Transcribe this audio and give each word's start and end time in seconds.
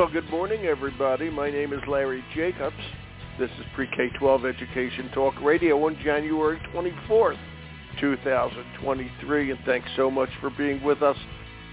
Well, 0.00 0.08
good 0.08 0.30
morning, 0.30 0.64
everybody. 0.64 1.28
My 1.28 1.50
name 1.50 1.74
is 1.74 1.80
Larry 1.86 2.24
Jacobs. 2.34 2.74
This 3.38 3.50
is 3.58 3.66
Pre-K-12 3.74 4.48
Education 4.48 5.10
Talk 5.12 5.38
Radio 5.42 5.84
on 5.84 5.94
January 6.02 6.58
24th, 6.74 7.36
2023, 8.00 9.50
and 9.50 9.60
thanks 9.66 9.90
so 9.96 10.10
much 10.10 10.30
for 10.40 10.48
being 10.56 10.82
with 10.82 11.02
us 11.02 11.18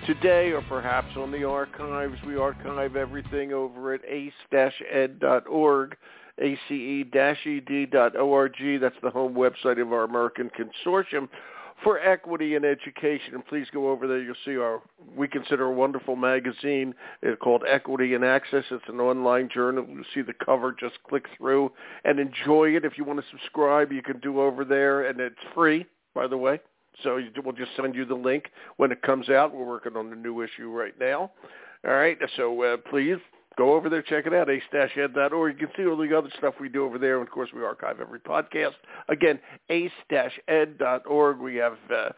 today 0.06 0.52
or 0.52 0.62
perhaps 0.64 1.08
on 1.16 1.32
the 1.32 1.46
archives. 1.46 2.18
We 2.28 2.36
archive 2.36 2.98
everything 2.98 3.54
over 3.54 3.94
at 3.94 4.02
ace-ed.org, 4.06 5.96
ace-ed.org. 6.38 7.72
That's 8.82 8.96
the 9.02 9.10
home 9.10 9.36
website 9.36 9.82
of 9.82 9.94
our 9.94 10.04
American 10.04 10.50
Consortium 10.50 11.30
for 11.84 12.00
equity 12.00 12.56
in 12.56 12.66
education. 12.66 13.36
And 13.36 13.46
please 13.46 13.68
go 13.72 13.90
over 13.90 14.08
there. 14.08 14.22
You'll 14.22 14.36
see 14.46 14.58
our, 14.58 14.82
we 15.16 15.28
consider 15.28 15.66
a 15.66 15.72
wonderful 15.72 16.16
magazine 16.16 16.94
it's 17.22 17.40
called 17.42 17.64
Equity 17.68 18.14
and 18.14 18.24
Access. 18.24 18.64
It's 18.72 18.84
an 18.88 19.00
online 19.00 19.50
journal. 19.54 19.86
You'll 19.88 20.04
see 20.14 20.22
the 20.22 20.34
cover. 20.34 20.76
Just 20.78 20.96
click 21.08 21.26
through 21.38 21.72
and 22.04 22.20
enjoy 22.20 22.76
it. 22.76 22.86
If 22.86 22.98
you 22.98 23.04
want 23.04 23.20
to 23.20 23.26
subscribe, 23.30 23.92
you 23.92 24.02
can 24.02 24.20
do 24.20 24.42
over 24.42 24.66
there. 24.66 25.08
And 25.08 25.20
it's 25.20 25.36
free, 25.54 25.86
by 26.14 26.28
the 26.28 26.38
way. 26.38 26.60
So 27.04 27.22
we'll 27.44 27.54
just 27.56 27.76
send 27.76 27.94
you 27.94 28.06
the 28.06 28.16
link 28.16 28.46
when 28.78 28.92
it 28.92 29.02
comes 29.04 29.30
out. 29.30 29.54
We're 29.54 29.66
working 29.66 29.96
on 29.96 30.10
the 30.10 30.16
new 30.16 30.42
issue 30.42 30.70
right 30.70 30.98
now. 31.00 31.32
All 31.88 31.94
right. 31.94 32.18
So 32.36 32.64
uh, 32.64 32.78
please 32.90 33.18
go 33.58 33.74
over 33.74 33.90
there, 33.90 34.02
check 34.02 34.26
it 34.26 34.34
out, 34.34 34.50
ace-ed.org. 34.50 35.60
You 35.60 35.68
can 35.68 35.76
see 35.76 35.86
all 35.86 35.98
the 35.98 36.18
other 36.18 36.30
stuff 36.38 36.56
we 36.60 36.70
do 36.70 36.86
over 36.86 36.98
there. 36.98 37.18
And, 37.20 37.28
of 37.28 37.34
course, 37.34 37.50
we 37.56 37.64
archive 37.64 38.00
every 38.00 38.20
podcast. 38.20 38.74
Again, 39.10 39.40
ace-ed.org. 39.70 41.40
We 41.40 41.56
have 41.56 41.78
uh, 41.94 42.10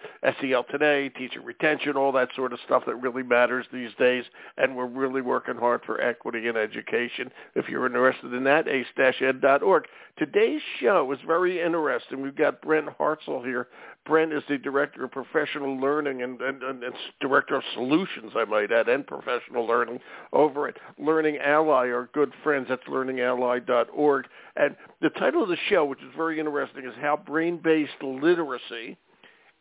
SEL 0.42 0.66
Today, 0.66 1.10
teacher 1.10 1.42
retention, 1.42 1.96
all 1.96 2.12
that 2.12 2.30
sort 2.36 2.54
of 2.54 2.60
stuff 2.66 2.84
that 2.86 2.96
really 2.96 3.24
matters 3.24 3.66
these 3.72 3.92
days. 3.98 4.26
And 4.58 4.76
we're 4.76 4.86
really 4.86 5.22
working 5.22 5.56
hard 5.56 5.82
for 5.86 6.02
equity 6.02 6.48
in 6.48 6.58
education. 6.58 7.32
If 7.56 7.70
you're 7.70 7.86
interested 7.86 8.34
in 8.34 8.44
that, 8.44 8.68
ace-ed.org. 8.68 9.86
Today's 10.18 10.62
show 10.82 11.10
is 11.14 11.20
very 11.26 11.62
interesting. 11.62 12.22
We've 12.22 12.36
got 12.36 12.62
Brent 12.62 12.88
Hartsell 13.00 13.44
here. 13.46 13.70
Brent 14.10 14.34
is 14.34 14.42
the 14.50 14.58
Director 14.58 15.06
of 15.06 15.12
Professional 15.12 15.80
Learning 15.80 16.24
and, 16.24 16.42
and, 16.42 16.64
and, 16.64 16.84
and 16.84 16.94
Director 17.22 17.56
of 17.56 17.64
Solutions, 17.76 18.32
I 18.36 18.44
might 18.44 18.72
add, 18.72 18.90
and 18.90 19.06
Professional 19.06 19.68
Learning 19.68 20.00
over 20.34 20.68
at 20.68 20.78
Learning 20.98 21.38
Ally, 21.38 21.90
our 21.90 22.10
good 22.12 22.34
friends. 22.44 22.66
That's 22.70 22.84
learningally.org. 22.86 24.26
And 24.56 24.76
the 25.02 25.12
title 25.12 25.44
of 25.44 25.50
the 25.50 25.58
show, 25.70 25.86
which 25.86 26.02
is 26.02 26.12
very 26.18 26.40
interesting, 26.40 26.86
is 26.86 26.94
How 27.00 27.18
Brain-Based 27.18 28.02
Literacy 28.02 28.98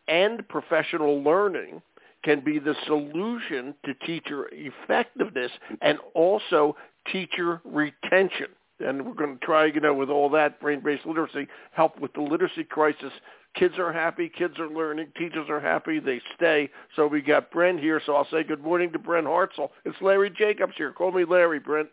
and 0.08 0.48
Professional 0.48 1.22
Learning 1.22 1.82
can 2.24 2.40
be 2.40 2.58
the 2.58 2.74
solution 2.86 3.74
to 3.84 3.92
teacher 4.06 4.48
effectiveness 4.50 5.52
and 5.82 5.98
also 6.14 6.74
teacher 7.12 7.60
retention 7.64 8.48
and 8.80 9.04
we're 9.04 9.14
going 9.14 9.38
to 9.38 9.44
try, 9.44 9.66
you 9.66 9.80
know, 9.80 9.94
with 9.94 10.10
all 10.10 10.28
that 10.30 10.60
brain-based 10.60 11.06
literacy, 11.06 11.46
help 11.72 11.98
with 12.00 12.12
the 12.14 12.20
literacy 12.20 12.64
crisis. 12.64 13.12
Kids 13.54 13.74
are 13.78 13.92
happy, 13.92 14.28
kids 14.28 14.58
are 14.58 14.68
learning, 14.68 15.08
teachers 15.16 15.48
are 15.48 15.60
happy, 15.60 15.98
they 15.98 16.20
stay. 16.36 16.70
So 16.94 17.06
we 17.06 17.20
got 17.22 17.50
Brent 17.50 17.80
here, 17.80 18.00
so 18.04 18.14
I'll 18.14 18.28
say 18.30 18.44
good 18.44 18.62
morning 18.62 18.92
to 18.92 18.98
Brent 18.98 19.26
Hartsell. 19.26 19.70
It's 19.84 19.96
Larry 20.00 20.30
Jacobs 20.30 20.74
here. 20.76 20.92
Call 20.92 21.12
me 21.12 21.24
Larry, 21.24 21.58
Brent. 21.58 21.88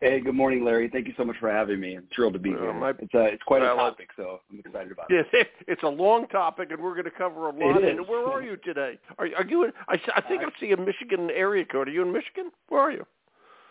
Hey, 0.00 0.20
good 0.20 0.34
morning, 0.34 0.62
Larry. 0.62 0.90
Thank 0.92 1.06
you 1.06 1.14
so 1.16 1.24
much 1.24 1.36
for 1.40 1.50
having 1.50 1.80
me. 1.80 1.96
I'm 1.96 2.06
thrilled 2.14 2.34
to 2.34 2.38
be 2.38 2.50
here. 2.50 2.72
My, 2.74 2.90
it's 2.90 3.14
uh, 3.14 3.20
it's 3.20 3.42
quite 3.44 3.62
well, 3.62 3.76
a 3.76 3.90
topic, 3.90 4.10
so 4.14 4.40
I'm 4.50 4.58
excited 4.58 4.92
about 4.92 5.06
it. 5.10 5.26
It's 5.66 5.82
a 5.84 5.88
long 5.88 6.26
topic, 6.28 6.70
and 6.70 6.82
we're 6.82 6.92
going 6.92 7.04
to 7.04 7.10
cover 7.10 7.48
a 7.48 7.52
lot. 7.52 7.82
It 7.82 7.96
and 7.96 8.06
where 8.06 8.26
are 8.26 8.42
you 8.42 8.58
today? 8.58 8.98
Are, 9.18 9.26
are 9.38 9.46
you? 9.46 9.64
In, 9.64 9.72
I, 9.88 9.98
I 10.14 10.20
think 10.20 10.42
I 10.42 10.60
see 10.60 10.72
a 10.72 10.76
Michigan 10.76 11.30
area 11.30 11.64
code. 11.64 11.88
Are 11.88 11.90
you 11.90 12.02
in 12.02 12.12
Michigan? 12.12 12.50
Where 12.68 12.80
are 12.82 12.90
you? 12.90 13.06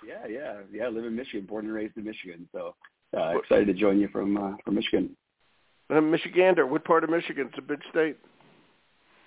Yeah, 0.08 0.28
yeah, 0.28 0.54
yeah. 0.72 0.86
I 0.86 0.90
live 0.90 1.06
in 1.06 1.16
Michigan, 1.16 1.46
born 1.46 1.66
and 1.66 1.74
raised 1.74 1.98
in 1.98 2.04
Michigan. 2.04 2.48
So 2.52 2.76
uh, 3.18 3.38
excited 3.38 3.68
to 3.68 3.74
join 3.74 4.00
you 4.00 4.08
from 4.10 4.38
uh, 4.38 4.56
from 4.64 4.76
Michigan. 4.76 5.16
I'm 5.90 6.12
Michigander. 6.12 6.68
What 6.68 6.84
part 6.84 7.04
of 7.04 7.10
Michigan? 7.10 7.48
It's 7.50 7.58
a 7.58 7.62
big 7.62 7.80
state. 7.92 8.18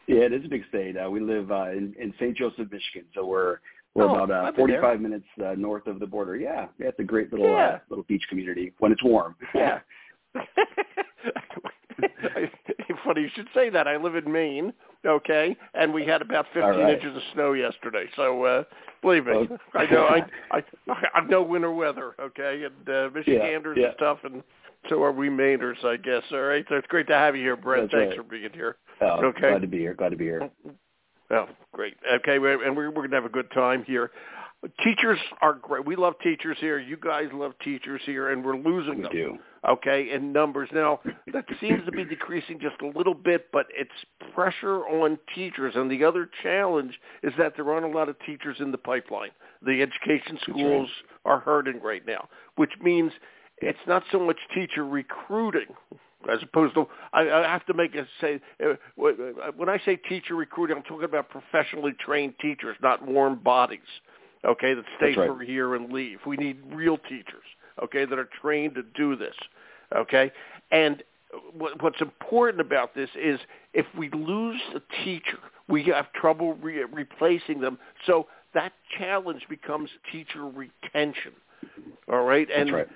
Yeah, 0.09 0.22
it 0.22 0.32
is 0.32 0.44
a 0.44 0.48
big 0.48 0.62
state. 0.69 0.97
Uh, 0.97 1.10
we 1.10 1.20
live 1.20 1.53
uh, 1.53 1.70
in, 1.70 1.94
in 2.00 2.12
St. 2.19 2.37
Joseph, 2.37 2.70
Michigan. 2.72 3.04
So 3.15 3.26
we're 3.26 3.59
we're 3.94 4.04
oh, 4.04 4.25
about 4.25 4.31
uh, 4.31 4.53
45 4.56 5.00
minutes 5.00 5.26
uh, 5.44 5.54
north 5.56 5.87
of 5.87 6.00
the 6.00 6.06
border. 6.06 6.37
Yeah, 6.37 6.66
yeah, 6.78 6.88
it's 6.88 6.98
a 6.98 7.04
great 7.04 7.32
little 7.32 7.50
yeah. 7.50 7.66
uh, 7.66 7.78
little 7.91 8.04
beach 8.04 8.22
community 8.28 8.72
when 8.78 8.92
it's 8.92 9.03
warm. 9.03 9.37
Yeah. 9.54 9.81
Funny 13.04 13.22
you 13.22 13.28
should 13.34 13.48
say 13.54 13.71
that. 13.71 13.88
I 13.88 13.97
live 13.97 14.15
in 14.15 14.31
Maine, 14.31 14.72
okay, 15.06 15.56
and 15.75 15.92
we 15.92 16.04
had 16.04 16.22
about 16.22 16.47
15 16.54 16.62
right. 16.62 16.94
inches 16.94 17.16
of 17.16 17.22
snow 17.34 17.53
yesterday. 17.53 18.04
So 18.16 18.44
uh, 18.44 18.64
believe 19.03 19.26
me, 19.26 19.32
oh. 19.34 19.59
I 19.75 19.86
know 19.86 20.06
I, 20.06 20.22
I 20.50 20.62
I 21.14 21.25
know 21.26 21.42
winter 21.42 21.72
weather, 21.72 22.14
okay, 22.20 22.64
and 22.64 22.88
uh, 22.88 23.10
Michiganders 23.14 23.76
yeah, 23.76 23.82
yeah. 23.82 23.88
and 23.88 23.97
stuff, 23.97 24.19
and 24.25 24.42
so 24.88 25.03
are 25.03 25.12
we 25.12 25.28
Mainers, 25.28 25.84
I 25.84 25.97
guess. 25.97 26.22
All 26.32 26.41
right, 26.41 26.64
so 26.69 26.76
it's 26.76 26.86
great 26.88 27.06
to 27.09 27.14
have 27.14 27.36
you 27.36 27.42
here, 27.42 27.56
Brent. 27.56 27.91
That's 27.91 28.00
Thanks 28.00 28.16
right. 28.16 28.26
for 28.26 28.31
being 28.31 28.53
here. 28.53 28.76
Oh, 29.00 29.25
okay, 29.26 29.50
glad 29.50 29.62
to 29.62 29.69
be 29.69 29.78
here. 29.78 29.94
Glad 29.94 30.10
to 30.10 30.16
be 30.16 30.25
here. 30.25 30.50
Oh, 31.30 31.47
great. 31.72 31.94
Okay, 32.10 32.36
and 32.36 32.42
we're, 32.42 32.91
we're 32.91 32.92
going 32.92 33.10
to 33.10 33.16
have 33.16 33.25
a 33.25 33.28
good 33.28 33.50
time 33.53 33.84
here. 33.84 34.10
Teachers 34.82 35.20
are 35.41 35.54
great. 35.54 35.86
We 35.86 35.94
love 35.94 36.14
teachers 36.20 36.56
here. 36.60 36.80
You 36.80 36.96
guys 36.96 37.28
love 37.32 37.52
teachers 37.62 38.00
here, 38.04 38.30
and 38.30 38.44
we're 38.44 38.56
losing 38.56 38.96
we 38.96 39.02
them. 39.02 39.12
Do. 39.12 39.38
Okay, 39.69 40.10
in 40.12 40.32
numbers 40.32 40.69
now, 40.72 41.00
that 41.32 41.44
seems 41.60 41.84
to 41.84 41.92
be 41.92 42.04
decreasing 42.04 42.58
just 42.58 42.80
a 42.82 42.98
little 42.98 43.14
bit, 43.14 43.47
but 43.52 43.66
it's 43.76 43.91
pressure 44.34 44.80
on 44.86 45.18
teachers. 45.34 45.74
And 45.76 45.88
the 45.88 46.04
other 46.04 46.28
challenge 46.42 46.98
is 47.22 47.32
that 47.38 47.54
there 47.54 47.70
aren't 47.70 47.86
a 47.86 47.97
lot 47.97 48.08
of 48.08 48.16
teachers 48.26 48.56
in 48.58 48.72
the 48.72 48.78
pipeline. 48.78 49.30
The 49.64 49.80
education 49.80 50.38
schools 50.42 50.88
right. 51.24 51.32
are 51.32 51.41
hurting 51.41 51.80
right 51.80 52.04
now, 52.04 52.28
which 52.56 52.72
means 52.82 53.12
it's 53.58 53.78
not 53.86 54.02
so 54.10 54.18
much 54.18 54.38
teacher 54.54 54.84
recruiting 54.84 55.66
as 56.28 56.41
opposed 56.42 56.74
to 56.74 56.86
I, 57.12 57.30
I 57.30 57.42
have 57.42 57.64
to 57.66 57.74
make 57.74 57.94
a 57.94 58.06
say 58.20 58.41
uh, 58.64 58.74
when 59.56 59.68
I 59.68 59.78
say 59.84 59.97
teacher 59.97 60.34
recruiting, 60.34 60.76
I'm 60.76 60.82
talking 60.82 61.04
about 61.04 61.28
professionally 61.28 61.92
trained 62.04 62.34
teachers, 62.41 62.76
not 62.82 63.06
warm 63.06 63.38
bodies. 63.38 63.78
Okay, 64.44 64.75
that 64.75 64.84
stay 64.97 65.15
right. 65.15 65.28
for 65.28 65.43
a 65.43 65.47
year 65.47 65.75
and 65.75 65.93
leave. 65.93 66.19
We 66.26 66.37
need 66.37 66.59
real 66.72 66.99
teachers. 66.99 67.44
Okay, 67.82 68.04
that 68.04 68.19
are 68.19 68.28
trained 68.41 68.75
to 68.75 68.82
do 68.82 69.16
this. 69.16 69.34
Okay, 69.94 70.32
and 70.71 71.03
what's 71.53 72.00
important 72.00 72.60
about 72.60 72.94
this 72.94 73.10
is 73.15 73.38
if 73.75 73.87
we 73.97 74.10
lose 74.10 74.60
a 74.75 74.81
teacher, 75.04 75.38
we 75.69 75.84
have 75.84 76.12
trouble 76.12 76.54
re- 76.54 76.84
replacing 76.84 77.60
them. 77.60 77.78
So 78.06 78.27
that 78.54 78.72
challenge 78.98 79.43
becomes 79.48 79.91
teacher 80.10 80.47
retention. 80.47 81.32
All 82.10 82.25
right, 82.25 82.48
and 82.54 82.72
right 82.72 82.88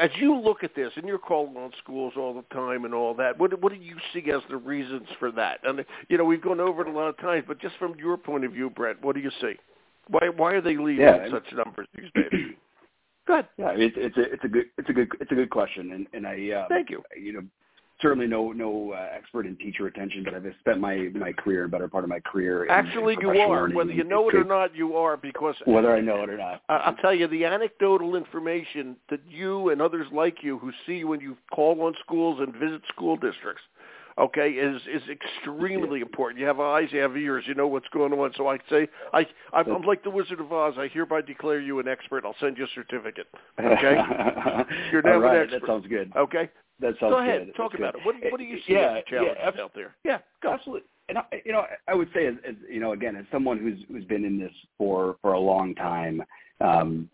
as 0.00 0.10
you 0.16 0.38
look 0.38 0.64
at 0.64 0.74
this, 0.74 0.92
and 0.96 1.06
you're 1.06 1.18
calling 1.18 1.56
on 1.56 1.70
schools 1.82 2.14
all 2.16 2.34
the 2.34 2.54
time 2.54 2.84
and 2.84 2.94
all 2.94 3.14
that, 3.14 3.38
what 3.38 3.60
what 3.60 3.72
do 3.72 3.78
you 3.78 3.96
see 4.12 4.30
as 4.30 4.42
the 4.48 4.56
reasons 4.56 5.06
for 5.18 5.30
that? 5.32 5.60
And 5.64 5.84
you 6.08 6.18
know, 6.18 6.24
we've 6.24 6.42
gone 6.42 6.60
over 6.60 6.82
it 6.82 6.88
a 6.88 6.92
lot 6.92 7.08
of 7.08 7.18
times, 7.18 7.44
but 7.46 7.60
just 7.60 7.76
from 7.78 7.94
your 7.98 8.16
point 8.16 8.44
of 8.44 8.52
view, 8.52 8.70
Brent, 8.70 9.02
what 9.02 9.14
do 9.14 9.20
you 9.20 9.30
see? 9.40 9.54
Why 10.08 10.28
why 10.28 10.52
are 10.52 10.60
they 10.60 10.76
leaving 10.76 11.04
yeah, 11.04 11.28
such 11.30 11.44
numbers 11.52 11.88
these 11.94 12.10
days? 12.14 12.30
Go 13.26 13.34
ahead. 13.34 13.48
Yeah, 13.58 13.72
it's 13.74 13.96
it's 13.98 14.16
a 14.16 14.32
it's 14.32 14.44
a 14.44 14.48
good 14.48 14.66
it's 14.78 14.88
a 14.88 14.92
good 14.92 15.08
it's 15.20 15.32
a 15.32 15.34
good 15.34 15.50
question, 15.50 15.92
and 15.92 16.06
and 16.12 16.26
I 16.26 16.50
um, 16.60 16.66
thank 16.68 16.90
you. 16.90 17.02
You 17.20 17.32
know, 17.32 17.42
certainly 18.00 18.26
no 18.26 18.52
no 18.52 18.92
uh, 18.92 19.08
expert 19.12 19.46
in 19.46 19.56
teacher 19.56 19.82
retention, 19.82 20.22
but 20.22 20.34
I've 20.34 20.46
spent 20.60 20.80
my 20.80 21.08
my 21.14 21.32
career, 21.32 21.66
better 21.66 21.88
part 21.88 22.04
of 22.04 22.10
my 22.10 22.20
career. 22.20 22.64
In, 22.64 22.70
Actually, 22.70 23.14
in 23.14 23.20
you 23.20 23.30
are. 23.30 23.68
Whether 23.68 23.92
you 23.92 24.04
know 24.04 24.28
it 24.28 24.34
or 24.36 24.44
not, 24.44 24.74
you 24.76 24.96
are 24.96 25.16
because 25.16 25.56
whether 25.64 25.94
I 25.94 26.00
know 26.00 26.22
it 26.22 26.30
or 26.30 26.36
not. 26.36 26.62
I'll 26.68 26.94
tell 26.96 27.14
you 27.14 27.26
the 27.26 27.44
anecdotal 27.44 28.14
information 28.14 28.96
that 29.10 29.20
you 29.28 29.70
and 29.70 29.82
others 29.82 30.06
like 30.12 30.42
you 30.42 30.58
who 30.58 30.72
see 30.86 31.04
when 31.04 31.20
you 31.20 31.36
call 31.52 31.80
on 31.82 31.94
schools 32.04 32.40
and 32.40 32.54
visit 32.54 32.82
school 32.88 33.16
districts. 33.16 33.62
Okay, 34.18 34.50
is 34.50 34.80
is 34.90 35.02
extremely 35.10 36.00
important. 36.00 36.40
You 36.40 36.46
have 36.46 36.58
eyes, 36.58 36.88
you 36.90 37.00
have 37.00 37.16
ears, 37.18 37.44
you 37.46 37.54
know 37.54 37.66
what's 37.66 37.88
going 37.88 38.14
on. 38.14 38.32
So 38.34 38.48
I 38.48 38.56
say, 38.70 38.88
I 39.12 39.26
I'm, 39.52 39.70
I'm 39.70 39.82
like 39.82 40.02
the 40.02 40.10
Wizard 40.10 40.40
of 40.40 40.50
Oz. 40.50 40.74
I 40.78 40.88
hereby 40.88 41.20
declare 41.20 41.60
you 41.60 41.80
an 41.80 41.88
expert. 41.88 42.24
I'll 42.24 42.34
send 42.40 42.56
you 42.56 42.64
a 42.64 42.68
certificate. 42.74 43.26
Okay, 43.60 43.96
you're 44.90 45.02
now 45.02 45.18
right, 45.18 45.36
an 45.36 45.42
expert. 45.42 45.60
That 45.60 45.66
sounds 45.66 45.86
good. 45.86 46.12
Okay, 46.16 46.48
that 46.80 46.94
sounds 46.98 47.12
go 47.12 47.18
ahead. 47.18 47.46
good. 47.46 47.56
Talk 47.56 47.72
That's 47.72 47.80
about 47.80 47.92
good. 47.94 48.00
it. 48.00 48.06
What, 48.06 48.32
what 48.32 48.38
do 48.38 48.44
you 48.44 48.56
see 48.66 48.72
yeah, 48.72 48.96
as 48.96 49.04
the 49.04 49.10
challenges 49.10 49.36
yeah, 49.38 49.62
out 49.62 49.72
there? 49.74 49.94
Yeah, 50.02 50.18
go. 50.42 50.52
absolutely. 50.52 50.88
And 51.10 51.18
I, 51.18 51.22
you 51.44 51.52
know, 51.52 51.64
I 51.86 51.94
would 51.94 52.08
say, 52.14 52.26
as, 52.26 52.34
as 52.48 52.54
you 52.70 52.80
know, 52.80 52.92
again, 52.92 53.16
as 53.16 53.26
someone 53.30 53.58
who's 53.58 53.78
who's 53.88 54.04
been 54.06 54.24
in 54.24 54.38
this 54.38 54.52
for 54.78 55.16
for 55.20 55.34
a 55.34 55.38
long 55.38 55.74
time, 55.74 56.22
um, 56.62 57.10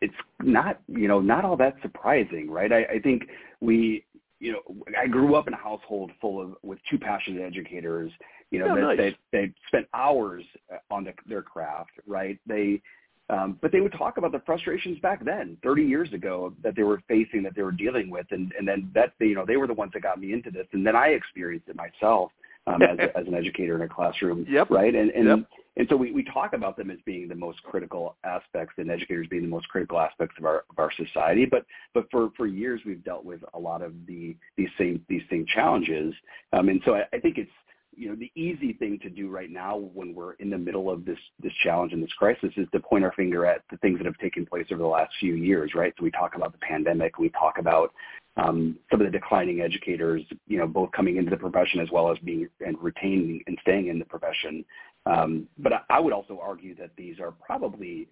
it's 0.00 0.14
not 0.40 0.80
you 0.86 1.08
know 1.08 1.20
not 1.20 1.44
all 1.44 1.56
that 1.56 1.74
surprising, 1.82 2.48
right? 2.48 2.72
I, 2.72 2.84
I 2.84 2.98
think 3.00 3.24
we 3.60 4.04
you 4.44 4.52
know, 4.52 4.60
I 5.00 5.06
grew 5.06 5.36
up 5.36 5.48
in 5.48 5.54
a 5.54 5.56
household 5.56 6.10
full 6.20 6.42
of 6.42 6.56
with 6.62 6.78
two 6.90 6.98
passionate 6.98 7.40
educators. 7.40 8.12
You 8.50 8.58
know, 8.58 8.72
oh, 8.72 8.74
that 8.74 8.96
nice. 8.98 9.14
they 9.32 9.46
they 9.46 9.52
spent 9.68 9.86
hours 9.94 10.44
on 10.90 11.04
the, 11.04 11.14
their 11.26 11.40
craft, 11.40 11.92
right? 12.06 12.38
They, 12.46 12.82
um, 13.30 13.58
but 13.62 13.72
they 13.72 13.80
would 13.80 13.92
talk 13.92 14.18
about 14.18 14.32
the 14.32 14.42
frustrations 14.44 14.98
back 15.00 15.24
then, 15.24 15.56
30 15.64 15.82
years 15.84 16.12
ago, 16.12 16.52
that 16.62 16.76
they 16.76 16.82
were 16.82 17.00
facing, 17.08 17.42
that 17.42 17.56
they 17.56 17.62
were 17.62 17.72
dealing 17.72 18.10
with, 18.10 18.26
and 18.32 18.52
and 18.58 18.68
then 18.68 18.90
that 18.94 19.14
you 19.18 19.34
know 19.34 19.46
they 19.46 19.56
were 19.56 19.66
the 19.66 19.72
ones 19.72 19.92
that 19.94 20.02
got 20.02 20.20
me 20.20 20.34
into 20.34 20.50
this, 20.50 20.66
and 20.72 20.86
then 20.86 20.94
I 20.94 21.08
experienced 21.08 21.68
it 21.70 21.76
myself 21.76 22.30
um, 22.66 22.82
as 22.82 22.98
as 23.16 23.26
an 23.26 23.34
educator 23.34 23.76
in 23.76 23.80
a 23.80 23.88
classroom, 23.88 24.44
yep. 24.46 24.68
right? 24.68 24.94
And 24.94 25.10
and 25.10 25.26
yep. 25.26 25.38
And 25.76 25.88
so 25.90 25.96
we, 25.96 26.12
we 26.12 26.22
talk 26.24 26.52
about 26.52 26.76
them 26.76 26.90
as 26.90 26.98
being 27.04 27.28
the 27.28 27.34
most 27.34 27.62
critical 27.64 28.16
aspects 28.24 28.74
and 28.78 28.90
educators 28.90 29.26
being 29.28 29.42
the 29.42 29.48
most 29.48 29.68
critical 29.68 29.98
aspects 29.98 30.36
of 30.38 30.44
our 30.44 30.64
of 30.70 30.78
our 30.78 30.90
society. 30.92 31.46
But 31.46 31.66
but 31.92 32.06
for, 32.10 32.30
for 32.36 32.46
years 32.46 32.80
we've 32.86 33.04
dealt 33.04 33.24
with 33.24 33.40
a 33.54 33.58
lot 33.58 33.82
of 33.82 33.92
the 34.06 34.36
these 34.56 34.68
same 34.78 35.04
these 35.08 35.22
same 35.30 35.46
challenges. 35.52 36.14
Um, 36.52 36.68
and 36.68 36.80
so 36.84 36.94
I, 36.94 37.04
I 37.12 37.18
think 37.18 37.38
it's 37.38 37.50
you 37.96 38.08
know 38.08 38.14
the 38.14 38.30
easy 38.34 38.72
thing 38.74 38.98
to 39.02 39.10
do 39.10 39.28
right 39.28 39.50
now 39.50 39.76
when 39.76 40.14
we're 40.14 40.34
in 40.34 40.50
the 40.50 40.58
middle 40.58 40.90
of 40.90 41.04
this 41.04 41.18
this 41.42 41.52
challenge 41.62 41.92
and 41.92 42.02
this 42.02 42.12
crisis 42.12 42.50
is 42.56 42.68
to 42.72 42.80
point 42.80 43.04
our 43.04 43.12
finger 43.12 43.44
at 43.46 43.62
the 43.70 43.76
things 43.78 43.98
that 43.98 44.06
have 44.06 44.18
taken 44.18 44.46
place 44.46 44.66
over 44.70 44.82
the 44.82 44.88
last 44.88 45.12
few 45.18 45.34
years, 45.34 45.72
right? 45.74 45.92
So 45.98 46.04
we 46.04 46.10
talk 46.10 46.36
about 46.36 46.52
the 46.52 46.58
pandemic, 46.58 47.18
we 47.18 47.30
talk 47.30 47.58
about 47.58 47.92
um, 48.36 48.76
some 48.90 49.00
of 49.00 49.06
the 49.06 49.16
declining 49.16 49.60
educators, 49.60 50.22
you 50.48 50.58
know, 50.58 50.66
both 50.66 50.90
coming 50.92 51.16
into 51.16 51.30
the 51.30 51.36
profession 51.36 51.80
as 51.80 51.88
well 51.92 52.10
as 52.10 52.18
being 52.18 52.48
and 52.64 52.76
retaining 52.80 53.42
and 53.46 53.56
staying 53.62 53.88
in 53.88 53.98
the 53.98 54.04
profession. 54.04 54.64
Um, 55.06 55.48
but 55.58 55.72
I 55.90 56.00
would 56.00 56.12
also 56.12 56.40
argue 56.42 56.74
that 56.76 56.90
these 56.96 57.20
are 57.20 57.30
probably 57.30 58.08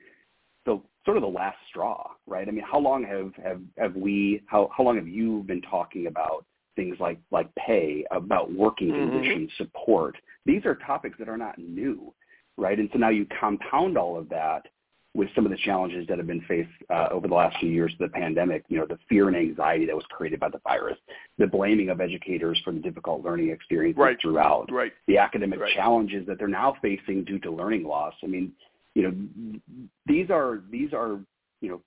the 0.67 0.81
sort 1.05 1.17
of 1.17 1.23
the 1.23 1.29
last 1.29 1.57
straw, 1.69 2.11
right? 2.27 2.47
I 2.47 2.51
mean, 2.51 2.65
how 2.71 2.79
long 2.79 3.05
have 3.05 3.33
have 3.45 3.61
have 3.79 3.97
we 3.97 4.43
how 4.47 4.71
how 4.77 4.85
long 4.85 4.97
have 4.97 5.09
you 5.09 5.43
been 5.47 5.63
talking 5.63 6.07
about 6.07 6.45
things 6.77 6.97
like 7.01 7.19
like 7.31 7.49
pay, 7.55 8.05
about 8.11 8.53
working 8.53 8.89
mm-hmm. 8.89 9.11
conditions, 9.11 9.51
support? 9.57 10.17
These 10.45 10.65
are 10.65 10.75
topics 10.77 11.17
that 11.19 11.29
are 11.29 11.39
not 11.39 11.59
new, 11.59 12.13
right? 12.57 12.79
And 12.79 12.89
so 12.93 12.99
now 12.99 13.09
you 13.09 13.27
compound 13.41 13.97
all 13.97 14.19
of 14.19 14.29
that 14.29 14.67
with 15.15 15.29
some 15.35 15.45
of 15.45 15.51
the 15.51 15.59
challenges 15.59 16.07
that 16.09 16.17
have 16.17 16.27
been 16.27 16.41
faced 16.43 16.71
uh, 16.89 17.09
over 17.11 17.29
the 17.29 17.35
last 17.35 17.57
few 17.59 17.69
years 17.69 17.93
of 17.93 17.99
the 17.99 18.09
pandemic, 18.09 18.65
you 18.69 18.79
know, 18.79 18.87
the 18.87 18.99
fear 19.09 19.29
and 19.29 19.37
anxiety 19.37 19.85
that 19.85 19.95
was 19.95 20.05
created 20.11 20.41
by 20.41 20.49
the 20.49 20.61
virus, 20.65 20.97
the 21.39 21.47
blaming 21.47 21.91
of 21.91 22.01
educators 22.01 22.59
for 22.65 22.73
the 22.73 22.81
difficult 22.81 23.23
learning 23.23 23.51
experiences 23.51 24.01
right. 24.01 24.17
throughout, 24.23 24.73
right. 24.73 24.93
the 25.07 25.19
academic 25.19 25.61
right. 25.61 25.75
challenges 25.75 26.27
that 26.27 26.39
they're 26.39 26.49
now 26.49 26.75
facing 26.81 27.25
due 27.25 27.39
to 27.39 27.51
learning 27.51 27.85
loss. 27.85 28.15
I 28.25 28.27
mean, 28.27 28.53
you 28.95 29.03
know, 29.03 29.83
these 30.07 30.31
are 30.31 30.61
these 30.71 30.93
are 30.93 31.19
you 31.61 31.69
know 31.69 31.81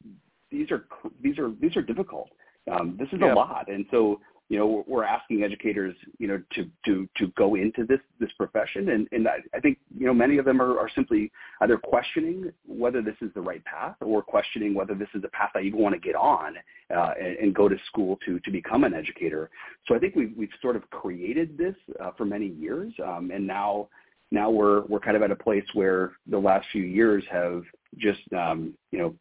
these 0.52 0.70
are 0.72 0.86
these 1.22 1.40
are 1.40 1.52
these 1.60 1.76
are 1.76 1.82
difficult. 1.82 2.30
Um, 2.72 2.96
this 3.00 3.08
is 3.12 3.20
yeah. 3.22 3.34
a 3.34 3.36
lot, 3.36 3.70
and 3.70 3.86
so 3.92 4.20
you 4.50 4.60
know 4.60 4.84
we're 4.88 5.04
asking 5.04 5.44
educators 5.44 5.96
you 6.20 6.28
know 6.28 6.42
to 6.54 6.70
to 6.86 7.08
to 7.18 7.28
go 7.36 7.56
into 7.56 7.86
this 7.86 8.00
this 8.20 8.30
profession 8.38 8.90
and 8.90 9.08
and 9.12 9.28
I, 9.28 9.38
I 9.56 9.60
think 9.60 9.80
you 9.98 10.06
know 10.06 10.14
many 10.14 10.38
of 10.38 10.46
them 10.46 10.62
are, 10.62 10.80
are 10.80 10.90
simply 10.94 11.32
either 11.62 11.78
questioning 11.78 12.52
whether 12.66 13.02
this 13.02 13.16
is 13.22 13.32
the 13.34 13.42
right 13.42 13.64
path 13.66 13.96
or 14.02 14.22
questioning 14.22 14.74
whether 14.74 14.94
this 14.94 15.10
is 15.16 15.24
a 15.24 15.30
path 15.30 15.52
I 15.56 15.62
even 15.62 15.80
want 15.80 15.96
to 15.96 16.00
get 16.00 16.16
on 16.16 16.56
uh, 16.96 17.12
and, 17.20 17.38
and 17.38 17.56
go 17.56 17.68
to 17.68 17.76
school 17.88 18.18
to 18.26 18.40
to 18.40 18.52
become 18.52 18.84
an 18.84 18.94
educator. 18.94 19.50
So 19.88 19.96
I 19.96 20.00
think 20.00 20.16
we've 20.16 20.34
we've 20.38 20.50
sort 20.62 20.76
of 20.76 20.88
created 20.92 21.58
this 21.58 21.76
uh, 22.00 22.12
for 22.18 22.26
many 22.26 22.48
years, 22.48 22.94
um, 23.04 23.32
and 23.34 23.46
now 23.48 23.90
now 24.32 24.50
we're 24.50 24.82
we're 24.86 25.00
kind 25.00 25.18
of 25.18 25.24
at 25.24 25.32
a 25.32 25.36
place 25.36 25.66
where 25.74 26.14
the 26.28 26.38
last 26.38 26.68
few 26.72 26.84
years 26.84 27.24
have 27.32 27.64
just 27.98 28.22
um, 28.34 28.76
you 28.92 29.00
know 29.00 29.16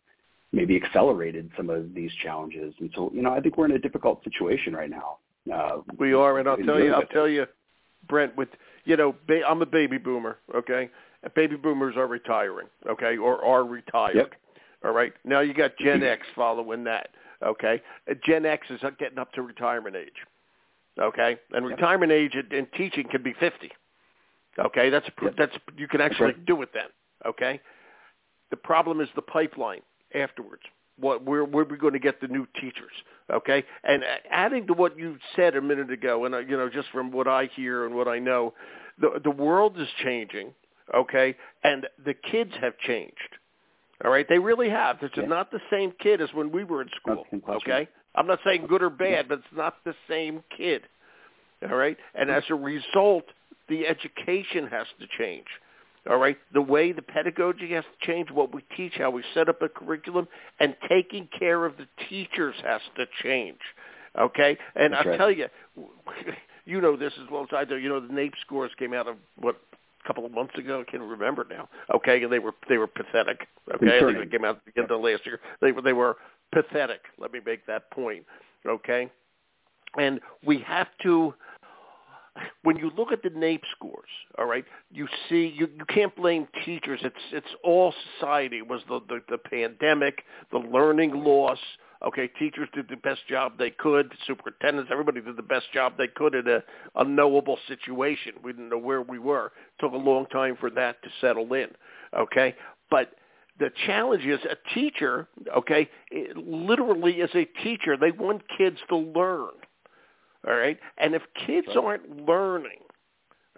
maybe 0.55 0.77
accelerated 0.77 1.51
some 1.56 1.69
of 1.69 1.95
these 1.95 2.12
challenges. 2.23 2.75
And 2.79 2.91
so, 2.95 3.11
you 3.12 3.23
know, 3.23 3.33
I 3.33 3.41
think 3.41 3.59
we're 3.59 3.67
in 3.67 3.73
a 3.73 3.79
difficult 3.79 4.23
situation 4.25 4.75
right 4.75 4.91
now. 4.91 5.19
Uh, 5.53 5.79
we 5.99 6.15
are, 6.15 6.39
and 6.39 6.49
I'll 6.49 6.56
tell 6.56 6.81
you, 6.81 6.95
I'll 6.95 7.06
tell 7.06 7.29
you, 7.29 7.47
Brent, 8.09 8.35
with 8.37 8.49
you 8.85 8.97
know, 8.97 9.15
ba- 9.27 9.43
I'm 9.47 9.61
a 9.61 9.67
baby 9.67 9.99
boomer, 9.99 10.39
okay? 10.55 10.91
Baby 11.35 11.56
boomers 11.56 11.97
are 11.97 12.06
retiring, 12.06 12.69
okay, 12.89 13.17
or 13.17 13.45
are 13.45 13.65
retired. 13.65 14.17
Yep. 14.17 14.33
All 14.85 14.93
right. 14.93 15.12
Now 15.25 15.41
you 15.41 15.55
got 15.55 15.77
Gen 15.79 16.03
X 16.03 16.27
following 16.35 16.85
that, 16.85 17.09
okay? 17.43 17.83
Gen 18.27 18.47
X 18.47 18.67
is 18.71 18.81
getting 18.99 19.19
up 19.19 19.33
to 19.33 19.43
retirement 19.43 19.97
age, 19.97 20.27
okay? 21.01 21.37
And 21.53 21.69
yep. 21.69 21.79
retirement 21.79 22.12
age 22.12 22.35
in 22.35 22.67
teaching 22.77 23.06
can 23.11 23.23
be 23.23 23.35
50. 23.39 23.71
Okay, 24.59 24.89
that's 24.89 25.06
yep. 25.21 25.35
that's 25.37 25.53
you 25.77 25.89
can 25.89 26.01
actually 26.01 26.35
do 26.47 26.62
it 26.62 26.71
then. 26.73 26.85
Okay. 27.27 27.61
The 28.51 28.56
problem 28.56 29.01
is 29.01 29.09
the 29.17 29.23
pipeline 29.23 29.81
afterwards. 30.14 30.62
What 30.99 31.25
where 31.25 31.44
where 31.44 31.64
we 31.64 31.76
going 31.76 31.93
to 31.93 31.99
get 31.99 32.20
the 32.20 32.28
new 32.28 32.46
teachers? 32.61 32.93
Okay, 33.32 33.64
and 33.82 34.05
adding 34.31 34.66
to 34.69 34.75
what 34.75 34.96
you 34.96 35.19
said 35.34 35.56
a 35.56 35.61
minute 35.61 35.90
ago, 35.90 36.25
and 36.25 36.49
you 36.49 36.56
know 36.56 36.69
just 36.69 36.88
from 36.90 37.11
what 37.11 37.26
I 37.26 37.50
hear 37.56 37.84
and 37.87 37.94
what 37.94 38.06
I 38.06 38.19
know, 38.19 38.55
the 39.00 39.20
the 39.22 39.31
world 39.31 39.78
is 39.78 39.88
changing. 40.02 40.52
Okay, 40.94 41.34
and 41.64 41.87
the 42.05 42.14
kids 42.14 42.52
have 42.61 42.78
changed. 42.78 43.16
All 44.05 44.11
right, 44.11 44.26
they 44.28 44.38
really 44.38 44.69
have. 44.69 44.99
It's 45.02 45.16
yeah. 45.16 45.25
not 45.25 45.50
the 45.50 45.61
same 45.70 45.93
kid 45.99 46.20
as 46.20 46.28
when 46.34 46.52
we 46.52 46.62
were 46.62 46.82
in 46.82 46.88
school. 47.00 47.25
Okay, 47.49 47.88
I'm 48.14 48.26
not 48.26 48.38
saying 48.44 48.67
good 48.69 48.82
or 48.82 48.90
bad, 48.90 49.28
but 49.28 49.38
it's 49.38 49.56
not 49.56 49.76
the 49.84 49.94
same 50.08 50.44
kid. 50.56 50.82
All 51.69 51.76
right, 51.76 51.96
and 52.14 52.31
as 52.31 52.44
a 52.50 52.55
result, 52.55 53.25
the 53.69 53.87
education 53.87 54.67
has 54.69 54.87
to 55.00 55.06
change. 55.19 55.46
All 56.09 56.19
right, 56.19 56.37
the 56.53 56.61
way 56.61 56.93
the 56.93 57.03
pedagogy 57.03 57.73
has 57.73 57.85
to 57.85 58.06
change, 58.06 58.31
what 58.31 58.55
we 58.55 58.62
teach, 58.77 58.93
how 58.99 59.11
we 59.11 59.25
set 59.33 59.49
up 59.49 59.62
a 59.62 59.71
curriculum, 59.71 60.29
and 60.61 60.77
taking 60.87 61.29
care 61.39 61.65
of 61.65 61.79
the 61.79 61.87
teachers 62.11 62.55
has 62.62 62.83
to 62.97 63.06
change. 63.23 63.59
Okay, 64.19 64.59
and 64.77 64.93
That's 64.93 65.06
I'll 65.06 65.11
right. 65.12 65.19
tell 65.19 65.31
you, 65.31 65.47
you 66.67 66.81
know 66.81 66.97
this 66.97 67.12
as 67.23 67.31
well 67.31 67.43
as 67.43 67.49
I 67.53 67.65
do. 67.65 67.77
You 67.77 67.89
know 67.89 68.01
the 68.01 68.12
NAEP 68.12 68.33
scores 68.43 68.71
came 68.79 68.93
out 68.93 69.09
of 69.09 69.17
what 69.41 69.56
a 70.03 70.06
couple 70.06 70.27
of 70.27 70.33
months 70.33 70.55
ago. 70.56 70.85
I 70.87 70.91
can't 70.91 71.03
remember 71.03 71.47
now. 71.49 71.69
Okay, 71.95 72.23
and 72.23 72.31
they 72.31 72.39
were 72.39 72.53
they 72.69 72.77
were 72.77 72.87
pathetic. 72.87 73.49
Okay, 73.75 73.97
I 73.97 74.01
think 74.01 74.19
they 74.19 74.37
came 74.37 74.45
out 74.45 74.61
at 74.67 74.75
the 74.75 74.81
end 74.81 74.91
of 74.91 75.01
last 75.01 75.25
year. 75.25 75.41
They 75.61 75.73
were 75.73 75.83
they 75.83 75.95
were 75.95 76.17
pathetic. 76.53 77.01
Let 77.19 77.33
me 77.33 77.41
make 77.45 77.67
that 77.67 77.91
point. 77.91 78.25
Okay, 78.67 79.11
and 79.99 80.21
we 80.45 80.61
have 80.61 80.89
to 81.03 81.35
when 82.62 82.76
you 82.76 82.90
look 82.96 83.12
at 83.12 83.22
the 83.22 83.31
NAEP 83.31 83.60
scores, 83.76 84.08
all 84.38 84.46
right, 84.46 84.64
you 84.90 85.06
see 85.28 85.52
you, 85.56 85.69
you 85.76 85.84
can't 85.88 86.14
blame 86.16 86.48
teachers. 86.64 87.00
It's 87.02 87.16
it's 87.32 87.54
all 87.62 87.94
society. 88.19 88.58
It 88.58 88.69
was 88.69 88.82
the, 88.88 89.00
the 89.08 89.20
the 89.28 89.38
pandemic, 89.38 90.25
the 90.50 90.58
learning 90.58 91.12
loss. 91.12 91.58
Okay, 92.04 92.28
teachers 92.38 92.69
did 92.75 92.86
the 92.88 92.96
best 92.96 93.20
job 93.28 93.54
they 93.58 93.70
could. 93.70 94.12
Superintendents, 94.26 94.90
everybody 94.92 95.20
did 95.22 95.36
the 95.36 95.42
best 95.42 95.66
job 95.72 95.94
they 95.96 96.08
could 96.08 96.34
in 96.34 96.46
a 96.48 96.62
unknowable 96.96 97.58
situation. 97.66 98.34
We 98.42 98.52
didn't 98.52 98.69
know 98.69 98.78
where 98.78 99.00
we 99.00 99.19
were. 99.19 99.46
It 99.46 99.81
took 99.81 99.92
a 99.92 99.96
long 99.96 100.26
time 100.26 100.56
for 100.60 100.70
that 100.70 101.02
to 101.02 101.08
settle 101.20 101.52
in. 101.54 101.69
Okay, 102.14 102.54
but 102.90 103.12
the 103.58 103.70
challenge 103.86 104.25
is 104.25 104.40
a 104.44 104.56
teacher. 104.75 105.28
Okay, 105.56 105.88
literally 106.34 107.22
as 107.22 107.31
a 107.34 107.44
teacher, 107.62 107.96
they 107.96 108.10
want 108.10 108.42
kids 108.58 108.78
to 108.88 108.96
learn 108.96 109.52
all 110.46 110.55
right? 110.55 110.79
And 110.99 111.14
if 111.14 111.23
kids 111.46 111.69
right. 111.69 111.76
aren't 111.76 112.26
learning, 112.26 112.81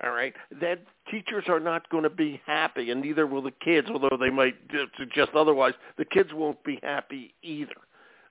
all 0.05 0.11
right, 0.11 0.35
then 0.61 0.79
teachers 1.11 1.45
are 1.49 1.61
not 1.61 1.89
going 1.89 2.03
to 2.03 2.11
be 2.11 2.41
happy, 2.47 2.91
and 2.91 3.01
neither 3.01 3.27
will 3.27 3.43
the 3.43 3.51
kids, 3.51 3.89
although 3.91 4.19
they 4.21 4.31
might 4.31 4.55
suggest 4.99 5.31
otherwise. 5.35 5.73
The 5.97 6.05
kids 6.05 6.31
won't 6.35 6.63
be 6.65 6.79
happy 6.83 7.35
either, 7.43 7.77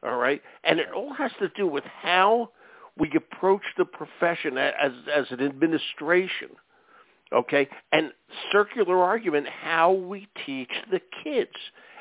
all 0.04 0.18
right? 0.18 0.42
And 0.64 0.80
it 0.80 0.92
all 0.96 1.14
has 1.14 1.32
to 1.40 1.50
do 1.50 1.68
with 1.68 1.84
how 1.84 2.52
we 2.98 3.12
approach 3.16 3.64
the 3.78 3.86
profession 3.86 4.58
as 4.58 4.92
as 5.14 5.26
an 5.32 5.42
administration, 5.42 6.50
okay? 7.34 7.68
And 7.92 8.12
circular 8.52 9.04
argument 9.04 9.48
how 9.48 9.92
we 9.92 10.28
teach 10.46 10.72
the 10.92 11.02
kids. 11.24 11.56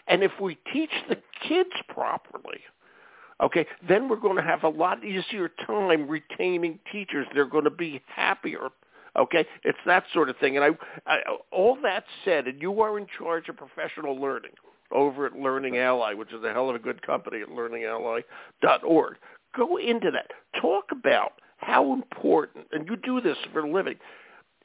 And 0.06 0.23
if 0.23 0.32
we 0.40 0.58
teach 0.75 0.92
the 1.08 1.16
kids 1.49 1.70
properly, 1.88 2.61
Okay, 3.44 3.66
then 3.86 4.08
we're 4.08 4.16
going 4.16 4.36
to 4.36 4.42
have 4.42 4.64
a 4.64 4.68
lot 4.68 5.04
easier 5.04 5.50
time 5.66 6.08
retaining 6.08 6.78
teachers. 6.90 7.26
They're 7.34 7.44
going 7.44 7.64
to 7.64 7.70
be 7.70 8.00
happier. 8.06 8.70
Okay, 9.16 9.46
it's 9.62 9.78
that 9.84 10.04
sort 10.14 10.30
of 10.30 10.36
thing. 10.38 10.56
And 10.56 10.64
I, 10.64 10.70
I 11.06 11.18
all 11.52 11.76
that 11.82 12.04
said, 12.24 12.48
and 12.48 12.60
you 12.60 12.80
are 12.80 12.98
in 12.98 13.06
charge 13.18 13.50
of 13.50 13.56
professional 13.58 14.18
learning 14.18 14.52
over 14.90 15.26
at 15.26 15.34
Learning 15.34 15.76
Ally, 15.76 16.14
which 16.14 16.32
is 16.32 16.42
a 16.42 16.52
hell 16.52 16.70
of 16.70 16.76
a 16.76 16.78
good 16.78 17.02
company 17.06 17.42
at 17.42 17.48
learningally.org. 17.48 19.16
Go 19.56 19.76
into 19.76 20.10
that. 20.10 20.30
Talk 20.60 20.84
about 20.90 21.34
how 21.58 21.92
important, 21.92 22.66
and 22.72 22.88
you 22.88 22.96
do 22.96 23.20
this 23.20 23.36
for 23.52 23.60
a 23.60 23.70
living, 23.70 23.96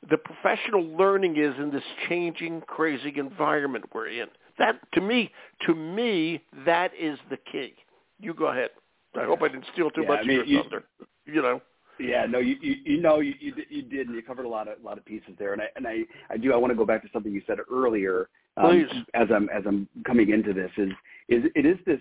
the 0.09 0.17
professional 0.17 0.83
learning 0.83 1.35
is 1.37 1.53
in 1.59 1.69
this 1.71 1.83
changing, 2.07 2.61
crazy 2.61 3.13
environment 3.17 3.85
we're 3.93 4.07
in. 4.07 4.27
That, 4.57 4.79
to 4.93 5.01
me, 5.01 5.31
to 5.65 5.75
me, 5.75 6.41
that 6.65 6.91
is 6.97 7.19
the 7.29 7.37
key. 7.51 7.73
You 8.19 8.33
go 8.33 8.47
ahead. 8.47 8.69
I 9.15 9.25
hope 9.25 9.41
I 9.41 9.47
didn't 9.47 9.65
steal 9.73 9.89
too 9.89 10.01
yeah, 10.03 10.07
much 10.07 10.19
I 10.23 10.27
mean, 10.27 10.39
of 10.41 10.47
your 10.47 10.63
thunder. 10.63 10.83
You 11.25 11.41
know. 11.41 11.61
Yeah, 11.99 12.25
no, 12.25 12.39
you 12.39 12.55
you, 12.61 12.75
you 12.85 13.01
know 13.01 13.19
you, 13.19 13.33
you 13.39 13.53
you 13.69 13.81
did, 13.81 14.07
and 14.07 14.15
you 14.15 14.21
covered 14.21 14.45
a 14.45 14.49
lot 14.49 14.67
of 14.67 14.79
a 14.81 14.85
lot 14.85 14.97
of 14.97 15.05
pieces 15.05 15.31
there, 15.37 15.53
and 15.53 15.61
I 15.61 15.65
and 15.75 15.85
I 15.85 16.03
I 16.29 16.37
do 16.37 16.53
I 16.53 16.55
want 16.55 16.71
to 16.71 16.75
go 16.75 16.85
back 16.85 17.01
to 17.03 17.09
something 17.11 17.31
you 17.31 17.41
said 17.45 17.57
earlier. 17.71 18.29
Um, 18.57 18.67
Please. 18.67 19.03
As 19.13 19.27
I'm 19.33 19.49
as 19.49 19.63
I'm 19.65 19.87
coming 20.05 20.29
into 20.29 20.53
this 20.53 20.71
is 20.77 20.89
is 21.27 21.43
it 21.55 21.65
is 21.65 21.77
this 21.85 21.99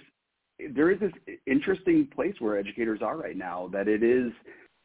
there 0.74 0.90
is 0.90 1.00
this 1.00 1.12
interesting 1.46 2.06
place 2.14 2.34
where 2.38 2.58
educators 2.58 3.00
are 3.02 3.16
right 3.16 3.36
now 3.36 3.68
that 3.72 3.88
it 3.88 4.02
is 4.02 4.32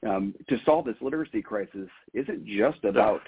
um, 0.08 0.34
to 0.50 0.58
solve 0.66 0.86
this 0.86 0.96
literacy 1.02 1.42
crisis 1.42 1.90
isn't 2.14 2.46
just 2.46 2.84
about 2.84 3.22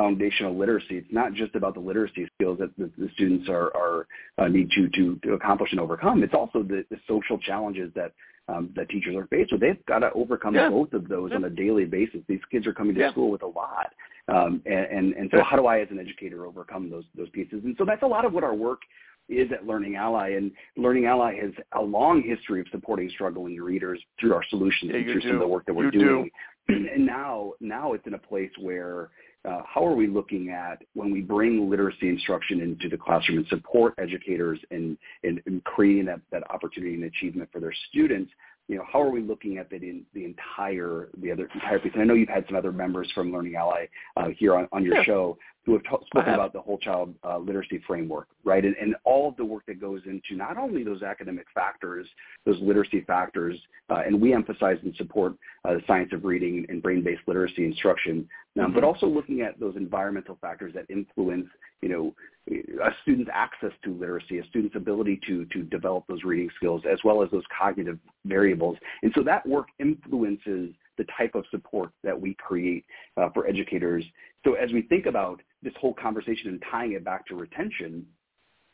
foundational 0.00 0.56
literacy. 0.56 0.96
It's 0.96 1.12
not 1.12 1.34
just 1.34 1.54
about 1.54 1.74
the 1.74 1.80
literacy 1.80 2.26
skills 2.34 2.58
that 2.58 2.74
the, 2.78 2.90
the 2.96 3.10
students 3.12 3.50
are, 3.50 3.70
are 3.76 4.06
uh, 4.38 4.48
need 4.48 4.70
to, 4.70 4.88
to, 4.88 5.16
to 5.24 5.34
accomplish 5.34 5.72
and 5.72 5.80
overcome. 5.80 6.22
It's 6.22 6.32
also 6.32 6.62
the, 6.62 6.86
the 6.90 6.96
social 7.06 7.38
challenges 7.38 7.92
that 7.94 8.12
um, 8.48 8.70
that 8.74 8.88
teachers 8.88 9.14
are 9.14 9.26
faced 9.28 9.52
with. 9.52 9.60
They've 9.60 9.84
got 9.86 10.00
to 10.00 10.10
overcome 10.12 10.54
yeah. 10.54 10.70
both 10.70 10.92
of 10.92 11.06
those 11.06 11.30
yeah. 11.30 11.36
on 11.36 11.44
a 11.44 11.50
daily 11.50 11.84
basis. 11.84 12.20
These 12.26 12.40
kids 12.50 12.66
are 12.66 12.72
coming 12.72 12.94
to 12.94 13.00
yeah. 13.00 13.10
school 13.12 13.30
with 13.30 13.42
a 13.42 13.46
lot. 13.46 13.92
Um, 14.26 14.60
and, 14.66 14.86
and, 14.86 15.12
and 15.14 15.30
so 15.32 15.42
how 15.44 15.56
do 15.56 15.66
I 15.66 15.80
as 15.80 15.88
an 15.90 16.00
educator 16.00 16.46
overcome 16.46 16.90
those, 16.90 17.04
those 17.16 17.28
pieces? 17.30 17.60
And 17.64 17.76
so 17.78 17.84
that's 17.84 18.02
a 18.02 18.06
lot 18.06 18.24
of 18.24 18.32
what 18.32 18.42
our 18.42 18.54
work 18.54 18.80
is 19.28 19.52
at 19.52 19.66
Learning 19.66 19.94
Ally, 19.94 20.30
and 20.30 20.50
Learning 20.76 21.06
Ally 21.06 21.36
has 21.40 21.52
a 21.78 21.80
long 21.80 22.22
history 22.22 22.60
of 22.60 22.66
supporting 22.72 23.08
struggling 23.10 23.56
readers 23.56 24.00
through 24.18 24.34
our 24.34 24.42
solutions 24.50 24.90
yeah, 24.90 24.96
and 24.96 25.04
through 25.04 25.20
do. 25.20 25.28
some 25.28 25.36
of 25.36 25.40
the 25.40 25.46
work 25.46 25.64
that 25.66 25.74
we're 25.74 25.92
you 25.92 26.00
doing. 26.00 26.30
And 26.68 27.04
now, 27.04 27.54
now 27.60 27.94
it's 27.94 28.06
in 28.06 28.14
a 28.14 28.18
place 28.18 28.50
where 28.60 29.10
uh, 29.48 29.62
how 29.66 29.84
are 29.86 29.94
we 29.94 30.06
looking 30.06 30.50
at 30.50 30.82
when 30.94 31.10
we 31.10 31.20
bring 31.20 31.70
literacy 31.70 32.08
instruction 32.08 32.60
into 32.60 32.88
the 32.88 32.96
classroom 32.96 33.38
and 33.38 33.46
support 33.48 33.94
educators 33.98 34.58
in, 34.70 34.98
in, 35.22 35.40
in 35.46 35.60
creating 35.64 36.04
that, 36.06 36.20
that 36.30 36.48
opportunity 36.50 36.94
and 36.94 37.04
achievement 37.04 37.48
for 37.52 37.60
their 37.60 37.72
students? 37.88 38.30
You 38.68 38.76
know, 38.76 38.84
how 38.90 39.00
are 39.02 39.10
we 39.10 39.20
looking 39.20 39.58
at 39.58 39.68
the, 39.70 40.02
the 40.14 40.24
entire 40.24 41.08
the 41.20 41.32
other 41.32 41.48
entire 41.54 41.78
piece? 41.80 41.92
And 41.94 42.02
I 42.02 42.04
know 42.04 42.14
you've 42.14 42.28
had 42.28 42.44
some 42.46 42.54
other 42.54 42.70
members 42.70 43.10
from 43.14 43.32
Learning 43.32 43.56
Ally 43.56 43.86
uh, 44.16 44.28
here 44.38 44.54
on, 44.54 44.68
on 44.72 44.84
your 44.84 44.96
yeah. 44.96 45.04
show 45.04 45.38
who 45.66 45.74
have 45.74 45.82
t- 45.82 46.06
spoken 46.06 46.34
about 46.34 46.52
the 46.52 46.60
whole 46.60 46.78
child 46.78 47.14
uh, 47.22 47.38
literacy 47.38 47.82
framework, 47.86 48.28
right? 48.44 48.64
And, 48.64 48.74
and 48.80 48.96
all 49.04 49.28
of 49.28 49.36
the 49.36 49.44
work 49.44 49.64
that 49.66 49.80
goes 49.80 50.00
into 50.06 50.34
not 50.34 50.56
only 50.56 50.82
those 50.82 51.02
academic 51.02 51.46
factors, 51.54 52.06
those 52.46 52.58
literacy 52.60 53.02
factors, 53.02 53.58
uh, 53.90 54.02
and 54.06 54.20
we 54.20 54.32
emphasize 54.32 54.78
and 54.82 54.94
support 54.96 55.34
uh, 55.64 55.74
the 55.74 55.82
science 55.86 56.10
of 56.12 56.24
reading 56.24 56.64
and 56.68 56.82
brain-based 56.82 57.22
literacy 57.26 57.64
instruction, 57.64 58.28
um, 58.58 58.66
mm-hmm. 58.66 58.74
but 58.74 58.84
also 58.84 59.06
looking 59.06 59.42
at 59.42 59.60
those 59.60 59.76
environmental 59.76 60.38
factors 60.40 60.72
that 60.74 60.86
influence, 60.88 61.46
you 61.82 61.88
know, 61.88 62.14
a 62.48 62.90
student's 63.02 63.30
access 63.32 63.70
to 63.84 63.92
literacy, 63.92 64.38
a 64.38 64.46
student's 64.46 64.74
ability 64.74 65.20
to 65.26 65.44
to 65.46 65.62
develop 65.62 66.04
those 66.08 66.24
reading 66.24 66.50
skills, 66.56 66.82
as 66.90 66.98
well 67.04 67.22
as 67.22 67.30
those 67.30 67.44
cognitive 67.56 67.98
variables. 68.24 68.76
And 69.02 69.12
so 69.14 69.22
that 69.22 69.46
work 69.46 69.68
influences 69.78 70.70
the 71.00 71.06
type 71.16 71.34
of 71.34 71.44
support 71.50 71.90
that 72.04 72.20
we 72.20 72.34
create 72.34 72.84
uh, 73.16 73.30
for 73.32 73.46
educators. 73.46 74.04
So 74.44 74.52
as 74.54 74.70
we 74.70 74.82
think 74.82 75.06
about 75.06 75.40
this 75.62 75.72
whole 75.80 75.94
conversation 75.94 76.48
and 76.48 76.62
tying 76.70 76.92
it 76.92 77.02
back 77.02 77.26
to 77.28 77.34
retention, 77.34 78.04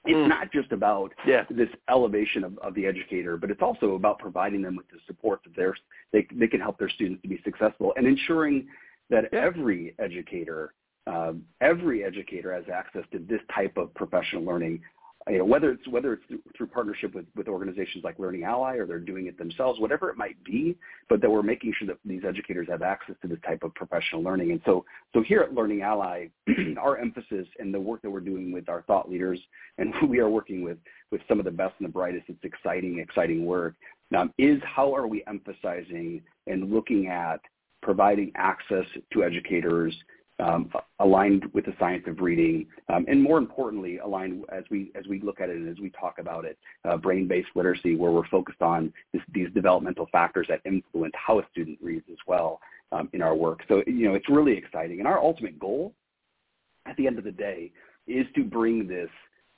it's 0.05 0.17
mm. 0.17 0.29
not 0.29 0.53
just 0.53 0.73
about 0.73 1.13
yeah. 1.25 1.45
this 1.51 1.69
elevation 1.89 2.43
of, 2.43 2.59
of 2.59 2.75
the 2.75 2.85
educator, 2.85 3.37
but 3.37 3.49
it's 3.53 3.63
also 3.63 3.95
about 3.95 4.19
providing 4.19 4.61
them 4.61 4.75
with 4.75 4.89
the 4.89 4.99
support 5.07 5.41
that 5.45 5.55
they're, 5.55 5.77
they, 6.13 6.27
they 6.35 6.49
can 6.49 6.61
help 6.61 6.79
their 6.81 6.91
students 6.91 7.23
to 7.23 7.29
be 7.29 7.41
successful 7.45 7.93
and 7.97 8.07
ensuring 8.09 8.67
that 9.09 9.25
yeah. 9.33 9.41
every 9.41 9.95
educator, 10.01 10.75
um, 11.07 11.45
every 11.61 12.03
educator 12.03 12.53
has 12.53 12.65
access 12.73 13.03
to 13.13 13.21
this 13.21 13.41
type 13.55 13.77
of 13.77 13.95
professional 13.95 14.43
learning 14.43 14.81
you 15.29 15.39
know, 15.39 15.45
whether 15.45 15.73
it's 15.73 15.87
whether 15.89 16.13
it's 16.13 16.23
through, 16.29 16.41
through 16.57 16.67
partnership 16.69 17.15
with, 17.15 17.27
with 17.35 17.49
organizations 17.49 18.05
like 18.05 18.19
Learning 18.19 18.45
Ally 18.45 18.77
or 18.77 18.87
they're 18.87 19.01
doing 19.01 19.27
it 19.27 19.37
themselves, 19.37 19.81
whatever 19.81 20.09
it 20.09 20.17
might 20.17 20.43
be, 20.45 20.77
but 21.09 21.21
that 21.21 21.31
we're 21.31 21.43
making 21.43 21.73
sure 21.77 21.89
that 21.89 21.99
these 22.05 22.23
educators 22.27 22.69
have 22.71 22.83
access 22.83 23.17
to 23.23 23.29
this 23.29 23.39
type 23.45 23.65
of 23.65 23.75
professional 23.75 24.23
learning. 24.23 24.53
And 24.53 24.61
so, 24.65 24.85
so 25.15 25.23
here 25.23 25.41
at 25.41 25.53
Learning 25.53 25.83
Ally, 25.83 26.29
our 26.81 26.99
emphasis 26.99 27.47
and 27.59 27.75
the 27.75 27.81
work 27.81 28.03
that 28.03 28.11
we're 28.11 28.21
doing 28.21 28.53
with 28.53 28.69
our 28.69 28.83
thought 28.83 29.11
leaders, 29.11 29.41
and 29.79 29.93
we 30.09 30.21
are 30.21 30.31
working 30.31 30.63
with 30.63 30.79
with 31.11 31.21
some 31.29 31.39
of 31.39 31.45
the 31.45 31.51
best 31.51 31.75
and 31.79 31.89
the 31.89 31.93
brightest. 31.93 32.25
It's 32.29 32.45
exciting, 32.45 32.99
exciting 32.99 33.45
work. 33.45 33.75
Um, 34.17 34.33
is 34.39 34.61
how 34.65 34.95
are 34.95 35.09
we 35.09 35.25
emphasizing 35.27 36.23
and 36.47 36.73
looking 36.73 37.09
at 37.09 37.41
providing 37.83 38.31
access 38.37 38.85
to 39.13 39.25
educators 39.25 39.95
um, 40.39 40.71
aligned 41.01 41.45
with 41.55 41.65
the 41.65 41.75
science 41.79 42.05
of 42.07 42.21
reading, 42.21 42.67
um, 42.89 43.07
and 43.09 43.23
more 43.23 43.39
importantly, 43.39 43.99
aligned 43.99 44.45
as 44.53 44.65
we 44.71 44.93
as 44.95 45.07
we 45.07 45.21
look 45.21 45.41
at 45.41 45.49
it 45.49 45.57
and 45.57 45.69
as 45.69 45.81
we 45.81 45.91
talk 45.91 46.19
about 46.19 46.45
it, 46.45 46.59
uh, 46.85 46.97
brain-based 46.97 47.49
literacy, 47.55 47.97
where 47.97 48.11
we're 48.11 48.29
focused 48.29 48.61
on 48.61 48.93
this, 49.13 49.23
these 49.33 49.49
developmental 49.55 50.07
factors 50.13 50.47
that 50.49 50.61
influence 50.65 51.15
how 51.17 51.39
a 51.39 51.43
student 51.51 51.79
reads 51.81 52.05
as 52.11 52.19
well 52.27 52.61
um, 52.93 53.09
in 53.13 53.23
our 53.23 53.35
work. 53.35 53.61
So 53.69 53.83
you 53.87 54.09
know, 54.09 54.15
it's 54.15 54.29
really 54.29 54.57
exciting, 54.57 54.99
and 54.99 55.09
our 55.09 55.19
ultimate 55.19 55.59
goal, 55.59 55.95
at 56.87 56.97
the 56.97 57.07
end 57.07 57.19
of 57.19 57.25
the 57.25 57.33
day, 57.33 57.73
is 58.07 58.27
to 58.35 58.45
bring 58.45 58.87
this 58.87 59.11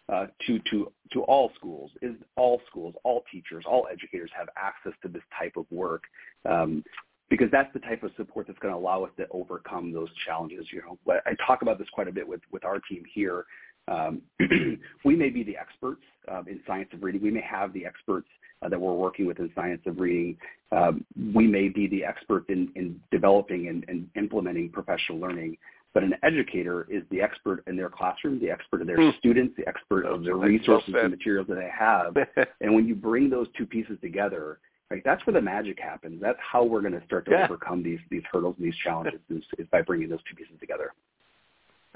uh, 0.09 0.27
to 0.47 0.61
to 0.71 0.93
to 1.13 1.23
all 1.23 1.51
schools. 1.57 1.91
Is 2.03 2.15
all 2.37 2.63
schools, 2.69 2.95
all 3.03 3.25
teachers, 3.31 3.65
all 3.67 3.89
educators 3.91 4.31
have 4.37 4.49
access 4.57 4.93
to 5.03 5.09
this 5.09 5.23
type 5.39 5.57
of 5.57 5.67
work. 5.71 6.05
Um, 6.49 6.85
because 7.31 7.49
that's 7.51 7.73
the 7.73 7.81
type 7.81 8.03
of 8.03 8.11
support 8.17 8.47
that's 8.47 8.59
going 8.59 8.73
to 8.73 8.79
allow 8.79 9.05
us 9.05 9.11
to 9.19 9.27
overcome 9.31 9.93
those 9.93 10.09
challenges. 10.27 10.67
You 10.73 10.83
know, 10.83 11.21
I 11.27 11.35
talk 11.47 11.63
about 11.63 11.79
this 11.79 11.89
quite 11.93 12.09
a 12.09 12.13
bit 12.13 12.27
with 12.27 12.41
with 12.51 12.65
our 12.65 12.79
team 12.81 13.03
here. 13.13 13.45
Um, 13.89 14.23
we 15.05 15.17
may 15.17 15.31
be 15.31 15.43
the 15.43 15.57
experts 15.57 16.03
um, 16.31 16.47
in 16.49 16.61
science 16.67 16.91
of 16.93 17.03
reading. 17.03 17.23
We 17.23 17.31
may 17.31 17.43
have 17.43 17.73
the 17.73 17.87
experts 17.87 18.29
uh, 18.63 18.69
that 18.69 18.81
we're 18.81 18.95
working 18.95 19.27
with 19.27 19.39
in 19.39 19.51
science 19.55 19.83
of 19.87 19.99
reading. 19.99 20.37
Um, 20.73 21.05
we 21.35 21.47
may 21.47 21.69
be 21.69 21.87
the 21.87 22.05
expert 22.05 22.45
in, 22.49 22.71
in 22.77 23.01
developing 23.11 23.69
and, 23.69 23.85
and, 23.89 24.09
implementing 24.17 24.69
professional 24.71 25.19
learning. 25.19 25.57
But 25.95 26.03
an 26.03 26.15
educator 26.23 26.87
is 26.91 27.03
the 27.11 27.23
expert 27.23 27.65
in 27.67 27.77
their 27.77 27.89
classroom, 27.89 28.39
the 28.41 28.51
expert 28.51 28.83
of 28.83 28.87
their 28.87 28.99
mm. 28.99 29.17
students, 29.19 29.55
the 29.57 29.67
expert 29.67 30.05
of 30.05 30.23
the 30.23 30.35
resources 30.35 30.95
and 30.95 31.11
materials 31.11 31.47
that 31.49 31.55
they 31.55 31.71
have. 31.77 32.15
and 32.61 32.75
when 32.75 32.87
you 32.87 32.95
bring 32.95 33.31
those 33.31 33.47
two 33.57 33.65
pieces 33.65 33.97
together, 34.03 34.59
Right? 34.91 35.03
That's 35.05 35.25
where 35.27 35.35
the 35.35 35.43
magic 35.43 35.79
happens. 35.79 36.21
That's 36.21 36.39
how 36.41 36.65
we're 36.65 36.81
going 36.81 36.99
to 36.99 37.05
start 37.05 37.27
to 37.27 37.33
yeah. 37.33 37.45
overcome 37.45 37.83
these 37.83 38.01
these 38.11 38.23
hurdles 38.33 38.55
and 38.59 38.67
these 38.67 38.77
challenges 38.83 39.21
is, 39.29 39.43
is 39.59 39.67
by 39.71 39.83
bringing 39.83 40.09
those 40.09 40.21
two 40.29 40.35
pieces 40.35 40.55
together. 40.61 40.93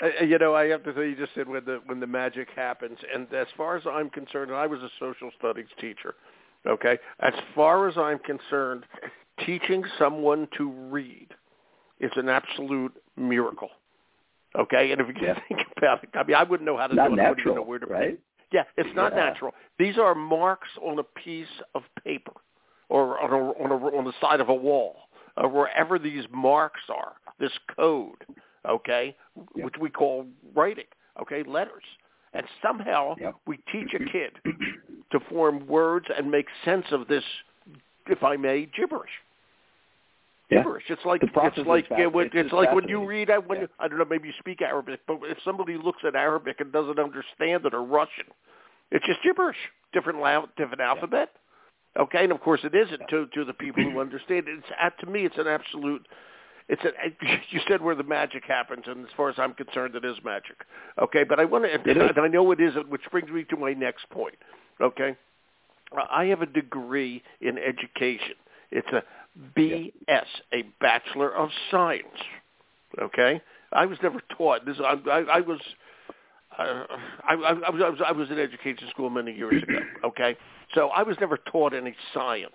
Uh, 0.03 0.25
you 0.25 0.39
know, 0.39 0.55
I 0.55 0.67
have 0.69 0.83
to 0.85 0.95
say, 0.95 1.09
you 1.09 1.17
just 1.17 1.35
said 1.35 1.49
when 1.49 1.65
the 1.65 1.81
when 1.87 2.01
the 2.01 2.07
magic 2.07 2.49
happens, 2.55 2.99
and 3.15 3.33
as 3.33 3.47
far 3.57 3.77
as 3.77 3.85
I'm 3.87 4.11
concerned, 4.11 4.53
I 4.53 4.67
was 4.67 4.81
a 4.81 4.91
social 4.99 5.31
studies 5.39 5.67
teacher. 5.81 6.15
Okay, 6.67 6.99
as 7.21 7.33
far 7.55 7.89
as 7.89 7.97
I'm 7.97 8.19
concerned, 8.19 8.85
teaching 9.45 9.85
someone 9.99 10.49
to 10.59 10.71
read 10.71 11.29
is 12.01 12.13
an 12.17 12.29
absolute 12.29 12.93
miracle. 13.17 13.71
Okay, 14.59 14.93
and 14.93 15.01
if 15.01 15.09
you 15.09 15.15
yeah. 15.21 15.39
think 15.49 15.61
about 15.77 16.03
it, 16.05 16.11
I 16.15 16.25
mean, 16.25 16.37
I 16.37 16.43
wouldn't 16.43 16.67
know 16.67 16.77
how 16.77 16.87
to 16.87 16.95
Not 16.95 17.09
do 17.09 17.15
it. 17.15 17.17
Natural, 17.17 17.27
I 17.27 17.31
wouldn't 17.31 17.47
even 17.47 17.55
know 17.55 17.63
where 17.63 17.79
to 17.79 17.87
right? 17.87 18.19
Yeah, 18.53 18.65
it's 18.77 18.95
not 18.95 19.13
yeah. 19.15 19.25
natural. 19.25 19.53
These 19.79 19.99
are 19.99 20.15
marks 20.15 20.69
on 20.83 20.99
a 20.99 21.03
piece 21.03 21.47
of 21.75 21.83
paper 22.05 22.32
or 22.93 23.19
on, 23.21 23.33
a, 23.33 23.65
on, 23.65 23.71
a, 23.71 23.97
on 23.97 24.05
the 24.05 24.13
side 24.21 24.41
of 24.41 24.51
a 24.51 24.55
wall 24.55 24.97
or 25.39 25.49
wherever 25.49 25.99
these 25.99 26.25
marks 26.31 26.83
are, 26.91 27.15
this 27.41 27.53
code, 27.75 28.19
okay, 28.69 29.17
yep. 29.57 29.65
which 29.65 29.75
we 29.81 29.89
call 29.89 30.27
writing, 30.55 30.85
okay, 31.21 31.43
letters. 31.43 31.85
And 32.35 32.45
somehow 32.63 33.15
yep. 33.19 33.35
we 33.47 33.59
teach 33.73 33.95
a 33.95 34.05
kid 34.13 34.33
to 35.11 35.21
form 35.31 35.67
words 35.67 36.07
and 36.15 36.31
make 36.31 36.47
sense 36.67 36.85
of 36.93 37.09
this, 37.09 37.25
if 38.09 38.23
I 38.23 38.37
may, 38.37 38.69
gibberish. 38.77 39.11
Yeah. 40.51 40.59
Gibberish. 40.59 40.85
It's 40.91 41.05
like 41.07 41.23
it's 41.23 41.67
like 41.67 41.87
uh, 41.91 42.11
when, 42.11 42.27
it's, 42.27 42.35
it's 42.37 42.53
like 42.53 42.75
when 42.75 42.87
you 42.89 43.07
read 43.07 43.31
when 43.47 43.61
yeah. 43.63 43.67
I 43.79 43.89
don't 43.89 43.99
know 43.99 44.05
maybe 44.05 44.29
you 44.29 44.35
speak 44.39 44.61
Arabic, 44.61 45.01
but 45.07 45.19
if 45.23 45.39
somebody 45.47 45.79
looks 45.79 46.01
at 46.07 46.15
Arabic 46.15 46.57
and 46.61 46.71
doesn't 46.71 46.99
understand 46.99 47.65
it 47.65 47.73
or 47.73 47.83
Russian, 47.83 48.27
it's 48.91 49.07
just 49.07 49.23
gibberish, 49.23 49.57
different 49.95 50.19
different 50.59 50.81
alphabet. 50.83 51.31
Okay, 51.99 52.25
and 52.25 52.33
of 52.33 52.41
course 52.41 52.61
it 52.65 52.75
isn't 52.75 53.09
to 53.11 53.27
to 53.35 53.45
the 53.45 53.53
people 53.53 53.83
who 53.83 54.01
understand 54.01 54.49
it. 54.49 54.59
It's 54.59 54.67
uh, 54.81 54.91
to 55.05 55.07
me, 55.07 55.27
it's 55.27 55.37
an 55.37 55.47
absolute. 55.47 56.07
It's 56.69 56.83
an. 56.85 56.93
You 57.51 57.61
said 57.69 57.83
where 57.83 57.95
the 57.95 58.03
magic 58.03 58.45
happens, 58.47 58.85
and 58.87 59.05
as 59.05 59.11
far 59.17 59.29
as 59.29 59.35
I'm 59.39 59.53
concerned, 59.53 59.95
it 59.95 60.05
is 60.05 60.17
magic. 60.25 60.57
Okay, 60.99 61.23
but 61.25 61.39
I 61.39 61.45
want 61.45 61.65
to, 61.65 61.91
and 61.91 62.19
I 62.19 62.29
know 62.29 62.51
it 62.53 62.61
isn't, 62.61 62.89
which 62.89 63.03
brings 63.11 63.31
me 63.31 63.45
to 63.45 63.57
my 63.57 63.75
next 63.75 64.09
point. 64.09 64.37
Okay, 64.81 65.17
I 66.11 66.25
have 66.27 66.41
a 66.41 66.47
degree 66.47 67.23
in 67.43 67.59
education. 67.59 68.37
It's 68.71 68.89
a 68.89 69.03
BS, 69.57 70.25
a 70.55 70.63
Bachelor 70.81 71.35
of 71.35 71.51
Science. 71.71 72.07
Okay, 73.01 73.43
I 73.73 73.85
was 73.85 73.99
never 74.03 74.21
taught 74.37 74.65
this. 74.65 74.79
I, 74.81 74.97
I, 75.11 75.19
I 75.21 75.41
was 75.41 75.61
uh, 76.59 76.85
I, 77.25 77.35
I, 77.35 77.53
I, 77.67 77.71
was, 77.71 78.01
I 78.07 78.13
was 78.13 78.31
in 78.31 78.39
education 78.39 78.89
school 78.91 79.11
many 79.11 79.33
years 79.33 79.63
ago. 79.63 79.79
Okay, 80.05 80.37
so 80.75 80.89
I 80.89 81.05
was 81.05 81.17
never 81.21 81.37
taught 81.37 81.73
any 81.73 81.95
science. 82.13 82.53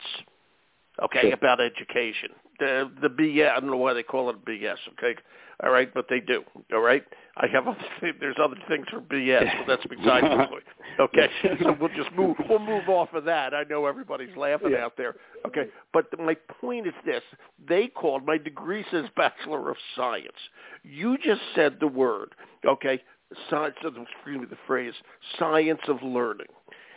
Okay, 1.01 1.21
sure. 1.21 1.33
about 1.33 1.61
education. 1.61 2.31
The 2.59 2.91
the 3.01 3.07
BS. 3.07 3.51
I 3.51 3.59
don't 3.59 3.69
know 3.69 3.77
why 3.77 3.93
they 3.93 4.03
call 4.03 4.29
it 4.29 4.43
BS. 4.43 4.77
Okay, 4.93 5.15
all 5.63 5.71
right, 5.71 5.91
but 5.93 6.07
they 6.09 6.19
do. 6.19 6.43
All 6.73 6.81
right, 6.81 7.03
I 7.37 7.47
have 7.47 7.67
other 7.67 7.77
th- 8.01 8.15
there's 8.19 8.35
other 8.41 8.57
things 8.67 8.85
for 8.89 8.99
BS, 9.01 9.49
but 9.59 9.67
that's 9.67 9.85
besides 9.87 10.27
the 10.27 10.45
point. 10.49 10.63
Okay, 10.99 11.29
so 11.63 11.75
we'll 11.79 11.89
just 11.95 12.11
move 12.15 12.35
we'll 12.49 12.59
move 12.59 12.89
off 12.89 13.13
of 13.13 13.25
that. 13.25 13.53
I 13.53 13.63
know 13.63 13.85
everybody's 13.85 14.35
laughing 14.35 14.71
yeah. 14.71 14.83
out 14.83 14.97
there. 14.97 15.15
Okay, 15.45 15.67
but 15.93 16.05
my 16.19 16.35
point 16.59 16.87
is 16.87 16.93
this: 17.05 17.23
they 17.67 17.87
called 17.87 18.25
my 18.25 18.37
degree 18.37 18.83
says 18.91 19.05
Bachelor 19.15 19.69
of 19.69 19.77
Science. 19.95 20.37
You 20.83 21.17
just 21.17 21.41
said 21.55 21.77
the 21.79 21.87
word. 21.87 22.33
Okay, 22.65 23.01
science. 23.49 23.75
Excuse 23.83 24.39
me, 24.39 24.45
the 24.49 24.57
phrase 24.65 24.93
science 25.37 25.81
of 25.87 26.01
learning, 26.01 26.47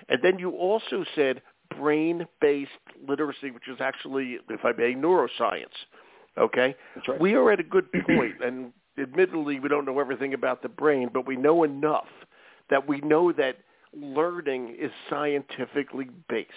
and 0.08 0.20
then 0.22 0.38
you 0.38 0.50
also 0.52 1.04
said 1.14 1.42
brain-based 1.76 2.70
literacy, 3.06 3.50
which 3.50 3.68
is 3.68 3.80
actually, 3.80 4.38
if 4.48 4.64
I 4.64 4.72
may, 4.72 4.94
neuroscience. 4.94 5.66
Okay, 6.38 6.74
right. 7.08 7.20
we 7.20 7.34
are 7.34 7.50
at 7.52 7.60
a 7.60 7.64
good 7.64 7.90
point, 7.92 8.34
and 8.44 8.72
admittedly, 8.98 9.60
we 9.60 9.68
don't 9.68 9.84
know 9.84 9.98
everything 9.98 10.34
about 10.34 10.62
the 10.62 10.68
brain, 10.68 11.10
but 11.12 11.26
we 11.26 11.36
know 11.36 11.64
enough 11.64 12.08
that 12.70 12.86
we 12.88 13.00
know 13.00 13.32
that 13.32 13.58
learning 13.92 14.76
is 14.78 14.90
scientifically 15.08 16.08
based. 16.28 16.48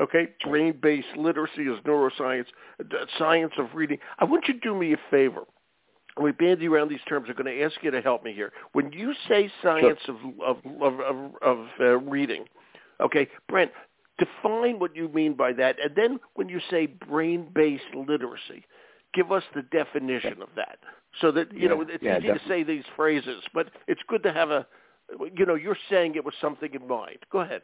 Okay, 0.00 0.28
brain-based 0.44 1.16
literacy 1.16 1.62
is 1.62 1.78
neuroscience, 1.84 2.46
science 3.18 3.52
of 3.58 3.66
reading. 3.74 3.98
I 4.18 4.24
want 4.24 4.48
you 4.48 4.54
to 4.54 4.60
do 4.60 4.74
me 4.74 4.94
a 4.94 4.96
favor. 5.10 5.42
We 6.20 6.32
bandy 6.32 6.68
around 6.68 6.88
these 6.88 7.00
terms. 7.08 7.26
I'm 7.28 7.42
going 7.42 7.56
to 7.56 7.62
ask 7.62 7.76
you 7.82 7.90
to 7.90 8.00
help 8.00 8.22
me 8.22 8.32
here. 8.32 8.52
When 8.72 8.92
you 8.92 9.14
say 9.28 9.50
science 9.62 9.98
sure. 10.04 10.16
of 10.16 10.58
of 10.66 10.82
of, 10.82 11.00
of, 11.00 11.16
of 11.42 11.66
uh, 11.80 11.98
reading, 11.98 12.44
okay, 13.00 13.28
Brent, 13.48 13.70
define 14.18 14.78
what 14.78 14.94
you 14.94 15.08
mean 15.08 15.34
by 15.34 15.52
that, 15.54 15.76
and 15.82 15.94
then 15.96 16.20
when 16.34 16.48
you 16.48 16.60
say 16.70 16.86
brain-based 16.86 17.94
literacy, 17.94 18.66
give 19.14 19.32
us 19.32 19.42
the 19.54 19.62
definition 19.62 20.42
of 20.42 20.48
that, 20.56 20.78
so 21.20 21.32
that 21.32 21.52
you 21.52 21.60
yeah. 21.62 21.68
know 21.68 21.80
it's 21.80 22.02
yeah, 22.02 22.18
easy 22.18 22.26
definitely. 22.26 22.38
to 22.38 22.48
say 22.48 22.62
these 22.62 22.84
phrases, 22.94 23.42
but 23.54 23.70
it's 23.88 24.02
good 24.08 24.22
to 24.22 24.32
have 24.32 24.50
a, 24.50 24.66
you 25.34 25.46
know, 25.46 25.54
you're 25.54 25.78
saying 25.88 26.14
it 26.14 26.24
with 26.24 26.34
something 26.40 26.72
in 26.74 26.86
mind. 26.86 27.18
Go 27.30 27.40
ahead. 27.40 27.62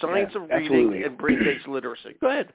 Science 0.00 0.32
Yeah, 0.34 0.42
of 0.42 0.48
reading 0.48 0.64
absolutely. 0.64 1.02
and 1.04 1.18
brain-based 1.18 1.68
literacy. 1.68 2.16
Go 2.20 2.28
ahead. 2.28 2.52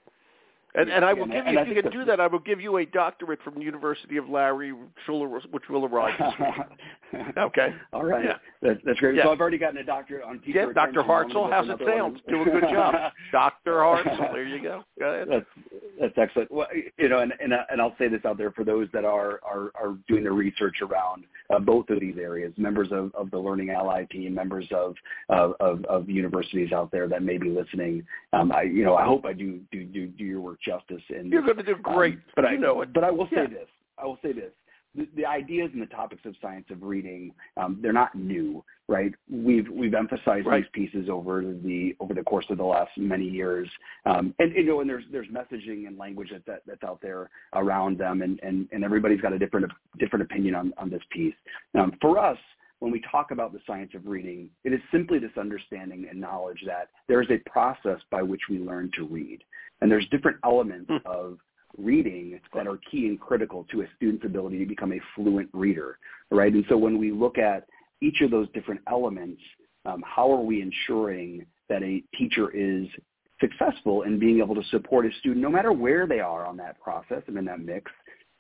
And, 0.74 0.90
and 0.90 1.04
I 1.04 1.13
will 1.13 1.25
give 1.25 1.46
you, 1.46 1.60
if 1.60 1.68
you 1.68 1.82
can 1.82 1.92
do 1.92 2.06
that, 2.06 2.20
I 2.20 2.28
will 2.28 2.40
give 2.40 2.62
you 2.62 2.78
a 2.78 2.86
doctorate 2.86 3.42
from 3.44 3.56
the 3.56 3.62
University 3.62 4.18
of 4.18 4.30
Larry, 4.30 4.72
which 4.72 4.90
will, 5.08 5.28
which 5.28 5.63
will 5.70 5.86
arrive 5.86 6.18
this. 6.20 6.66
Okay. 7.38 7.75
All 7.92 8.06
right. 8.06 8.24
Yeah. 8.24 8.38
That's, 8.62 8.80
that's 8.86 9.00
great. 9.00 9.16
Yeah. 9.16 9.24
So 9.24 9.32
I've 9.32 9.42
already 9.42 9.58
gotten 9.58 9.78
a 9.80 9.84
doctorate 9.84 10.24
on 10.24 10.40
teacher 10.40 10.60
Yeah, 10.68 10.74
Dr. 10.74 11.01
retention. 11.01 11.08
Now 11.08 11.13
I'm 11.13 11.28
gonna 11.28 11.34
Hartsell, 11.34 11.51
how's 11.51 11.70
it 11.70 11.86
sound? 11.86 12.22
Doing 12.30 12.48
a 12.48 12.51
good 12.51 12.70
job. 12.70 12.96
Dr. 13.32 13.72
Hartsell, 13.74 14.34
there 14.34 14.46
you 14.46 14.62
go. 14.62 14.84
Go 14.98 15.13
ahead. 15.13 15.28
That's 15.30 15.46
that's 16.00 16.13
excellent. 16.18 16.51
Well, 16.51 16.68
you 16.98 17.10
know, 17.10 17.20
and 17.20 17.34
and, 17.42 17.54
and 17.70 17.82
I'll 17.82 17.96
say 18.00 18.08
this 18.08 18.22
out 18.25 18.38
there 18.38 18.51
for 18.51 18.63
those 18.63 18.88
that 18.94 19.04
are 19.04 19.40
are, 19.44 19.72
are 19.75 19.98
doing 20.08 20.24
the 20.24 20.32
research 20.32 20.82
around 20.82 21.25
uh, 21.54 21.60
both 21.60 21.90
of 21.90 22.00
these 22.00 22.16
areas, 22.18 22.54
members 22.58 22.88
of, 22.92 23.13
of 23.13 23.30
the 23.32 23.38
Learning 23.38 23.72
Ally 23.72 24.06
team, 24.06 24.34
members 24.34 24.68
of, 24.72 24.96
of 25.30 25.54
of 25.60 25.84
of 25.86 26.10
universities 26.10 26.72
out 26.72 26.92
there 26.92 27.08
that 27.08 27.24
may 27.24 27.38
be 27.38 27.50
listening. 27.50 28.06
Um, 28.34 28.51
I 28.51 28.63
you 28.63 28.86
know 28.86 28.96
I 28.96 29.06
hope 29.06 29.25
I 29.25 29.34
do 29.34 29.60
do 29.72 29.84
do, 29.84 30.08
do 30.08 30.24
your 30.24 30.40
work 30.40 30.60
justice. 30.63 31.01
And 31.10 31.32
You're 31.32 31.41
going 31.44 31.58
to 31.58 31.63
do 31.63 31.75
great, 31.75 32.15
um, 32.15 32.24
but 32.36 32.41
you 32.44 32.50
I 32.51 32.56
know 32.56 32.82
it. 32.82 32.94
But 32.94 33.03
I 33.03 33.12
will 33.12 33.27
say 33.27 33.41
Yeah. 33.44 33.48
this. 33.48 33.68
I 33.98 34.06
will 34.06 34.20
say 34.24 34.32
this. 34.34 34.51
The, 34.94 35.08
the 35.15 35.25
ideas 35.25 35.70
and 35.74 35.82
the 35.82 35.86
topics 35.86 36.25
of 36.25 36.36
science 36.41 36.65
of 36.70 36.84
reading, 36.84 37.34
um, 37.56 37.80
they're 37.82 37.94
not 37.94 38.13
new, 38.13 38.62
right? 38.89 39.13
We've 39.30 39.70
we've 39.70 39.94
emphasized 39.94 40.46
Right. 40.48 40.63
these 40.63 40.89
pieces 40.89 41.10
over 41.10 41.41
the 41.41 41.96
over 42.01 42.13
the 42.13 42.24
course 42.24 42.46
of 42.50 42.58
the 42.58 42.65
last 42.65 42.91
many 42.98 43.24
years, 43.25 43.70
um, 44.06 44.36
and 44.39 44.53
you 44.53 44.65
know, 44.65 44.82
and 44.82 44.89
there's 44.89 45.06
there's 45.10 45.27
messaging 45.30 45.88
and 45.88 45.98
language 45.98 46.30
that, 46.32 46.46
that 46.46 46.63
that's 46.68 46.84
out 46.84 47.00
there 47.01 47.30
around 47.53 48.00
them, 48.00 48.22
and 48.22 48.39
and 48.44 48.68
and 48.74 48.84
everybody's 48.84 49.22
got 49.22 49.32
a 49.32 49.39
different 49.39 49.72
different 49.98 50.24
opinion 50.24 50.56
on 50.56 50.74
on 50.77 50.89
this 50.89 51.03
piece. 51.10 51.36
Um, 51.80 51.94
for 52.01 52.20
us, 52.20 52.38
when 52.82 52.92
we 52.92 53.02
talk 53.12 53.30
about 53.30 53.54
the 53.54 53.60
science 53.68 53.92
of 53.94 54.08
reading, 54.08 54.50
it 54.64 54.74
is 54.74 54.80
simply 54.92 55.20
this 55.20 55.38
understanding 55.38 56.08
and 56.10 56.20
knowledge 56.20 56.64
that 56.66 56.90
there 57.08 57.22
is 57.22 57.30
a 57.30 57.38
process 57.48 58.00
by 58.10 58.24
which 58.24 58.42
we 58.50 58.58
learn 58.58 58.90
to 58.96 59.06
read, 59.06 59.44
and 59.80 59.90
there's 59.90 60.08
different 60.10 60.38
elements 60.44 60.90
Hmm. 60.90 60.98
of 61.06 61.40
reading 61.78 62.42
that 62.54 62.68
are 62.68 62.78
key 62.78 63.08
and 63.08 63.20
critical 63.20 63.66
to 63.66 63.82
a 63.84 63.88
student's 63.96 64.26
ability 64.26 64.58
to 64.60 64.66
become 64.66 64.92
a 64.92 65.00
fluent 65.16 65.48
reader, 65.54 66.00
right? 66.32 66.52
And 66.52 66.66
so 66.68 66.76
when 66.76 66.98
we 66.98 67.12
look 67.12 67.38
at 67.38 67.70
each 68.02 68.22
of 68.22 68.32
those 68.32 68.50
different 68.50 68.82
elements, 68.88 69.42
um, 69.86 70.02
how 70.06 70.30
are 70.32 70.42
we 70.42 70.62
ensuring 70.62 71.46
that 71.70 71.84
a 71.84 72.04
teacher 72.18 72.50
is 72.50 72.88
successful 73.40 74.02
in 74.04 74.18
being 74.18 74.40
able 74.40 74.56
to 74.56 74.64
support 74.66 75.06
a 75.06 75.12
student, 75.20 75.42
no 75.42 75.50
matter 75.50 75.72
where 75.72 76.08
they 76.08 76.20
are 76.20 76.46
on 76.46 76.58
that 76.58 76.80
process 76.80 77.22
and 77.28 77.38
in 77.38 77.46
that 77.46 77.60
mix, 77.60 77.92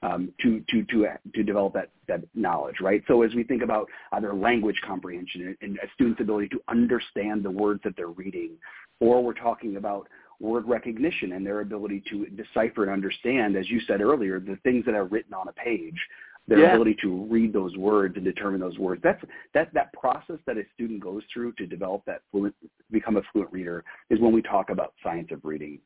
um, 0.03 0.33
to 0.41 0.63
to 0.69 0.83
to 0.85 1.07
to 1.35 1.43
develop 1.43 1.73
that 1.73 1.89
that 2.07 2.21
knowledge, 2.33 2.77
right? 2.81 3.03
So 3.07 3.21
as 3.21 3.33
we 3.35 3.43
think 3.43 3.61
about 3.61 3.87
either 4.13 4.33
language 4.33 4.79
comprehension 4.85 5.55
and 5.61 5.77
a 5.77 5.87
student's 5.93 6.21
ability 6.21 6.49
to 6.49 6.61
understand 6.67 7.43
the 7.43 7.51
words 7.51 7.81
that 7.83 7.95
they're 7.95 8.07
reading, 8.07 8.51
or 8.99 9.23
we're 9.23 9.33
talking 9.33 9.77
about 9.77 10.07
word 10.39 10.67
recognition 10.67 11.33
and 11.33 11.45
their 11.45 11.61
ability 11.61 12.03
to 12.09 12.25
decipher 12.27 12.83
and 12.83 12.91
understand, 12.91 13.55
as 13.55 13.69
you 13.69 13.79
said 13.81 14.01
earlier, 14.01 14.39
the 14.39 14.57
things 14.63 14.83
that 14.85 14.95
are 14.95 15.05
written 15.05 15.35
on 15.35 15.47
a 15.47 15.53
page, 15.53 15.99
their 16.47 16.59
Yeah. 16.59 16.73
ability 16.73 16.95
to 16.95 17.25
read 17.25 17.53
those 17.53 17.77
words 17.77 18.15
and 18.15 18.25
determine 18.25 18.59
those 18.59 18.79
words. 18.79 19.01
That's 19.03 19.23
that 19.53 19.71
that 19.73 19.93
process 19.93 20.39
that 20.47 20.57
a 20.57 20.65
student 20.73 20.99
goes 20.99 21.23
through 21.31 21.51
to 21.53 21.67
develop 21.67 22.03
that 22.05 22.23
fluent, 22.31 22.55
become 22.89 23.17
a 23.17 23.21
fluent 23.31 23.53
reader, 23.53 23.83
is 24.09 24.19
when 24.19 24.33
we 24.33 24.41
talk 24.41 24.71
about 24.71 24.95
science 25.03 25.31
of 25.31 25.45
reading. 25.45 25.79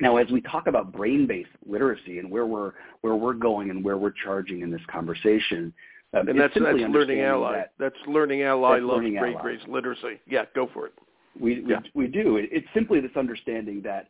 Now, 0.00 0.16
as 0.18 0.30
we 0.30 0.40
talk 0.42 0.66
about 0.66 0.92
brain-based 0.92 1.48
literacy 1.66 2.18
and 2.18 2.30
where 2.30 2.46
we're 2.46 2.72
where 3.00 3.14
we're 3.14 3.32
going 3.34 3.70
and 3.70 3.82
where 3.82 3.96
we're 3.96 4.12
charging 4.24 4.60
in 4.60 4.70
this 4.70 4.80
conversation, 4.90 5.72
um, 6.12 6.28
And 6.28 6.38
that's 6.38 6.54
that's 6.54 6.78
learning 6.78 7.20
ally. 7.20 7.52
that- 7.56 7.72
that's 7.78 7.96
learning 8.06 8.42
ally 8.42 8.74
That's 8.78 8.84
Learning 8.86 9.14
brain-based 9.18 9.68
literacy. 9.68 10.20
Yeah, 10.26 10.44
go 10.54 10.66
for 10.66 10.86
it. 10.86 10.92
We, 11.38 11.60
we, 11.60 11.70
Yeah. 11.70 11.80
we 11.94 12.06
do. 12.08 12.36
It- 12.36 12.50
It's 12.52 12.66
simply 12.74 13.00
this 13.00 13.16
understanding 13.16 13.80
that 13.82 14.08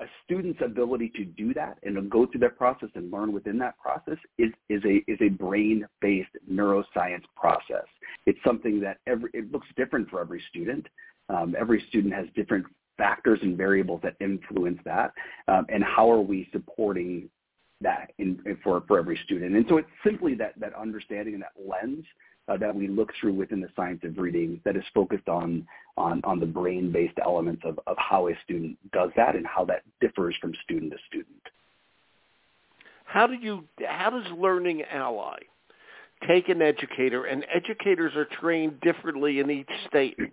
a 0.00 0.06
student's 0.24 0.60
ability 0.60 1.08
to 1.10 1.24
do 1.24 1.52
that 1.54 1.78
and 1.82 1.96
to 1.96 2.02
go 2.02 2.26
through 2.26 2.40
that 2.40 2.56
process 2.56 2.88
and 2.94 3.10
learn 3.12 3.32
within 3.32 3.58
that 3.58 3.76
process 3.78 4.18
is, 4.38 4.52
is 4.68 4.84
a 4.84 5.04
is 5.10 5.18
a 5.20 5.28
brain-based 5.28 6.36
neuroscience 6.50 7.24
process. 7.36 7.86
It's 8.26 8.38
something 8.44 8.80
that 8.80 8.98
every 9.06 9.30
it 9.34 9.50
looks 9.52 9.68
different 9.76 10.08
for 10.10 10.20
every 10.20 10.40
student. 10.50 10.88
Um, 11.28 11.54
every 11.58 11.80
student 11.88 12.12
has 12.14 12.26
different 12.34 12.66
factors 12.98 13.38
and 13.42 13.56
variables 13.56 14.00
that 14.02 14.16
influence 14.20 14.78
that. 14.84 15.12
Um, 15.46 15.66
and 15.68 15.82
how 15.82 16.10
are 16.10 16.20
we 16.20 16.48
supporting 16.52 17.30
that 17.80 18.12
in, 18.18 18.40
in- 18.44 18.58
for 18.62 18.82
for 18.86 18.98
every 18.98 19.18
student? 19.24 19.56
And 19.56 19.64
so 19.68 19.78
it's 19.78 19.88
simply 20.04 20.34
that 20.34 20.52
that 20.60 20.74
understanding 20.74 21.34
and 21.34 21.42
that 21.42 21.52
lens 21.56 22.04
uh, 22.48 22.56
that 22.58 22.74
we 22.74 22.88
look 22.88 23.10
through 23.20 23.34
within 23.34 23.60
the 23.60 23.68
science 23.76 24.00
of 24.04 24.18
reading 24.18 24.60
that 24.64 24.76
is 24.76 24.84
focused 24.94 25.28
on 25.28 25.66
on, 25.96 26.20
on 26.22 26.38
the 26.38 26.46
brain-based 26.46 27.18
elements 27.24 27.62
of, 27.64 27.78
of 27.86 27.96
how 27.98 28.28
a 28.28 28.32
student 28.44 28.78
does 28.92 29.10
that 29.16 29.34
and 29.34 29.46
how 29.46 29.64
that 29.64 29.82
differs 30.00 30.36
from 30.40 30.52
student 30.62 30.92
to 30.92 30.98
student. 31.08 31.42
How 33.04 33.26
do 33.26 33.34
you 33.34 33.64
how 33.86 34.10
does 34.10 34.26
learning 34.36 34.82
ally 34.90 35.38
take 36.26 36.48
an 36.48 36.62
educator 36.62 37.24
and 37.24 37.44
educators 37.52 38.14
are 38.16 38.26
trained 38.40 38.80
differently 38.80 39.40
in 39.40 39.50
each 39.50 39.70
state. 39.88 40.18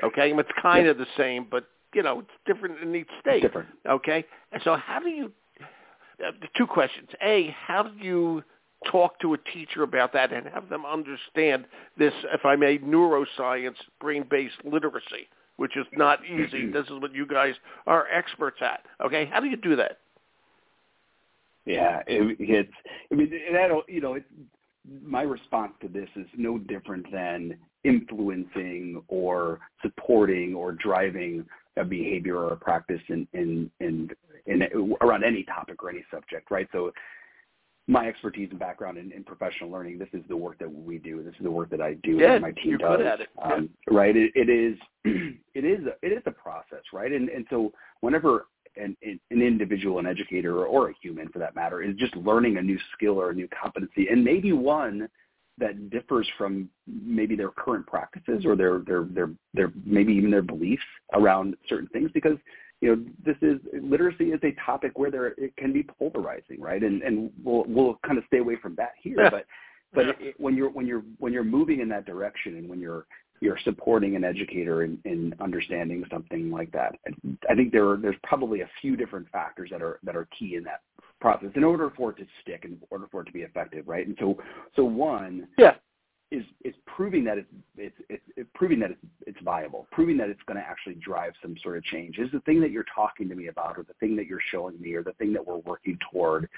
Okay? 0.00 0.30
And 0.30 0.38
it's 0.38 0.48
kind 0.62 0.86
of 0.86 0.96
the 0.96 1.08
same, 1.16 1.48
but 1.50 1.64
you 1.94 2.02
know, 2.02 2.20
it's 2.20 2.30
different 2.46 2.80
in 2.82 2.94
each 2.94 3.08
state. 3.20 3.42
Different. 3.42 3.68
Okay? 3.88 4.24
And 4.52 4.62
so 4.62 4.76
how 4.76 5.00
do 5.00 5.08
you 5.08 5.32
uh, 6.24 6.32
two 6.56 6.66
questions. 6.66 7.08
A, 7.22 7.54
how 7.66 7.84
do 7.84 8.04
you 8.04 8.42
talk 8.90 9.18
to 9.20 9.34
a 9.34 9.38
teacher 9.38 9.82
about 9.82 10.12
that 10.12 10.32
and 10.32 10.46
have 10.46 10.68
them 10.68 10.84
understand 10.84 11.64
this, 11.96 12.12
if 12.32 12.44
I 12.44 12.56
may, 12.56 12.78
neuroscience, 12.78 13.76
brain-based 14.00 14.64
literacy, 14.64 15.28
which 15.56 15.76
is 15.76 15.86
not 15.92 16.24
easy. 16.24 16.66
this 16.72 16.86
is 16.86 17.00
what 17.00 17.14
you 17.14 17.26
guys 17.26 17.54
are 17.86 18.06
experts 18.12 18.58
at. 18.60 18.84
Okay, 19.04 19.26
how 19.26 19.40
do 19.40 19.46
you 19.46 19.56
do 19.56 19.76
that? 19.76 19.98
Yeah, 21.66 22.02
it, 22.06 22.36
it's. 22.40 22.72
I 23.12 23.14
mean, 23.14 23.30
don't. 23.52 23.88
You 23.88 24.00
know, 24.00 24.14
it's, 24.14 24.26
my 25.02 25.22
response 25.22 25.72
to 25.82 25.88
this 25.88 26.08
is 26.16 26.26
no 26.36 26.56
different 26.56 27.06
than 27.12 27.58
influencing 27.84 29.02
or 29.08 29.60
supporting 29.82 30.54
or 30.54 30.72
driving 30.72 31.44
a 31.78 31.84
behavior 31.84 32.36
or 32.36 32.52
a 32.52 32.56
practice 32.56 33.00
in 33.08 33.26
in 33.32 33.70
in, 33.80 34.10
in 34.46 34.94
around 35.00 35.24
any 35.24 35.44
topic 35.44 35.82
or 35.82 35.90
any 35.90 36.04
subject, 36.10 36.50
right? 36.50 36.68
So 36.72 36.92
my 37.88 38.06
expertise 38.06 38.48
and 38.50 38.58
background 38.58 38.98
in, 38.98 39.10
in 39.12 39.24
professional 39.24 39.70
learning, 39.70 39.98
this 39.98 40.08
is 40.12 40.22
the 40.28 40.36
work 40.36 40.58
that 40.58 40.70
we 40.70 40.98
do. 40.98 41.22
This 41.22 41.32
is 41.34 41.42
the 41.42 41.50
work 41.50 41.70
that 41.70 41.80
I 41.80 41.94
do. 41.94 42.18
Yeah, 42.18 42.38
my 42.38 42.50
team 42.52 42.70
you're 42.70 42.78
does. 42.78 42.98
good 42.98 43.06
at 43.06 43.20
it. 43.20 43.28
Yeah. 43.36 43.54
Um, 43.54 43.70
right? 43.90 44.14
It, 44.14 44.32
it 44.34 44.48
is. 44.48 44.78
It 45.54 45.64
is. 45.64 45.84
A, 45.86 46.06
it 46.06 46.12
is 46.12 46.22
a 46.26 46.30
process, 46.30 46.82
right? 46.92 47.10
And 47.10 47.28
and 47.30 47.44
so 47.50 47.72
whenever 48.00 48.46
an, 48.76 48.96
an 49.02 49.20
individual, 49.42 49.98
an 49.98 50.06
educator, 50.06 50.66
or 50.66 50.90
a 50.90 50.94
human 51.02 51.28
for 51.30 51.40
that 51.40 51.56
matter, 51.56 51.82
is 51.82 51.96
just 51.96 52.14
learning 52.16 52.58
a 52.58 52.62
new 52.62 52.78
skill 52.94 53.20
or 53.20 53.30
a 53.30 53.34
new 53.34 53.48
competency, 53.48 54.06
and 54.08 54.22
maybe 54.22 54.52
one 54.52 55.08
that 55.58 55.90
differs 55.90 56.28
from 56.36 56.68
maybe 56.86 57.36
their 57.36 57.50
current 57.50 57.86
practices 57.86 58.44
or 58.44 58.56
their 58.56 58.80
their 58.80 59.04
their 59.04 59.30
their 59.54 59.72
maybe 59.84 60.12
even 60.12 60.30
their 60.30 60.42
beliefs 60.42 60.82
around 61.14 61.56
certain 61.68 61.88
things, 61.88 62.10
because 62.12 62.36
you 62.80 62.88
know 62.88 63.04
this 63.24 63.36
is 63.42 63.58
literacy 63.82 64.30
is 64.32 64.40
a 64.42 64.52
topic 64.64 64.98
where 64.98 65.10
there 65.10 65.28
it 65.38 65.56
can 65.56 65.72
be 65.72 65.82
polarizing, 65.82 66.60
right? 66.60 66.82
And 66.82 67.02
and 67.02 67.30
we'll 67.42 67.64
we'll 67.66 67.98
kind 68.06 68.18
of 68.18 68.24
stay 68.26 68.38
away 68.38 68.56
from 68.56 68.74
that 68.76 68.92
here, 69.02 69.28
but 69.30 69.46
but 69.92 70.06
it, 70.20 70.34
when 70.38 70.56
you're 70.56 70.70
when 70.70 70.86
you're 70.86 71.02
when 71.18 71.32
you're 71.32 71.44
moving 71.44 71.80
in 71.80 71.88
that 71.88 72.06
direction 72.06 72.56
and 72.56 72.68
when 72.68 72.80
you're 72.80 73.06
you're 73.40 73.58
supporting 73.64 74.16
an 74.16 74.24
educator 74.24 74.82
in, 74.82 74.98
in 75.04 75.34
understanding 75.40 76.04
something 76.10 76.50
like 76.50 76.72
that. 76.72 76.96
I 77.48 77.54
think 77.54 77.72
there 77.72 77.88
are, 77.88 77.96
there's 77.96 78.16
probably 78.24 78.62
a 78.62 78.70
few 78.80 78.96
different 78.96 79.28
factors 79.30 79.70
that 79.70 79.82
are 79.82 80.00
that 80.02 80.16
are 80.16 80.26
key 80.36 80.56
in 80.56 80.64
that 80.64 80.80
process 81.20 81.50
in 81.54 81.64
order 81.64 81.90
for 81.96 82.10
it 82.10 82.16
to 82.18 82.26
stick, 82.42 82.64
in 82.64 82.78
order 82.90 83.06
for 83.10 83.22
it 83.22 83.26
to 83.26 83.32
be 83.32 83.42
effective, 83.42 83.86
right? 83.88 84.06
And 84.06 84.16
so 84.20 84.38
so 84.76 84.84
one 84.84 85.48
Yeah. 85.58 85.76
is 86.30 86.44
is 86.64 86.74
proving 86.86 87.24
that 87.24 87.38
it's 87.38 87.48
it's 87.76 88.00
it's, 88.08 88.24
it's 88.36 88.50
proving 88.54 88.78
that 88.80 88.90
it's, 88.92 89.04
it's 89.26 89.40
viable, 89.42 89.86
proving 89.92 90.16
that 90.18 90.28
it's 90.28 90.42
going 90.46 90.58
to 90.58 90.66
actually 90.66 90.94
drive 90.96 91.32
some 91.42 91.56
sort 91.62 91.76
of 91.76 91.84
change. 91.84 92.18
Is 92.18 92.30
the 92.32 92.40
thing 92.40 92.60
that 92.60 92.70
you're 92.70 92.86
talking 92.94 93.28
to 93.28 93.34
me 93.34 93.48
about, 93.48 93.78
or 93.78 93.84
the 93.84 93.94
thing 93.94 94.16
that 94.16 94.26
you're 94.26 94.42
showing 94.50 94.80
me, 94.80 94.94
or 94.94 95.02
the 95.02 95.14
thing 95.14 95.32
that 95.32 95.46
we're 95.46 95.58
working 95.58 95.98
toward, 96.10 96.48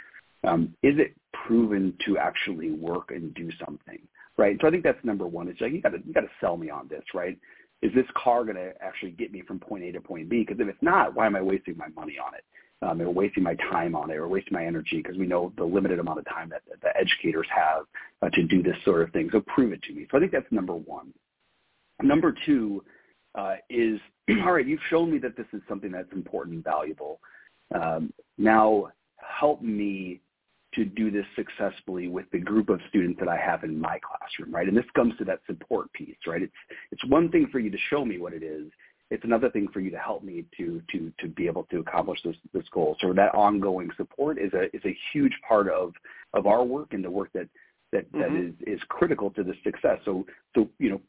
um, 0.45 0.75
is 0.83 0.99
it 0.99 1.15
proven 1.33 1.95
to 2.07 2.19
actually 2.19 2.71
work 2.73 3.11
and 3.11 3.33
do 3.35 3.51
something? 3.65 3.99
right? 4.41 4.57
So 4.61 4.67
I 4.67 4.71
think 4.71 4.83
that's 4.83 5.05
number 5.05 5.27
one. 5.27 5.49
It's 5.49 5.61
like 5.61 5.73
you 5.73 5.83
got 5.83 5.91
to 5.91 5.99
you 6.05 6.13
got 6.13 6.23
to 6.23 6.31
sell 6.41 6.57
me 6.57 6.71
on 6.71 6.89
this, 6.89 7.05
right? 7.15 7.39
Is 7.83 7.93
this 7.95 8.07
car 8.17 8.45
going 8.45 8.57
to 8.57 8.73
actually 8.83 9.13
get 9.13 9.33
me 9.33 9.43
from 9.43 9.59
point 9.59 9.85
A 9.85 9.93
to 9.93 10.01
point 10.01 10.29
B? 10.29 10.45
Because 10.47 10.61
if 10.61 10.69
it's 10.69 10.83
not, 10.83 11.15
why 11.15 11.27
am 11.27 11.37
I 11.37 11.43
wasting 11.43 11.77
my 11.77 11.89
money 11.89 12.17
on 12.25 12.35
it? 12.35 12.45
Um, 12.83 13.01
or 13.01 13.11
wasting 13.11 13.43
my 13.43 13.55
time 13.71 13.95
on 13.95 14.11
it 14.11 14.17
or 14.17 14.29
wasting 14.29 14.55
my 14.55 14.65
energy 14.65 15.03
because 15.03 15.19
we 15.19 15.27
know 15.27 15.53
the 15.57 15.65
limited 15.65 15.99
amount 15.99 16.19
of 16.19 16.25
time 16.27 16.49
that, 16.49 16.63
that 16.69 16.81
the 16.81 16.97
educators 16.99 17.47
have 17.55 17.85
uh, 18.23 18.31
to 18.31 18.43
do 18.45 18.63
this 18.63 18.77
sort 18.85 19.03
of 19.03 19.11
thing. 19.13 19.29
So 19.33 19.41
prove 19.41 19.73
it 19.73 19.83
to 19.85 19.93
me. 19.93 20.07
So 20.11 20.17
I 20.17 20.21
think 20.21 20.33
that's 20.33 20.51
number 20.51 20.75
one. 20.75 21.13
Number 22.03 22.35
two 22.47 22.83
uh, 23.35 23.57
is, 23.69 24.01
all 24.45 24.53
right, 24.53 24.67
you've 24.67 24.81
shown 24.89 25.13
me 25.13 25.19
that 25.19 25.37
this 25.37 25.47
is 25.53 25.61
something 25.69 25.93
that's 25.93 26.13
important 26.13 26.57
and 26.57 26.65
valuable. 26.65 27.21
Um, 27.75 28.13
now 28.39 28.89
help 29.17 29.63
me 29.63 30.21
to 30.75 30.85
do 30.85 31.11
this 31.11 31.27
successfully 31.35 32.09
with 32.09 32.27
the 32.33 32.39
group 32.39 32.69
of 32.69 32.81
students 32.89 33.19
that 33.19 33.29
I 33.29 33.37
have 33.37 33.65
in 33.65 33.79
my 33.79 33.99
classroom, 33.99 34.55
right? 34.55 34.69
And 34.69 34.77
this 34.77 34.85
comes 34.95 35.15
to 35.19 35.25
that 35.25 35.41
support 35.47 35.93
piece, 35.93 36.17
right? 36.27 36.43
It's 36.43 36.53
it's 36.93 37.05
one 37.07 37.29
thing 37.31 37.49
for 37.51 37.59
you 37.59 37.71
to 37.71 37.79
show 37.89 38.05
me 38.05 38.19
what 38.19 38.33
it 38.33 38.43
is. 38.43 38.71
It's 39.11 39.25
another 39.25 39.51
thing 39.51 39.69
for 39.73 39.81
you 39.81 39.91
to 39.91 39.99
help 39.99 40.23
me 40.23 40.45
to 40.57 40.81
to 40.93 41.13
to 41.19 41.29
be 41.29 41.47
able 41.47 41.65
to 41.65 41.81
accomplish 41.81 42.21
this 42.23 42.37
this 42.53 42.69
goal. 42.73 42.97
So 43.01 43.13
that 43.13 43.35
ongoing 43.35 43.91
support 43.97 44.39
is 44.39 44.53
a 44.55 44.75
is 44.75 44.83
a 44.85 44.97
huge 45.13 45.35
part 45.47 45.69
of 45.69 45.93
of 46.35 46.47
our 46.47 46.65
work 46.65 46.93
and 46.93 47.05
the 47.05 47.11
work 47.11 47.31
that 47.35 47.49
that, 47.93 48.11
mm-hmm. 48.13 48.21
that 48.21 48.41
is 48.41 48.79
is 48.79 48.81
critical 48.89 49.31
to 49.33 49.43
the 49.43 49.55
success. 49.65 49.99
So 50.05 50.27
so 50.55 50.69
you 50.79 50.91
know 50.91 51.01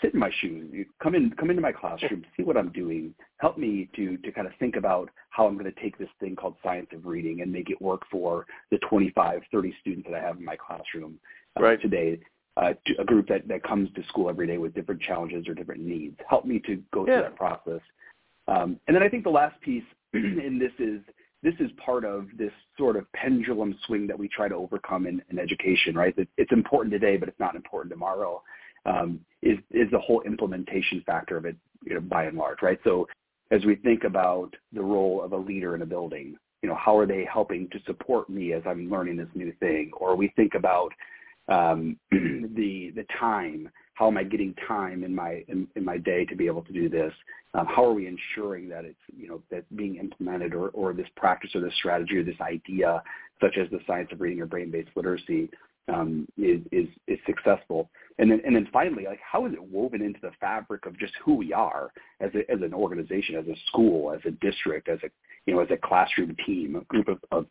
sit 0.00 0.14
in 0.14 0.20
my 0.20 0.30
shoes. 0.40 0.86
Come 1.02 1.14
in, 1.14 1.30
come 1.32 1.50
into 1.50 1.62
my 1.62 1.72
classroom, 1.72 2.24
see 2.36 2.42
what 2.42 2.56
I'm 2.56 2.70
doing. 2.72 3.14
Help 3.38 3.58
me 3.58 3.88
to 3.96 4.16
to 4.18 4.32
kind 4.32 4.46
of 4.46 4.52
think 4.58 4.76
about 4.76 5.10
how 5.30 5.46
I'm 5.46 5.56
going 5.56 5.72
to 5.72 5.80
take 5.80 5.98
this 5.98 6.08
thing 6.20 6.36
called 6.36 6.56
science 6.62 6.88
of 6.92 7.06
reading 7.06 7.40
and 7.40 7.52
make 7.52 7.70
it 7.70 7.80
work 7.80 8.02
for 8.10 8.46
the 8.70 8.78
25, 8.88 9.40
30 9.50 9.74
students 9.80 10.08
that 10.10 10.16
I 10.16 10.22
have 10.22 10.36
in 10.36 10.44
my 10.44 10.56
classroom 10.56 11.18
uh, 11.58 11.62
right. 11.62 11.80
today. 11.80 12.20
Uh, 12.56 12.74
a 12.98 13.04
group 13.04 13.26
that 13.28 13.48
that 13.48 13.62
comes 13.62 13.88
to 13.94 14.02
school 14.08 14.28
every 14.28 14.46
day 14.46 14.58
with 14.58 14.74
different 14.74 15.00
challenges 15.00 15.48
or 15.48 15.54
different 15.54 15.80
needs. 15.80 16.18
Help 16.28 16.44
me 16.44 16.60
to 16.66 16.82
go 16.92 17.06
yeah. 17.06 17.14
through 17.14 17.22
that 17.22 17.36
process. 17.36 17.80
Um, 18.46 18.78
and 18.86 18.94
then 18.94 19.02
I 19.02 19.08
think 19.08 19.24
the 19.24 19.30
last 19.30 19.58
piece, 19.62 19.84
and 20.12 20.60
this 20.60 20.72
is 20.78 21.00
this 21.42 21.54
is 21.60 21.70
part 21.84 22.04
of 22.04 22.26
this 22.36 22.52
sort 22.76 22.96
of 22.96 23.10
pendulum 23.14 23.74
swing 23.86 24.06
that 24.06 24.18
we 24.18 24.28
try 24.28 24.48
to 24.48 24.54
overcome 24.54 25.06
in, 25.06 25.22
in 25.30 25.38
education, 25.38 25.94
right? 25.94 26.14
It's 26.36 26.52
important 26.52 26.92
today, 26.92 27.16
but 27.16 27.28
it's 27.28 27.40
not 27.40 27.56
important 27.56 27.90
tomorrow 27.90 28.42
um, 28.86 29.20
is 29.42 29.58
is 29.70 29.90
the 29.90 29.98
whole 29.98 30.22
implementation 30.22 31.02
factor 31.06 31.36
of 31.36 31.44
it, 31.44 31.56
you 31.84 31.94
know, 31.94 32.00
by 32.00 32.24
and 32.24 32.36
large, 32.36 32.62
right? 32.62 32.78
So 32.84 33.06
as 33.50 33.64
we 33.64 33.76
think 33.76 34.04
about 34.04 34.54
the 34.72 34.82
role 34.82 35.22
of 35.22 35.32
a 35.32 35.36
leader 35.36 35.74
in 35.74 35.82
a 35.82 35.86
building, 35.86 36.36
you 36.62 36.68
know, 36.68 36.74
how 36.76 36.96
are 36.96 37.06
they 37.06 37.26
helping 37.30 37.68
to 37.70 37.78
support 37.86 38.30
me 38.30 38.52
as 38.52 38.62
I'm 38.66 38.90
learning 38.90 39.16
this 39.16 39.28
new 39.34 39.52
thing? 39.60 39.90
Or 39.96 40.16
we 40.16 40.32
think 40.36 40.54
about 40.54 40.92
um, 41.52 41.96
the 42.10 42.92
the 42.94 43.04
time. 43.18 43.70
How 43.94 44.08
am 44.08 44.16
I 44.16 44.24
getting 44.24 44.54
time 44.66 45.04
in 45.04 45.14
my 45.14 45.44
in, 45.48 45.68
in 45.76 45.84
my 45.84 45.98
day 45.98 46.24
to 46.24 46.34
be 46.34 46.46
able 46.46 46.62
to 46.62 46.72
do 46.72 46.88
this? 46.88 47.12
Um, 47.54 47.66
how 47.66 47.84
are 47.84 47.92
we 47.92 48.06
ensuring 48.06 48.68
that 48.70 48.84
it's 48.84 48.98
you 49.14 49.28
know 49.28 49.42
that 49.50 49.64
being 49.76 49.96
implemented 49.96 50.54
or 50.54 50.70
or 50.70 50.92
this 50.92 51.08
practice 51.16 51.50
or 51.54 51.60
this 51.60 51.74
strategy 51.76 52.16
or 52.16 52.24
this 52.24 52.40
idea, 52.40 53.02
such 53.40 53.58
as 53.58 53.70
the 53.70 53.80
science 53.86 54.08
of 54.12 54.20
reading 54.20 54.40
or 54.40 54.46
brain-based 54.46 54.90
literacy, 54.96 55.50
um, 55.92 56.26
is, 56.38 56.60
is 56.72 56.88
is 57.06 57.18
successful. 57.26 57.90
And 58.18 58.30
then 58.30 58.40
and 58.44 58.56
then 58.56 58.68
finally, 58.72 59.04
like 59.04 59.20
how 59.20 59.46
is 59.46 59.52
it 59.52 59.62
woven 59.62 60.02
into 60.02 60.20
the 60.22 60.32
fabric 60.40 60.86
of 60.86 60.98
just 60.98 61.12
who 61.24 61.34
we 61.34 61.52
are 61.52 61.90
as 62.20 62.30
a, 62.34 62.50
as 62.50 62.62
an 62.62 62.72
organization, 62.72 63.36
as 63.36 63.46
a 63.46 63.56
school, 63.68 64.12
as 64.12 64.20
a 64.24 64.30
district, 64.30 64.88
as 64.88 64.98
a 65.04 65.10
you 65.46 65.54
know 65.54 65.60
as 65.60 65.70
a 65.70 65.76
classroom 65.76 66.34
team, 66.46 66.76
a 66.76 66.84
group 66.84 67.08
of, 67.08 67.18
of 67.30 67.46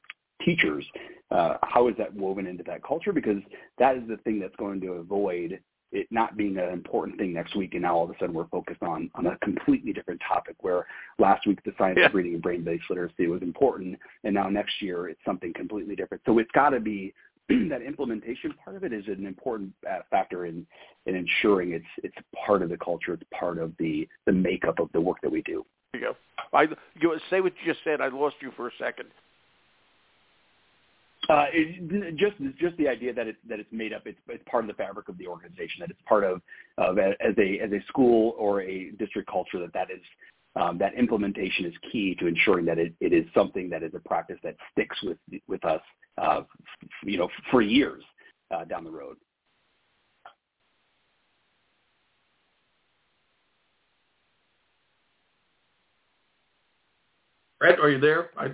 teachers. 0.45 0.86
Uh, 1.30 1.58
how 1.63 1.88
is 1.88 1.95
that 1.97 2.13
woven 2.13 2.45
into 2.45 2.63
that 2.63 2.84
culture? 2.84 3.13
Because 3.13 3.38
that 3.77 3.95
is 3.95 4.04
the 4.08 4.17
thing 4.17 4.39
that's 4.39 4.56
going 4.58 4.82
to 4.82 4.93
avoid 4.93 5.60
it 5.91 6.08
not 6.10 6.38
being 6.38 6.58
an 6.58 6.69
important 6.69 7.17
thing 7.17 7.34
next 7.34 7.56
week, 7.56 7.73
and 7.73 7.84
now 7.84 7.95
all 7.95 8.06
of 8.06 8.10
a 8.10 8.13
sudden 8.19 8.34
we're 8.34 8.47
focused 8.47 8.82
on 8.82 9.10
on 9.15 9.27
a 9.27 9.38
completely 9.39 9.91
different 9.91 10.21
topic. 10.25 10.56
Where 10.62 10.86
last 11.19 11.45
week 11.45 11.62
the 11.65 11.73
science 11.77 11.97
yeah. 11.99 12.08
of 12.08 12.13
reading 12.13 12.34
and 12.34 12.41
brain-based 12.41 12.86
literacy 12.89 13.27
was 13.27 13.41
important, 13.41 13.97
and 14.23 14.34
now 14.34 14.49
next 14.49 14.82
year 14.82 15.10
it's 15.10 15.19
something 15.25 15.54
completely 15.54 15.95
different. 15.95 16.23
So 16.25 16.38
it's 16.39 16.51
got 16.51 16.69
to 16.69 16.80
be 16.80 17.13
that 17.49 17.82
implementation 17.82 18.54
part 18.63 18.77
of 18.77 18.84
it 18.84 18.93
is 18.93 19.06
an 19.08 19.25
important 19.25 19.73
uh, 19.89 19.99
factor 20.10 20.45
in 20.45 20.65
in 21.06 21.15
ensuring 21.15 21.73
it's 21.73 21.86
it's 22.04 22.15
part 22.45 22.62
of 22.62 22.69
the 22.69 22.77
culture, 22.77 23.13
it's 23.13 23.23
part 23.38 23.58
of 23.58 23.73
the 23.77 24.08
the 24.25 24.32
makeup 24.32 24.80
of 24.80 24.89
the 24.93 25.01
work 25.01 25.17
that 25.21 25.32
we 25.32 25.41
do. 25.41 25.65
There 25.91 26.01
you 26.01 26.08
go. 26.08 26.17
I 26.58 26.67
you 26.99 27.19
say 27.30 27.41
what 27.41 27.54
you 27.62 27.73
just 27.73 27.84
said. 27.84 27.99
I 27.99 28.08
lost 28.08 28.38
you 28.41 28.51
for 28.56 28.67
a 28.67 28.71
second. 28.80 29.10
Uh, 31.29 31.45
it, 31.53 32.17
just 32.17 32.36
just 32.60 32.75
the 32.77 32.88
idea 32.88 33.13
that 33.13 33.27
it's 33.27 33.38
that 33.47 33.60
it's 33.60 33.71
made 33.71 33.93
up. 33.93 34.03
It's 34.05 34.19
it's 34.27 34.43
part 34.49 34.63
of 34.63 34.67
the 34.67 34.73
fabric 34.73 35.07
of 35.07 35.17
the 35.17 35.27
organization. 35.27 35.79
That 35.79 35.91
it's 35.91 36.01
part 36.07 36.23
of 36.23 36.41
of 36.77 36.97
as 36.97 37.36
a 37.38 37.60
as 37.60 37.71
a 37.71 37.79
school 37.88 38.36
or 38.38 38.62
a 38.62 38.91
district 38.91 39.29
culture. 39.29 39.60
That 39.60 39.73
that 39.73 39.91
is 39.91 40.01
um, 40.55 40.77
that 40.79 40.95
implementation 40.95 41.65
is 41.65 41.73
key 41.91 42.15
to 42.19 42.27
ensuring 42.27 42.65
that 42.65 42.79
it, 42.79 42.93
it 42.99 43.13
is 43.13 43.25
something 43.34 43.69
that 43.69 43.84
is 43.84 43.93
a 43.95 43.99
practice 43.99 44.38
that 44.43 44.55
sticks 44.73 44.97
with 45.03 45.17
with 45.47 45.63
us 45.63 45.81
uh, 46.17 46.41
you 47.03 47.17
know, 47.17 47.29
for 47.49 47.62
years 47.62 48.03
uh, 48.51 48.65
down 48.65 48.84
the 48.84 48.91
road. 48.91 49.17
Brett, 57.60 57.79
are 57.79 57.89
you 57.89 57.99
there? 57.99 58.31
I, 58.38 58.47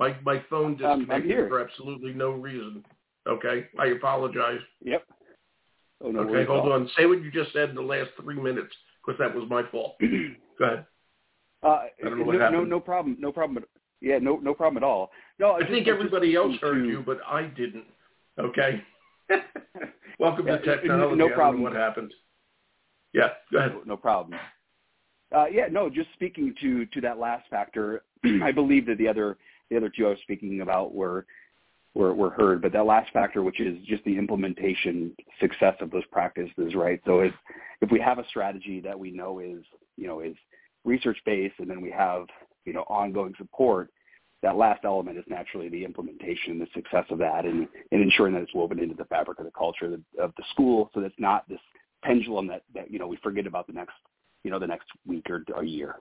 my 0.00 0.16
my 0.24 0.42
phone 0.48 0.76
disconnected 0.76 1.38
um, 1.38 1.48
for 1.48 1.60
absolutely 1.60 2.12
no 2.12 2.30
reason. 2.30 2.82
Okay, 3.28 3.66
I 3.78 3.88
apologize. 3.88 4.60
Yep. 4.82 5.04
Oh, 6.02 6.10
no 6.10 6.20
okay, 6.20 6.46
hold 6.46 6.72
on. 6.72 6.90
Say 6.96 7.04
what 7.04 7.22
you 7.22 7.30
just 7.30 7.52
said 7.52 7.68
in 7.68 7.74
the 7.74 7.82
last 7.82 8.10
three 8.20 8.40
minutes, 8.40 8.74
because 9.04 9.18
that 9.20 9.32
was 9.32 9.48
my 9.48 9.62
fault. 9.70 9.96
Go 10.58 10.64
ahead. 10.64 10.86
Uh, 11.62 11.66
I 11.68 11.88
don't 12.02 12.18
know 12.18 12.24
what 12.24 12.32
no, 12.32 12.40
happened. 12.40 12.58
No, 12.62 12.64
no 12.64 12.80
problem. 12.80 13.16
No 13.20 13.30
problem. 13.30 13.62
Yeah, 14.00 14.18
no, 14.18 14.36
no 14.36 14.54
problem 14.54 14.82
at 14.82 14.86
all. 14.86 15.10
No, 15.38 15.50
I, 15.50 15.58
I 15.58 15.68
think 15.68 15.86
everybody 15.86 16.34
else 16.34 16.56
heard 16.62 16.86
you, 16.86 17.02
but 17.04 17.18
I 17.28 17.42
didn't. 17.42 17.84
Okay. 18.38 18.82
Welcome 20.18 20.46
yeah, 20.46 20.56
to 20.56 20.64
technology. 20.64 21.16
No 21.16 21.28
problem. 21.28 21.62
what 21.62 21.74
happened? 21.74 22.14
Yeah, 23.12 23.28
go 23.52 23.58
ahead. 23.58 23.72
No, 23.72 23.82
no 23.84 23.96
problem. 23.98 24.38
Uh, 25.36 25.46
yeah, 25.52 25.66
no. 25.70 25.90
Just 25.90 26.08
speaking 26.14 26.54
to 26.62 26.86
to 26.86 27.00
that 27.02 27.18
last 27.18 27.44
factor, 27.50 28.02
I 28.42 28.50
believe 28.50 28.86
that 28.86 28.96
the 28.96 29.06
other 29.06 29.36
the 29.70 29.76
other 29.76 29.90
two 29.94 30.06
I 30.06 30.10
was 30.10 30.18
speaking 30.22 30.60
about 30.60 30.94
were 30.94 31.26
were 31.94 32.14
were 32.14 32.30
heard, 32.30 32.62
but 32.62 32.72
that 32.72 32.86
last 32.86 33.12
factor, 33.12 33.42
which 33.42 33.60
is 33.60 33.78
just 33.86 34.04
the 34.04 34.16
implementation 34.16 35.14
success 35.40 35.74
of 35.80 35.90
those 35.90 36.06
practices, 36.12 36.74
right? 36.74 37.00
So 37.06 37.20
if 37.20 37.32
if 37.80 37.90
we 37.90 38.00
have 38.00 38.18
a 38.18 38.26
strategy 38.28 38.80
that 38.80 38.98
we 38.98 39.10
know 39.10 39.38
is 39.38 39.62
you 39.96 40.06
know 40.06 40.20
is 40.20 40.36
research 40.84 41.18
based, 41.24 41.54
and 41.58 41.68
then 41.68 41.80
we 41.80 41.90
have 41.90 42.26
you 42.64 42.72
know 42.72 42.82
ongoing 42.82 43.34
support, 43.38 43.90
that 44.42 44.56
last 44.56 44.84
element 44.84 45.18
is 45.18 45.24
naturally 45.28 45.68
the 45.68 45.84
implementation 45.84 46.52
and 46.52 46.60
the 46.60 46.68
success 46.74 47.04
of 47.10 47.18
that 47.18 47.44
and, 47.44 47.68
and 47.92 48.02
ensuring 48.02 48.34
that 48.34 48.42
it's 48.42 48.54
woven 48.54 48.78
into 48.78 48.94
the 48.94 49.04
fabric 49.06 49.38
of 49.38 49.44
the 49.44 49.50
culture 49.50 49.86
of 49.86 49.92
the, 49.92 50.22
of 50.22 50.32
the 50.36 50.44
school 50.52 50.90
so 50.94 51.00
that's 51.00 51.14
not 51.18 51.48
this 51.48 51.60
pendulum 52.02 52.46
that, 52.46 52.62
that, 52.74 52.90
you 52.90 52.98
know, 52.98 53.06
we 53.06 53.16
forget 53.22 53.46
about 53.46 53.66
the 53.66 53.72
next, 53.72 53.94
you 54.44 54.50
know, 54.50 54.58
the 54.58 54.66
next 54.66 54.86
week 55.06 55.28
or 55.28 55.44
a 55.56 55.64
year. 55.64 55.96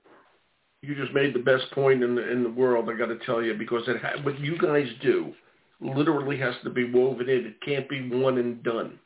You 0.81 0.95
just 0.95 1.13
made 1.13 1.33
the 1.33 1.39
best 1.39 1.69
point 1.71 2.03
in 2.03 2.15
the, 2.15 2.31
in 2.31 2.43
the 2.43 2.49
world, 2.49 2.89
I 2.89 2.97
got 2.97 3.07
to 3.07 3.19
tell 3.25 3.41
you, 3.41 3.53
because 3.53 3.83
it 3.87 4.01
ha- 4.01 4.21
what 4.23 4.39
you 4.39 4.57
guys 4.57 4.87
do 5.01 5.33
literally 5.81 6.37
has 6.37 6.55
to 6.63 6.69
be 6.69 6.89
woven 6.89 7.29
in. 7.29 7.45
It 7.45 7.61
can't 7.61 7.89
be 7.89 8.09
one 8.09 8.37
and 8.37 8.63
done. 8.63 8.99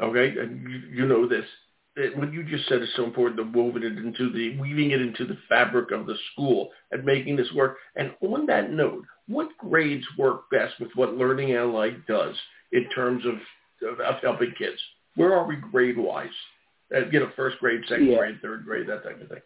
Okay? 0.00 0.38
And 0.38 0.62
you, 0.62 1.02
you 1.02 1.06
know 1.06 1.26
this 1.26 1.44
what 2.14 2.32
you 2.32 2.44
just 2.44 2.68
said 2.68 2.82
is 2.82 2.88
so 2.94 3.04
important, 3.04 3.36
the 3.36 3.58
woven 3.58 3.82
it 3.82 3.98
into 3.98 4.30
the, 4.30 4.58
weaving 4.58 4.92
it 4.92 5.00
into 5.00 5.24
the 5.24 5.38
fabric 5.48 5.90
of 5.90 6.06
the 6.06 6.16
school 6.32 6.70
and 6.92 7.04
making 7.04 7.36
this 7.36 7.50
work. 7.54 7.78
And 7.96 8.12
on 8.20 8.46
that 8.46 8.70
note, 8.70 9.04
what 9.26 9.48
grades 9.58 10.06
work 10.16 10.48
best 10.50 10.74
with 10.80 10.90
what 10.94 11.16
Learning 11.16 11.54
Ally 11.54 11.90
does 12.06 12.36
in 12.72 12.88
terms 12.90 13.24
of, 13.26 13.34
of, 13.88 14.00
of 14.00 14.14
helping 14.22 14.52
kids? 14.56 14.78
Where 15.16 15.34
are 15.34 15.46
we 15.46 15.56
grade-wise? 15.56 16.28
Uh, 16.94 17.06
you 17.10 17.20
know, 17.20 17.30
first 17.36 17.58
grade, 17.58 17.82
second 17.88 18.06
yeah. 18.06 18.18
grade, 18.18 18.38
third 18.40 18.64
grade, 18.64 18.86
that 18.88 19.02
type 19.02 19.20
of 19.20 19.28
thing. 19.28 19.40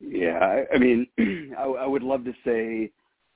Yeah, 0.00 0.38
I, 0.38 0.74
I 0.74 0.78
mean, 0.78 1.06
I, 1.58 1.62
I 1.64 1.86
would 1.86 2.02
love 2.02 2.24
to 2.24 2.32
say 2.44 2.90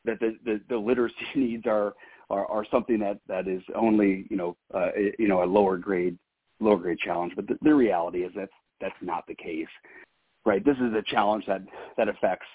that 0.05 0.21
the, 0.21 0.37
the, 0.45 0.61
the 0.69 0.77
literacy 0.77 1.15
needs 1.35 1.67
are, 1.67 1.95
are, 2.31 2.47
are 2.47 2.65
something 2.71 2.99
that, 3.01 3.19
that 3.29 3.49
is 3.49 3.63
only, 3.75 4.27
you 4.31 4.37
know, 4.37 4.57
uh, 4.75 4.91
you 5.19 5.29
know, 5.29 5.43
a 5.43 5.47
lower 5.47 5.77
grade 5.77 6.19
lower 6.61 6.77
grade 6.77 6.99
challenge. 6.99 7.33
But 7.37 7.47
the, 7.47 7.59
the 7.63 7.75
reality 7.75 8.21
is 8.25 8.33
that 8.35 8.49
that's 8.81 8.95
not 9.01 9.27
the 9.27 9.35
case, 9.35 9.67
right? 10.45 10.65
This 10.65 10.77
is 10.77 10.93
a 10.95 11.03
challenge 11.07 11.45
that 11.47 11.63
that 11.97 12.09
affects 12.09 12.47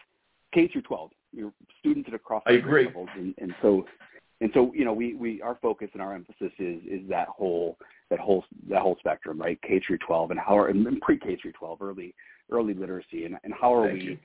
K 0.53 0.67
through 0.67 0.83
12, 0.83 1.11
your 1.31 1.53
students 1.79 2.07
at 2.09 2.15
across 2.15 2.43
the 2.45 2.59
grade 2.59 2.87
levels, 2.87 3.09
and, 3.15 3.33
and 3.39 3.53
so 3.61 3.85
and 4.43 4.51
so 4.53 4.73
you 4.75 4.83
know 4.83 4.91
we 4.91 5.15
we 5.15 5.41
our 5.41 5.57
focus 5.61 5.87
and 5.93 6.01
our 6.01 6.13
emphasis 6.13 6.51
is 6.59 6.81
is 6.85 7.07
that 7.07 7.29
whole 7.29 7.77
that 8.09 8.19
whole 8.19 8.43
that 8.69 8.81
whole 8.81 8.97
spectrum, 8.99 9.39
right? 9.39 9.57
K 9.61 9.81
through 9.87 9.99
12 9.99 10.31
and 10.31 10.39
how 10.39 10.57
are 10.57 10.67
and 10.67 10.99
pre 11.01 11.17
K 11.17 11.37
through 11.41 11.53
12 11.53 11.81
early 11.81 12.13
early 12.51 12.73
literacy 12.73 13.23
and 13.23 13.37
and 13.45 13.53
how 13.59 13.73
are 13.73 13.87
Thank 13.87 14.01
we 14.01 14.05
you. 14.05 14.17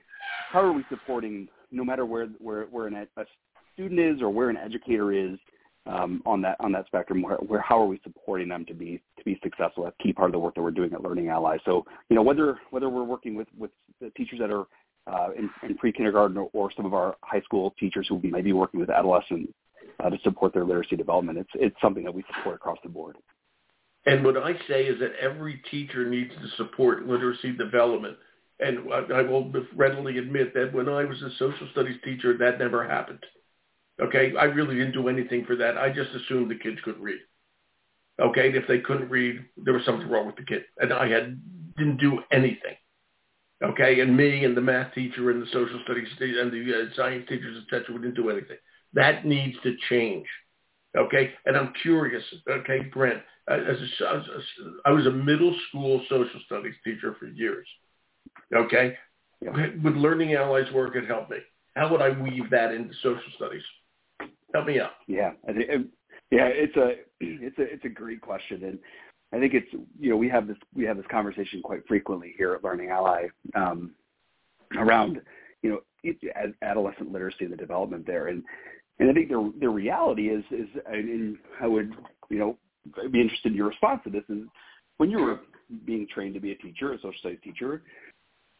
how 0.51 0.59
are 0.59 0.73
we 0.73 0.83
supporting 0.89 1.47
no 1.71 1.85
matter 1.85 2.05
where 2.05 2.27
where 2.39 2.65
where 2.65 2.87
an, 2.87 2.95
a 2.95 3.25
student 3.73 3.97
is 3.97 4.21
or 4.21 4.29
where 4.29 4.49
an 4.49 4.57
educator 4.57 5.13
is 5.13 5.39
um, 5.85 6.21
on 6.25 6.41
that 6.41 6.57
on 6.59 6.73
that 6.73 6.85
spectrum 6.87 7.21
where, 7.21 7.37
where 7.37 7.61
how 7.61 7.81
are 7.81 7.87
we 7.87 8.01
supporting 8.03 8.49
them 8.49 8.65
to 8.65 8.73
be 8.73 9.01
to 9.17 9.23
be 9.23 9.39
successful 9.41 9.85
that's 9.85 9.95
key 10.03 10.11
part 10.11 10.27
of 10.27 10.33
the 10.33 10.39
work 10.39 10.53
that 10.53 10.61
we're 10.61 10.69
doing 10.69 10.91
at 10.91 11.01
learning 11.01 11.29
ally 11.29 11.57
so 11.63 11.85
you 12.09 12.15
know 12.17 12.21
whether 12.21 12.59
whether 12.71 12.89
we're 12.89 13.03
working 13.03 13.35
with 13.35 13.47
with 13.57 13.71
the 14.01 14.09
teachers 14.11 14.39
that 14.39 14.51
are 14.51 14.65
uh, 15.07 15.29
in, 15.35 15.49
in 15.67 15.75
pre-kindergarten 15.77 16.37
or, 16.37 16.49
or, 16.53 16.71
some 16.75 16.85
of 16.85 16.93
our 16.93 17.15
high 17.21 17.41
school 17.41 17.73
teachers 17.79 18.05
who 18.07 18.21
might 18.29 18.43
be 18.43 18.53
working 18.53 18.79
with 18.79 18.91
adolescents 18.91 19.51
uh, 20.03 20.09
to 20.09 20.17
support 20.23 20.53
their 20.53 20.65
literacy 20.65 20.95
development. 20.95 21.37
It's 21.37 21.49
it's 21.55 21.75
something 21.81 22.03
that 22.03 22.13
we 22.13 22.23
support 22.35 22.55
across 22.55 22.77
the 22.83 22.89
board. 22.89 23.17
And 24.05 24.23
what 24.23 24.37
I 24.37 24.53
say 24.67 24.85
is 24.85 24.99
that 24.99 25.11
every 25.21 25.61
teacher 25.69 26.09
needs 26.09 26.31
to 26.31 26.63
support 26.63 27.05
literacy 27.05 27.51
development. 27.53 28.17
And 28.59 28.91
I 28.91 29.19
I 29.19 29.21
will 29.23 29.51
readily 29.75 30.17
admit 30.17 30.53
that 30.53 30.73
when 30.73 30.89
I 30.89 31.05
was 31.05 31.21
a 31.21 31.31
social 31.37 31.67
studies 31.71 31.99
teacher, 32.03 32.37
that 32.37 32.59
never 32.59 32.87
happened. 32.87 33.23
Okay, 34.01 34.33
I 34.39 34.45
really 34.45 34.75
didn't 34.75 34.93
do 34.93 35.09
anything 35.09 35.45
for 35.45 35.57
that. 35.57 35.77
I 35.77 35.89
just 35.89 36.11
assumed 36.11 36.49
the 36.49 36.55
kids 36.55 36.79
could 36.83 36.99
read. 36.99 37.19
Okay, 38.19 38.51
if 38.53 38.67
they 38.67 38.79
couldn't 38.79 39.09
read, 39.09 39.45
there 39.57 39.73
was 39.73 39.85
something 39.85 40.09
wrong 40.09 40.25
with 40.25 40.35
the 40.35 40.45
kid, 40.45 40.63
and 40.77 40.93
I 40.93 41.09
had 41.09 41.41
didn't 41.77 41.97
do 41.97 42.19
anything. 42.31 42.75
Okay, 43.61 43.99
and 43.99 44.15
me 44.15 44.45
and 44.45 44.55
the 44.55 44.61
math 44.61 44.93
teacher 44.93 45.31
and 45.31 45.41
the 45.41 45.47
social 45.47 45.81
studies 45.83 46.07
and 46.19 46.51
the 46.51 46.73
uh, 46.73 46.95
science 46.95 47.25
teachers, 47.27 47.61
etc., 47.63 47.93
we 47.93 48.01
didn't 48.01 48.15
do 48.15 48.29
anything. 48.29 48.57
That 48.93 49.25
needs 49.25 49.57
to 49.63 49.75
change. 49.89 50.25
Okay, 50.97 51.31
and 51.45 51.55
I'm 51.55 51.73
curious. 51.81 52.23
Okay, 52.49 52.79
Brent, 52.91 53.21
as 53.47 53.59
a, 53.59 54.15
as 54.15 54.23
a, 54.27 54.41
I 54.85 54.91
was 54.91 55.05
a 55.05 55.11
middle 55.11 55.55
school 55.67 56.01
social 56.09 56.39
studies 56.45 56.73
teacher 56.83 57.15
for 57.19 57.27
years. 57.27 57.67
Okay, 58.55 58.97
would 59.41 59.95
Learning 59.95 60.33
Ally's 60.33 60.71
work 60.73 60.95
and 60.95 61.07
help 61.07 61.29
me? 61.29 61.37
How 61.75 61.89
would 61.91 62.01
I 62.01 62.09
weave 62.09 62.49
that 62.49 62.73
into 62.73 62.93
social 63.03 63.21
studies? 63.35 63.61
Help 64.53 64.65
me 64.65 64.79
out. 64.79 64.91
Yeah, 65.07 65.31
I 65.47 65.53
think, 65.53 65.69
yeah, 66.31 66.47
it's 66.47 66.75
a 66.75 66.93
it's 67.19 67.57
a 67.59 67.61
it's 67.61 67.85
a 67.85 67.89
great 67.89 68.21
question, 68.21 68.63
and 68.63 68.79
I 69.31 69.39
think 69.39 69.53
it's 69.53 69.71
you 69.99 70.09
know 70.09 70.17
we 70.17 70.29
have 70.29 70.47
this 70.47 70.57
we 70.75 70.85
have 70.85 70.97
this 70.97 71.05
conversation 71.11 71.61
quite 71.61 71.87
frequently 71.87 72.33
here 72.37 72.53
at 72.53 72.63
Learning 72.63 72.89
Ally 72.89 73.27
um, 73.55 73.91
around 74.77 75.21
you 75.61 75.69
know 75.69 75.79
adolescent 76.63 77.11
literacy 77.11 77.45
and 77.45 77.53
the 77.53 77.57
development 77.57 78.05
there, 78.07 78.27
and 78.27 78.43
and 78.99 79.09
I 79.09 79.13
think 79.13 79.29
the 79.29 79.53
the 79.59 79.69
reality 79.69 80.29
is 80.29 80.43
is 80.51 80.67
and 80.85 81.37
I 81.61 81.67
would 81.67 81.93
you 82.29 82.39
know 82.39 82.57
be 83.11 83.21
interested 83.21 83.51
in 83.51 83.57
your 83.57 83.67
response 83.69 84.01
to 84.05 84.09
this 84.09 84.23
is 84.29 84.43
when 84.97 85.09
you 85.09 85.19
were 85.19 85.39
being 85.85 86.07
trained 86.13 86.33
to 86.33 86.39
be 86.39 86.51
a 86.51 86.55
teacher, 86.55 86.93
a 86.93 86.97
social 86.97 87.13
studies 87.19 87.39
teacher, 87.43 87.83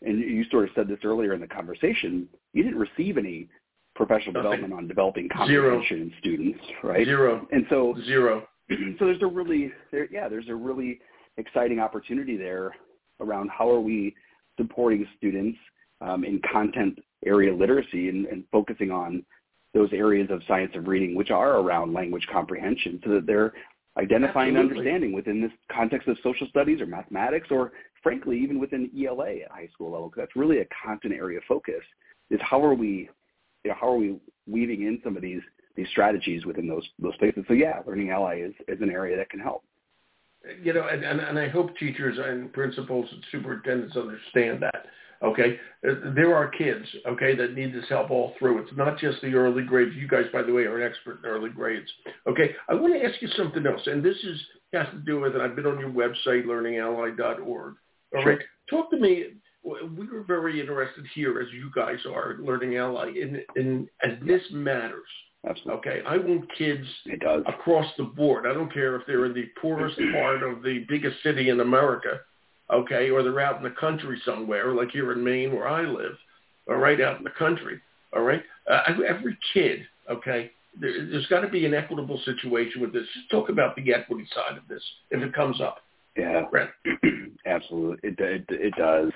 and 0.02 0.20
you 0.20 0.44
sort 0.52 0.66
of 0.66 0.70
said 0.76 0.88
this 0.88 1.00
earlier 1.04 1.34
in 1.34 1.42
the 1.42 1.48
conversation, 1.48 2.28
you 2.54 2.64
didn't 2.64 2.80
receive 2.80 3.18
any 3.18 3.48
professional 3.96 4.34
Nothing. 4.34 4.52
development 4.52 4.74
on 4.74 4.88
developing 4.88 5.28
comprehension 5.30 6.02
in 6.04 6.14
students, 6.20 6.60
right? 6.84 7.06
Zero. 7.06 7.48
And 7.52 7.66
so 7.70 7.96
zero. 8.06 8.48
So 9.00 9.06
there's 9.06 9.24
a 9.24 9.26
really, 9.26 9.72
there, 9.92 10.08
yeah, 10.12 10.30
there's 10.30 10.48
a 10.48 10.54
really 10.54 11.00
exciting 11.38 11.80
opportunity 11.80 12.38
there 12.38 12.76
around 13.20 13.50
how 13.50 13.68
are 13.68 13.80
we 13.80 14.14
supporting 14.58 15.08
students 15.18 15.58
um, 16.02 16.24
in 16.24 16.40
content 16.54 17.00
area 17.26 17.52
literacy 17.52 18.10
and, 18.10 18.28
and 18.28 18.44
focusing 18.52 18.92
on 18.92 19.26
those 19.74 19.90
areas 19.94 20.28
of 20.32 20.42
science 20.48 20.72
of 20.76 20.88
reading 20.88 21.16
which 21.16 21.32
are 21.32 21.58
around 21.60 21.94
language 21.94 22.28
comprehension 22.32 23.00
so 23.04 23.12
that 23.12 23.26
they're 23.26 23.54
identifying 23.98 24.56
Absolutely. 24.56 24.78
understanding 24.80 25.12
within 25.14 25.42
this 25.42 25.52
context 25.72 26.08
of 26.08 26.18
social 26.24 26.48
studies 26.48 26.82
or 26.82 26.86
mathematics 26.86 27.48
or 27.52 27.72
frankly 28.02 28.40
even 28.40 28.60
within 28.60 28.90
ELA 28.98 29.42
at 29.44 29.52
high 29.52 29.70
school 29.74 29.92
level 29.92 30.10
because 30.10 30.22
that's 30.24 30.36
really 30.36 30.60
a 30.60 30.66
content 30.86 31.14
area 31.14 31.40
focus 31.48 31.84
is 32.30 32.40
how 32.42 32.64
are 32.64 32.74
we 32.74 33.10
you 33.64 33.72
know, 33.72 33.78
how 33.80 33.90
are 33.90 33.98
we 33.98 34.18
weaving 34.48 34.84
in 34.84 35.00
some 35.04 35.16
of 35.16 35.22
these 35.22 35.42
these 35.76 35.88
strategies 35.90 36.46
within 36.46 36.68
those 36.68 36.88
those 37.00 37.14
spaces? 37.16 37.44
So 37.48 37.54
yeah, 37.54 37.80
Learning 37.86 38.10
Ally 38.12 38.42
is, 38.42 38.54
is 38.68 38.82
an 38.82 38.90
area 38.90 39.18
that 39.18 39.30
can 39.30 39.40
help. 39.40 39.64
You 40.64 40.74
know, 40.74 40.88
and, 40.88 41.04
and, 41.04 41.20
and 41.20 41.38
I 41.38 41.50
hope 41.50 41.78
teachers 41.78 42.18
and 42.18 42.52
principals 42.54 43.08
and 43.12 43.24
superintendents 43.32 43.96
understand 43.98 44.62
that. 44.64 44.86
Okay, 45.22 45.60
uh, 45.88 46.12
there 46.16 46.34
are 46.34 46.48
kids, 46.48 46.86
okay, 47.06 47.36
that 47.36 47.54
need 47.54 47.74
this 47.74 47.90
help 47.90 48.10
all 48.10 48.34
through. 48.40 48.60
It's 48.60 48.72
not 48.78 48.98
just 48.98 49.22
the 49.22 49.34
early 49.34 49.64
grades. 49.64 49.96
You 49.96 50.08
guys, 50.08 50.26
by 50.32 50.44
the 50.44 50.54
way, 50.54 50.64
are 50.64 50.82
an 50.82 50.90
expert 50.90 51.20
in 51.24 51.30
early 51.30 51.50
grades. 51.50 51.90
Okay, 52.26 52.56
I 52.70 52.74
want 52.74 52.94
to 52.94 53.06
ask 53.06 53.22
you 53.22 53.28
something 53.36 53.66
else, 53.66 53.82
and 53.86 54.04
this 54.04 54.18
is 54.24 54.40
has 54.74 54.88
to 54.92 55.00
do 55.00 55.20
with 55.20 55.36
it. 55.36 55.42
I've 55.42 55.56
been 55.56 55.66
on 55.66 55.80
your 55.80 55.90
website, 55.90 56.46
learningally.org. 56.46 57.76
All 58.16 58.22
sure. 58.22 58.32
right, 58.32 58.40
talk 58.70 58.90
to 58.92 58.98
me 58.98 59.26
we 59.64 60.08
were 60.08 60.24
very 60.24 60.60
interested 60.60 61.06
here, 61.14 61.40
as 61.40 61.48
you 61.54 61.70
guys 61.76 62.00
are, 62.06 62.38
Learning 62.40 62.78
Ally, 62.78 63.10
in, 63.10 63.42
in 63.56 63.88
as 64.04 64.14
this 64.26 64.42
matters. 64.52 65.08
Absolutely. 65.48 65.74
Okay, 65.74 66.02
I 66.06 66.18
want 66.18 66.46
kids 66.58 66.86
it 67.06 67.22
does. 67.22 67.44
across 67.48 67.86
the 67.98 68.04
board. 68.04 68.46
I 68.46 68.54
don't 68.54 68.74
care 68.74 68.96
if 68.96 69.04
they're 69.08 69.26
in 69.26 69.34
the 69.34 69.48
poorest 69.62 69.98
part 70.14 70.44
of 70.44 70.64
the 70.64 70.86
biggest 70.90 71.22
city 71.24 71.50
in 71.50 71.60
America, 71.60 72.20
okay, 72.72 73.10
or 73.10 73.24
they're 73.24 73.40
out 73.40 73.58
in 73.58 73.64
the 73.64 73.76
country 73.80 74.22
somewhere, 74.26 74.74
like 74.74 74.92
here 74.92 75.12
in 75.12 75.24
Maine 75.24 75.54
where 75.54 75.68
I 75.68 75.84
live, 75.84 76.18
or 76.68 76.78
right 76.78 77.00
out 77.02 77.18
in 77.18 77.24
the 77.24 77.32
country. 77.32 77.80
All 78.16 78.24
right, 78.24 78.44
uh, 78.70 78.82
every 79.08 79.38
kid, 79.54 79.82
okay, 80.10 80.52
there, 80.80 81.08
there's 81.10 81.28
got 81.28 81.42
to 81.42 81.50
be 81.50 81.66
an 81.66 81.74
equitable 81.74 82.20
situation 82.26 82.82
with 82.82 82.94
this. 82.94 83.06
Just 83.14 83.30
talk 83.30 83.50
about 83.50 83.76
the 83.76 83.94
equity 83.94 84.28
side 84.34 84.58
of 84.58 84.68
this 84.68 84.84
if 85.12 85.22
it 85.22 85.34
comes 85.34 85.62
up. 85.62 85.78
Yeah, 86.18 86.46
right. 86.52 86.70
absolutely. 87.46 88.10
It, 88.10 88.20
it 88.20 88.46
it 88.50 88.74
does. 88.76 89.12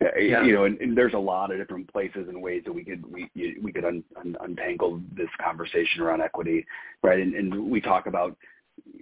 Yeah. 0.00 0.42
You 0.42 0.54
know, 0.54 0.64
and, 0.64 0.80
and 0.80 0.96
there's 0.96 1.14
a 1.14 1.18
lot 1.18 1.52
of 1.52 1.58
different 1.58 1.92
places 1.92 2.26
and 2.28 2.42
ways 2.42 2.62
that 2.64 2.72
we 2.72 2.84
could 2.84 3.04
we 3.12 3.30
we 3.62 3.72
could 3.72 3.84
un, 3.84 4.02
un, 4.18 4.36
untangle 4.40 5.00
this 5.16 5.28
conversation 5.42 6.02
around 6.02 6.20
equity, 6.20 6.64
right? 7.02 7.20
And, 7.20 7.34
and 7.34 7.70
we 7.70 7.80
talk 7.80 8.06
about 8.06 8.36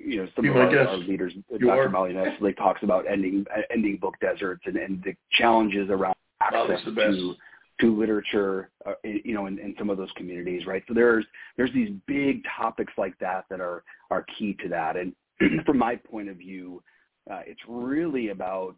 you 0.06 0.22
know 0.22 0.28
some 0.36 0.48
of 0.48 0.56
our, 0.56 0.78
our, 0.78 0.96
leaders. 0.96 1.32
You 1.50 1.58
Dr. 1.58 1.88
Molly 1.88 2.12
Nestle 2.12 2.52
talks 2.54 2.82
about 2.82 3.10
ending 3.10 3.44
ending 3.70 3.98
book 4.00 4.14
deserts 4.20 4.62
and, 4.66 4.76
and 4.76 5.02
the 5.02 5.14
challenges 5.32 5.90
around 5.90 6.14
access 6.40 6.82
to 6.84 7.34
to 7.80 7.94
literature, 7.94 8.70
uh, 8.86 8.92
you 9.04 9.34
know, 9.34 9.46
in, 9.46 9.58
in 9.58 9.74
some 9.78 9.90
of 9.90 9.98
those 9.98 10.08
communities, 10.16 10.66
right? 10.66 10.82
So 10.88 10.94
there's 10.94 11.26
there's 11.56 11.72
these 11.74 11.90
big 12.06 12.42
topics 12.56 12.92
like 12.96 13.18
that 13.18 13.44
that 13.50 13.60
are 13.60 13.82
are 14.10 14.24
key 14.38 14.56
to 14.62 14.68
that. 14.68 14.96
And 14.96 15.12
from 15.66 15.78
my 15.78 15.96
point 15.96 16.28
of 16.28 16.36
view, 16.36 16.82
uh, 17.30 17.40
it's 17.44 17.60
really 17.68 18.28
about 18.28 18.76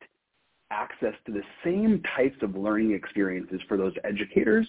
access 0.71 1.15
to 1.27 1.33
the 1.33 1.43
same 1.65 2.03
types 2.17 2.37
of 2.43 2.57
learning 2.57 2.93
experiences 2.93 3.61
for 3.69 3.77
those 3.77 3.95
educators 4.05 4.69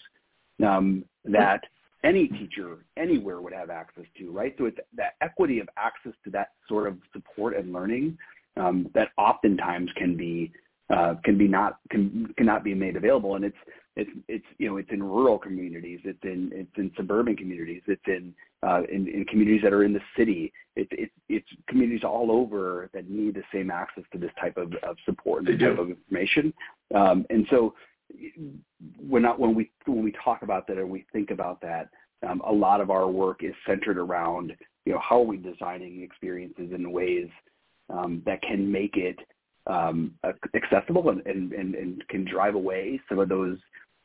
um, 0.66 1.04
that 1.26 1.62
any 2.04 2.28
teacher 2.28 2.86
anywhere 2.98 3.42
would 3.42 3.54
have 3.54 3.70
access 3.70 4.06
to, 4.18 4.32
right? 4.32 4.56
So 4.58 4.66
it's 4.66 4.78
that 4.96 5.14
equity 5.22 5.60
of 5.60 5.68
access 5.78 6.14
to 6.24 6.30
that 6.32 6.52
sort 6.68 6.88
of 6.88 6.98
support 7.14 7.56
and 7.56 7.74
learning 7.74 8.18
um, 8.58 8.90
that 8.94 9.10
oftentimes 9.18 9.90
can 9.96 10.16
be 10.16 10.52
uh, 10.90 11.16
can 11.24 11.38
be 11.38 11.48
not 11.48 11.78
can 11.92 12.34
cannot 12.38 12.64
be 12.64 12.74
made 12.74 12.96
available, 12.96 13.36
and 13.36 13.46
it's 13.46 13.58
it's 13.96 14.10
it's 14.28 14.46
you 14.58 14.68
know 14.70 14.78
it's 14.78 14.90
in 14.92 15.04
rural 15.04 15.38
communities, 15.38 16.00
it's 16.04 16.24
in 16.24 16.50
it's 16.54 16.72
in 16.78 16.92
suburban 16.98 17.36
communities, 17.36 17.82
it's 17.88 18.02
in 18.08 18.34
uh, 18.64 18.82
in, 18.92 19.08
in 19.08 19.24
communities 19.26 19.62
that 19.62 19.72
are 19.72 19.84
in 19.84 19.94
the 19.94 20.02
city. 20.18 20.52
It's 20.76 20.90
it's 20.92 21.14
it's 21.28 21.48
communities 21.68 22.04
all 22.04 22.32
over 22.32 22.90
that 22.94 23.10
need 23.10 23.36
the 23.36 23.44
same 23.54 23.70
access 23.70 24.04
to 24.14 24.18
this 24.18 24.32
type 24.42 24.58
of, 24.58 24.74
of 24.82 24.98
support 25.06 25.46
and 25.46 25.60
this 25.60 25.68
type 25.68 25.78
of 25.78 25.90
information. 25.90 26.54
Um, 26.96 27.26
and 27.30 27.46
so 27.50 27.76
when 29.08 29.24
not 29.24 29.40
when 29.40 29.56
we 29.56 29.72
when 29.86 30.04
we 30.04 30.14
talk 30.24 30.42
about 30.42 30.68
that 30.68 30.78
or 30.78 30.88
we 30.88 31.06
think 31.12 31.32
about 31.32 31.62
that, 31.62 31.90
um, 32.28 32.42
a 32.46 32.52
lot 32.52 32.82
of 32.82 32.90
our 32.90 33.10
work 33.10 33.44
is 33.44 33.54
centered 33.66 33.98
around 33.98 34.56
you 34.86 34.94
know 34.94 35.00
how 35.00 35.20
are 35.20 35.26
we 35.26 35.38
designing 35.38 36.02
experiences 36.02 36.72
in 36.74 36.92
ways 36.92 37.28
um, 37.90 38.22
that 38.26 38.42
can 38.42 38.72
make 38.72 38.98
it 38.98 39.18
um, 39.68 40.14
accessible 40.56 41.10
and, 41.10 41.26
and, 41.28 41.54
and, 41.54 41.76
and 41.76 42.08
can 42.08 42.26
drive 42.26 42.56
away 42.56 43.00
some 43.08 43.20
of 43.20 43.30
those 43.30 43.58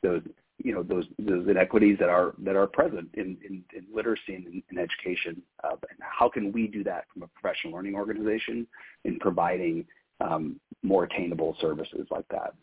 those 0.03 0.21
you 0.59 0.73
know 0.73 0.83
those 0.83 1.05
those 1.19 1.49
inequities 1.49 1.97
that 1.99 2.09
are 2.09 2.35
that 2.39 2.55
are 2.55 2.67
present 2.67 3.09
in, 3.15 3.37
in, 3.45 3.65
in 3.75 3.87
literacy 3.93 4.35
and 4.35 4.47
in, 4.47 4.63
in 4.71 4.79
education. 4.79 5.43
Uh, 5.65 5.77
and 5.91 5.99
how 6.01 6.29
can 6.29 6.53
we 6.53 6.67
do 6.67 6.85
that 6.85 7.05
from 7.13 7.23
a 7.23 7.29
professional 7.29 7.73
learning 7.73 7.95
organization 7.95 8.67
in 9.05 9.19
providing 9.19 9.85
um, 10.21 10.61
more 10.83 11.05
attainable 11.05 11.57
services 11.61 12.07
like 12.11 12.27
that? 12.31 12.55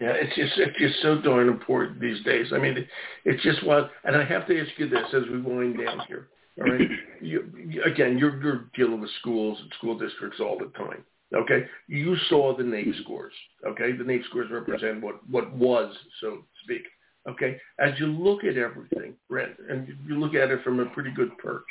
Yeah, 0.00 0.12
it's 0.12 0.36
just 0.36 0.52
it's 0.58 0.78
just 0.78 1.02
so 1.02 1.20
darn 1.22 1.48
important 1.48 2.00
these 2.00 2.22
days. 2.22 2.48
I 2.52 2.58
mean, 2.58 2.76
it, 2.76 2.86
it's 3.24 3.42
just 3.42 3.64
what, 3.64 3.90
and 4.04 4.14
I 4.14 4.24
have 4.24 4.46
to 4.46 4.60
ask 4.60 4.70
you 4.76 4.88
this 4.88 5.06
as 5.14 5.22
we 5.30 5.40
wind 5.40 5.78
down 5.78 6.00
here. 6.06 6.28
All 6.58 6.70
right, 6.70 6.88
you, 7.22 7.44
again, 7.84 8.18
you're 8.18 8.40
you're 8.42 8.64
dealing 8.74 9.00
with 9.00 9.10
schools 9.20 9.58
and 9.60 9.72
school 9.78 9.98
districts 9.98 10.38
all 10.38 10.58
the 10.58 10.70
time. 10.78 11.02
Okay, 11.34 11.64
you 11.88 12.14
saw 12.28 12.56
the 12.56 12.62
NAEP 12.62 12.88
mm-hmm. 12.88 13.02
scores. 13.02 13.32
Okay, 13.66 13.92
the 13.92 14.04
NAEP 14.04 14.24
scores 14.26 14.50
represent 14.50 15.02
what 15.02 15.26
what 15.30 15.52
was, 15.54 15.96
so 16.20 16.30
to 16.30 16.42
speak. 16.64 16.82
Okay, 17.28 17.58
as 17.80 17.98
you 17.98 18.06
look 18.06 18.44
at 18.44 18.58
everything, 18.58 19.14
Brent, 19.30 19.54
and 19.68 19.88
you 20.06 20.20
look 20.20 20.34
at 20.34 20.50
it 20.50 20.62
from 20.62 20.78
a 20.78 20.86
pretty 20.86 21.10
good 21.10 21.36
perch. 21.38 21.64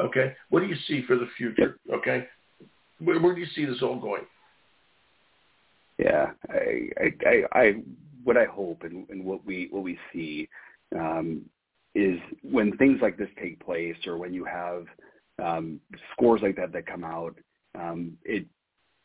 Okay, 0.00 0.34
what 0.50 0.60
do 0.60 0.66
you 0.66 0.76
see 0.86 1.04
for 1.06 1.16
the 1.16 1.28
future? 1.36 1.78
Okay, 1.92 2.26
where, 3.00 3.20
where 3.20 3.34
do 3.34 3.40
you 3.40 3.46
see 3.54 3.64
this 3.64 3.82
all 3.82 4.00
going? 4.00 4.22
Yeah, 6.02 6.30
I, 6.50 6.88
I, 7.00 7.12
I, 7.26 7.60
I 7.60 7.72
what 8.24 8.36
I 8.36 8.44
hope 8.44 8.82
and, 8.82 9.08
and 9.08 9.24
what 9.24 9.44
we 9.44 9.68
what 9.70 9.82
we 9.82 9.98
see 10.12 10.48
um, 10.98 11.42
is 11.94 12.18
when 12.42 12.76
things 12.76 12.98
like 13.02 13.16
this 13.16 13.28
take 13.40 13.64
place, 13.64 13.96
or 14.06 14.16
when 14.16 14.32
you 14.32 14.44
have 14.44 14.86
um, 15.42 15.80
scores 16.12 16.40
like 16.42 16.56
that 16.56 16.72
that 16.72 16.86
come 16.86 17.04
out, 17.04 17.36
um, 17.78 18.16
it 18.24 18.46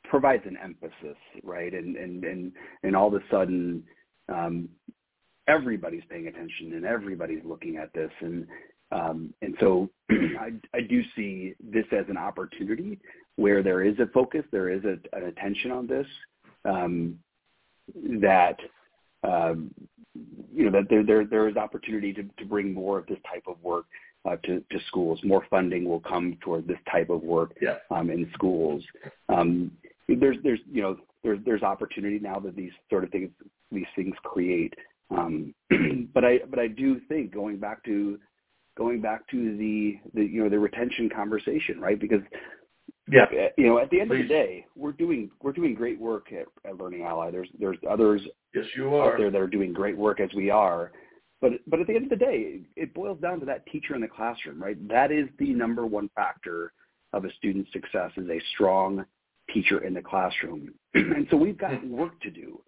provides 0.09 0.43
an 0.45 0.57
emphasis, 0.63 1.17
right? 1.43 1.73
And 1.73 1.97
and 1.97 2.23
and 2.23 2.51
and 2.83 2.95
all 2.95 3.07
of 3.07 3.13
a 3.13 3.23
sudden, 3.29 3.83
um, 4.29 4.69
everybody's 5.47 6.03
paying 6.09 6.27
attention 6.27 6.73
and 6.73 6.85
everybody's 6.85 7.43
looking 7.43 7.77
at 7.77 7.93
this. 7.93 8.11
And 8.21 8.47
um, 8.91 9.33
and 9.41 9.55
so 9.59 9.89
I, 10.11 10.51
I 10.73 10.81
do 10.81 11.01
see 11.15 11.53
this 11.59 11.85
as 11.91 12.05
an 12.09 12.17
opportunity 12.17 12.99
where 13.35 13.61
there 13.61 13.83
is 13.83 13.99
a 13.99 14.07
focus, 14.07 14.43
there 14.51 14.69
is 14.69 14.83
a, 14.83 14.97
an 15.15 15.25
attention 15.25 15.71
on 15.71 15.87
this, 15.87 16.07
um, 16.67 17.19
that 18.21 18.57
um, 19.23 19.73
you 20.53 20.65
know 20.65 20.71
that 20.71 20.89
there 20.89 21.03
there 21.03 21.25
there 21.25 21.49
is 21.49 21.55
opportunity 21.57 22.13
to, 22.13 22.23
to 22.37 22.45
bring 22.45 22.73
more 22.73 22.97
of 22.99 23.05
this 23.07 23.19
type 23.31 23.43
of 23.47 23.61
work 23.63 23.85
uh, 24.25 24.35
to 24.43 24.59
to 24.71 24.79
schools. 24.87 25.19
More 25.23 25.45
funding 25.49 25.87
will 25.87 25.99
come 25.99 26.37
toward 26.41 26.67
this 26.67 26.79
type 26.91 27.09
of 27.09 27.23
work 27.23 27.55
yeah. 27.61 27.77
um, 27.91 28.09
in 28.09 28.29
schools. 28.33 28.83
Um, 29.29 29.71
there's 30.07 30.37
there's 30.43 30.59
you 30.71 30.81
know 30.81 30.97
there's 31.23 31.39
there's 31.45 31.63
opportunity 31.63 32.19
now 32.19 32.39
that 32.39 32.55
these 32.55 32.71
sort 32.89 33.03
of 33.03 33.11
things 33.11 33.29
these 33.71 33.85
things 33.95 34.15
create. 34.23 34.73
Um, 35.09 35.53
but 36.13 36.25
I 36.25 36.39
but 36.49 36.59
I 36.59 36.67
do 36.67 36.99
think 37.07 37.33
going 37.33 37.57
back 37.57 37.83
to 37.85 38.19
going 38.77 39.01
back 39.01 39.27
to 39.29 39.57
the 39.57 39.99
the 40.13 40.23
you 40.23 40.43
know 40.43 40.49
the 40.49 40.59
retention 40.59 41.09
conversation, 41.09 41.79
right? 41.79 41.99
Because 41.99 42.21
yeah, 43.09 43.25
you 43.57 43.67
know 43.67 43.79
at 43.79 43.89
the 43.89 44.01
end 44.01 44.09
Please. 44.09 44.23
of 44.23 44.27
the 44.27 44.33
day, 44.33 44.65
we're 44.75 44.91
doing 44.91 45.29
we're 45.41 45.53
doing 45.53 45.73
great 45.73 45.99
work 45.99 46.27
at, 46.31 46.47
at 46.69 46.77
Learning 46.77 47.03
Ally. 47.03 47.31
There's 47.31 47.49
there's 47.59 47.77
others 47.89 48.21
yes, 48.53 48.65
you 48.75 48.95
are. 48.95 49.13
out 49.13 49.17
there 49.17 49.31
that 49.31 49.41
are 49.41 49.47
doing 49.47 49.73
great 49.73 49.97
work 49.97 50.19
as 50.19 50.29
we 50.35 50.49
are. 50.49 50.91
But 51.41 51.51
but 51.67 51.79
at 51.79 51.87
the 51.87 51.95
end 51.95 52.05
of 52.05 52.09
the 52.09 52.15
day, 52.15 52.61
it 52.75 52.93
boils 52.93 53.19
down 53.21 53.39
to 53.39 53.45
that 53.45 53.65
teacher 53.67 53.95
in 53.95 54.01
the 54.01 54.07
classroom, 54.07 54.61
right? 54.61 54.75
That 54.87 55.11
is 55.11 55.27
the 55.39 55.53
number 55.53 55.85
one 55.85 56.09
factor 56.15 56.73
of 57.13 57.25
a 57.25 57.33
student's 57.33 57.71
success 57.71 58.11
is 58.17 58.29
a 58.29 58.41
strong 58.53 59.05
teacher 59.53 59.83
in 59.83 59.93
the 59.93 60.01
classroom. 60.01 60.73
and 60.93 61.27
so 61.29 61.37
we've 61.37 61.57
got 61.57 61.85
work 61.87 62.19
to 62.21 62.31
do 62.31 62.61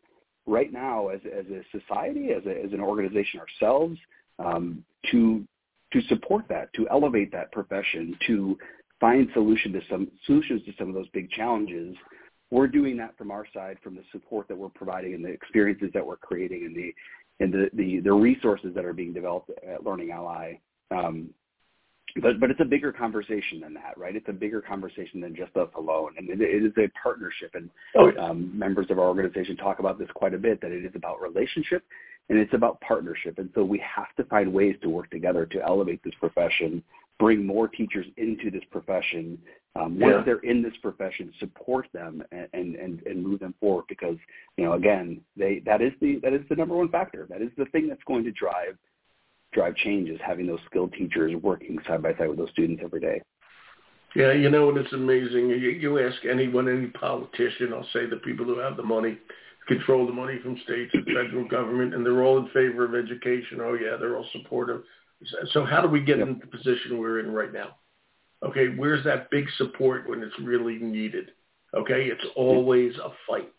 right 0.46 0.72
now 0.72 1.10
as 1.10 1.20
as 1.26 1.46
a 1.48 1.62
society, 1.78 2.30
as 2.36 2.46
a, 2.46 2.64
as 2.64 2.72
an 2.72 2.80
organization 2.80 3.40
ourselves, 3.40 3.98
um, 4.38 4.84
to 5.12 5.46
to 5.92 6.02
support 6.04 6.46
that, 6.50 6.72
to 6.74 6.88
elevate 6.90 7.32
that 7.32 7.52
profession, 7.52 8.16
to 8.28 8.58
find 9.00 9.30
solution 9.34 9.72
to 9.74 9.82
some 9.90 10.10
solutions 10.26 10.62
to 10.66 10.74
some 10.78 10.90
of 10.90 10.96
those 10.96 11.10
big 11.10 11.30
challenges. 11.32 11.96
We're 12.52 12.68
doing 12.68 12.98
that 12.98 13.18
from 13.18 13.32
our 13.32 13.46
side, 13.54 13.78
from 13.84 13.96
the 13.96 14.04
support 14.12 14.48
that 14.48 14.58
we're 14.58 14.70
providing 14.70 15.14
and 15.14 15.24
the 15.24 15.30
experiences 15.30 15.90
that 15.94 16.06
we're 16.06 16.18
creating 16.18 16.66
and 16.66 16.76
the 16.76 16.94
and 17.42 17.54
the 17.54 17.70
the, 17.74 18.00
the 18.02 18.14
resources 18.14 18.74
that 18.76 18.86
are 18.86 18.94
being 18.94 19.14
developed 19.14 19.52
at 19.68 19.86
Learning 19.86 20.12
Ally. 20.12 20.56
Um, 20.92 21.30
but 22.22 22.40
but 22.40 22.50
it's 22.50 22.60
a 22.60 22.66
bigger 22.66 22.92
conversation 22.92 23.60
than 23.62 23.76
that, 23.76 23.96
right? 23.98 24.16
It's 24.16 24.30
a 24.30 24.34
bigger 24.34 24.62
conversation 24.62 25.22
than 25.22 25.36
just 25.36 25.56
us 25.56 25.70
alone, 25.78 26.16
and 26.18 26.28
it, 26.30 26.42
it 26.42 26.66
is 26.66 26.74
a 26.78 26.90
partnership. 27.02 27.52
And 27.54 27.70
oh, 27.96 28.12
um, 28.20 28.58
members 28.58 28.88
of 28.90 28.98
our 28.98 29.06
organization 29.06 29.56
talk 29.58 29.80
about 29.80 30.00
this 30.00 30.10
quite 30.16 30.34
a 30.34 30.40
bit. 30.40 30.60
That 30.62 30.72
it 30.72 30.84
is 30.84 30.92
about 30.96 31.22
relationship 31.22 31.84
and 32.30 32.38
it's 32.38 32.54
about 32.54 32.80
partnership. 32.82 33.40
And 33.40 33.50
so 33.56 33.64
we 33.64 33.80
have 33.80 34.16
to 34.18 34.24
find 34.26 34.54
ways 34.54 34.76
to 34.82 34.90
work 34.90 35.10
together 35.10 35.46
to 35.48 35.62
elevate 35.64 36.02
this 36.04 36.14
profession, 36.20 36.84
bring 37.20 37.46
more 37.46 37.68
teachers 37.68 38.08
into 38.18 38.50
this 38.50 38.64
profession. 38.72 39.38
Um, 39.76 40.00
once 40.00 40.16
Yeah. 40.16 40.24
they're 40.24 40.40
in 40.40 40.64
this 40.64 40.76
profession, 40.78 41.32
support 41.40 41.88
them 41.94 42.24
and, 42.32 42.48
and, 42.54 43.02
and, 43.06 43.24
move 43.24 43.40
them 43.40 43.54
forward 43.60 43.86
because, 43.88 44.18
you 44.58 44.64
know, 44.64 44.74
again, 44.74 45.22
they, 45.38 45.60
that 45.60 45.82
is 45.82 45.94
the, 46.02 46.20
that 46.24 46.34
is 46.34 46.42
the 46.50 46.56
number 46.56 46.76
one 46.76 46.90
factor. 46.90 47.28
That 47.30 47.42
is 47.42 47.52
the 47.56 47.66
thing 47.66 47.88
that's 47.88 48.04
going 48.06 48.24
to 48.24 48.32
drive, 48.32 48.78
drive 49.52 49.76
change 49.76 50.10
is 50.10 50.20
having 50.26 50.48
those 50.48 50.60
skilled 50.66 50.94
teachers 50.94 51.36
working 51.36 51.78
side 51.86 52.02
by 52.02 52.16
side 52.16 52.30
with 52.30 52.38
those 52.38 52.50
students 52.50 52.82
every 52.84 53.00
day. 53.00 53.22
Yeah, 54.16 54.32
you 54.32 54.50
know, 54.50 54.70
and 54.70 54.78
it's 54.78 54.94
amazing. 54.94 55.50
You, 55.50 55.70
you 55.70 56.00
ask 56.00 56.26
anyone, 56.26 56.68
any 56.68 56.88
politician, 56.88 57.74
I'll 57.74 57.88
say 57.94 58.08
the 58.08 58.18
people 58.18 58.46
who 58.46 58.58
have 58.58 58.76
the 58.76 58.84
money, 58.84 59.20
control 59.68 60.08
the 60.08 60.14
money 60.14 60.40
from 60.42 60.58
states 60.64 60.92
and 60.96 61.06
federal 61.06 61.48
government, 61.48 61.94
and 61.94 62.04
they're 62.04 62.24
all 62.24 62.40
in 62.40 62.48
favor 62.48 62.86
of 62.86 62.96
education. 62.96 63.60
Oh, 63.62 63.76
yeah, 63.76 63.98
they're 64.00 64.18
all 64.18 64.26
supportive. 64.32 64.82
So 65.52 65.66
how 65.66 65.82
do 65.82 65.88
we 65.88 66.00
get 66.02 66.20
Yep. 66.20 66.28
in 66.28 66.40
the 66.40 66.48
position 66.48 66.98
we're 66.98 67.20
in 67.20 67.32
right 67.32 67.52
now? 67.52 67.78
Okay, 68.44 68.70
where's 68.70 69.04
that 69.04 69.30
big 69.30 69.50
support 69.58 70.08
when 70.08 70.24
it's 70.24 70.40
really 70.40 70.80
needed? 70.80 71.32
Okay, 71.74 72.06
it's 72.06 72.26
always 72.36 72.96
a 72.98 73.10
fight. 73.28 73.52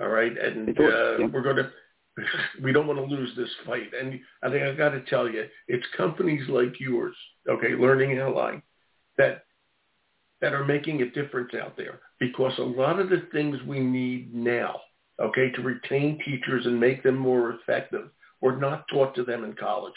All 0.00 0.08
right, 0.08 0.36
and 0.36 0.78
uh, 0.78 1.18
yep. 1.18 1.30
we're 1.30 1.42
going 1.42 1.56
to. 1.56 1.70
We 2.62 2.72
don't 2.72 2.86
want 2.86 2.98
to 2.98 3.14
lose 3.14 3.30
this 3.36 3.50
fight, 3.66 3.90
and 3.98 4.18
I 4.42 4.48
think 4.48 4.62
I 4.62 4.72
got 4.74 4.90
to 4.90 5.02
tell 5.02 5.28
you, 5.28 5.44
it's 5.68 5.84
companies 5.96 6.48
like 6.48 6.80
yours, 6.80 7.14
okay, 7.46 7.74
Learning 7.74 8.18
Ally, 8.18 8.60
that 9.18 9.44
that 10.40 10.54
are 10.54 10.64
making 10.64 11.02
a 11.02 11.10
difference 11.10 11.52
out 11.54 11.76
there 11.76 12.00
because 12.20 12.52
a 12.58 12.62
lot 12.62 12.98
of 13.00 13.10
the 13.10 13.26
things 13.32 13.58
we 13.66 13.80
need 13.80 14.34
now, 14.34 14.80
okay, 15.20 15.50
to 15.52 15.62
retain 15.62 16.18
teachers 16.24 16.66
and 16.66 16.78
make 16.78 17.02
them 17.02 17.16
more 17.16 17.52
effective 17.52 18.08
were 18.40 18.56
not 18.56 18.86
taught 18.88 19.14
to 19.14 19.24
them 19.24 19.44
in 19.44 19.54
college. 19.54 19.94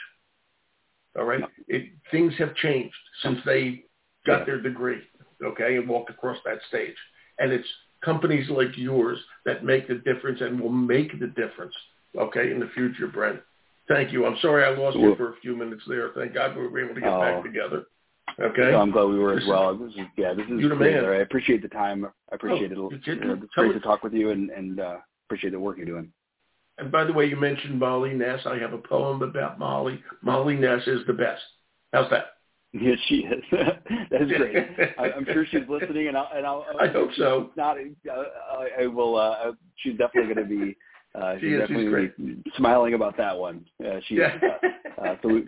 All 1.18 1.26
right? 1.26 1.42
It, 1.68 1.86
things 2.12 2.34
have 2.38 2.56
changed 2.56 2.96
since 3.24 3.40
they 3.46 3.84
got 4.26 4.46
their 4.46 4.62
degree, 4.62 5.00
okay, 5.44 5.78
and 5.78 5.88
walked 5.88 6.10
across 6.10 6.38
that 6.46 6.60
stage. 6.68 6.96
And 7.40 7.52
it's 7.52 7.68
companies 8.04 8.50
like 8.50 8.78
yours 8.78 9.18
that 9.46 9.64
make 9.64 9.88
the 9.88 9.96
difference 9.96 10.42
and 10.42 10.60
will 10.60 10.70
make 10.72 11.20
the 11.20 11.28
difference, 11.28 11.74
okay, 12.18 12.52
in 12.52 12.60
the 12.60 12.70
future, 12.74 13.08
Brent. 13.08 13.40
Thank 13.88 14.14
you. 14.14 14.26
I'm 14.26 14.38
sorry 14.42 14.64
I 14.64 14.70
lost 14.78 14.98
you 14.98 15.16
for 15.16 15.30
a 15.34 15.36
few 15.42 15.58
minutes 15.58 15.82
there. 15.88 16.12
Thank 16.16 16.34
God 16.36 16.56
we 16.56 16.68
were 16.68 16.80
able 16.80 16.94
to 16.96 17.02
get 17.02 17.12
Oh. 17.12 17.20
back 17.22 17.44
together. 17.44 17.86
Okay? 18.40 18.76
I'm 18.76 18.92
glad 18.92 19.06
we 19.06 19.18
were 19.18 19.38
as 19.38 19.46
well. 19.48 19.76
This 19.76 19.92
is, 19.94 20.00
yeah, 20.16 20.34
this 20.34 20.46
is 20.46 20.62
You're 20.62 20.76
great, 20.76 20.96
I 20.96 21.22
appreciate 21.22 21.62
the 21.64 21.68
time. 21.68 22.06
I 22.06 22.36
appreciate 22.36 22.72
Oh, 22.78 22.90
it. 22.92 23.02
it's 23.06 23.54
great 23.56 23.74
to 23.74 23.80
talk 23.80 24.04
with 24.04 24.14
you 24.14 24.30
and, 24.30 24.52
and 24.52 24.80
uh, 24.80 24.98
appreciate 25.28 25.50
the 25.52 25.60
work 25.60 25.78
you're 25.78 25.88
doing. 25.88 26.12
And 26.80 26.92
by 26.92 27.04
the 27.04 27.14
way, 27.14 27.26
you 27.26 27.36
mentioned 27.36 27.80
Molly 27.80 28.14
Ness. 28.14 28.40
I 28.46 28.58
have 28.58 28.74
a 28.74 28.78
poem 28.78 29.22
about 29.22 29.60
Molly. 29.60 30.02
Molly 30.22 30.56
Ness 30.56 30.82
is 30.88 31.02
the 31.08 31.14
best. 31.14 31.42
How's 31.94 32.10
that? 32.12 32.26
Yes, 32.72 32.98
she 33.08 33.16
is. 33.18 33.44
that 33.52 34.22
is 34.22 34.32
great. 34.32 34.68
I, 35.00 35.12
I'm 35.12 35.26
sure 35.26 35.46
she's 35.50 35.68
listening, 35.68 36.08
and 36.08 36.16
I'll. 36.18 36.30
And 36.36 36.46
I'll 36.46 36.66
I 36.80 36.88
hope 36.88 37.10
so. 37.18 37.50
Not. 37.58 37.78
Uh, 37.78 38.14
I, 38.52 38.84
I 38.84 38.88
will. 38.88 39.16
Uh, 39.18 39.52
she's 39.78 39.98
definitely 39.98 40.34
going 40.36 40.48
to 40.48 40.56
be. 40.66 40.78
Uh, 41.16 41.34
She 41.36 41.42
she's 41.42 41.48
is. 41.48 41.52
She's 41.52 41.60
definitely 41.62 41.90
great. 41.90 42.18
gonna 42.18 42.36
be 42.36 42.52
smiling 42.58 42.94
about 42.94 43.18
that 43.18 43.36
one. 43.36 43.66
Uh, 43.84 44.00
she 44.08 44.16
is. 44.16 44.32
Uh, 45.04 45.16
so 45.24 45.28
we, 45.30 45.48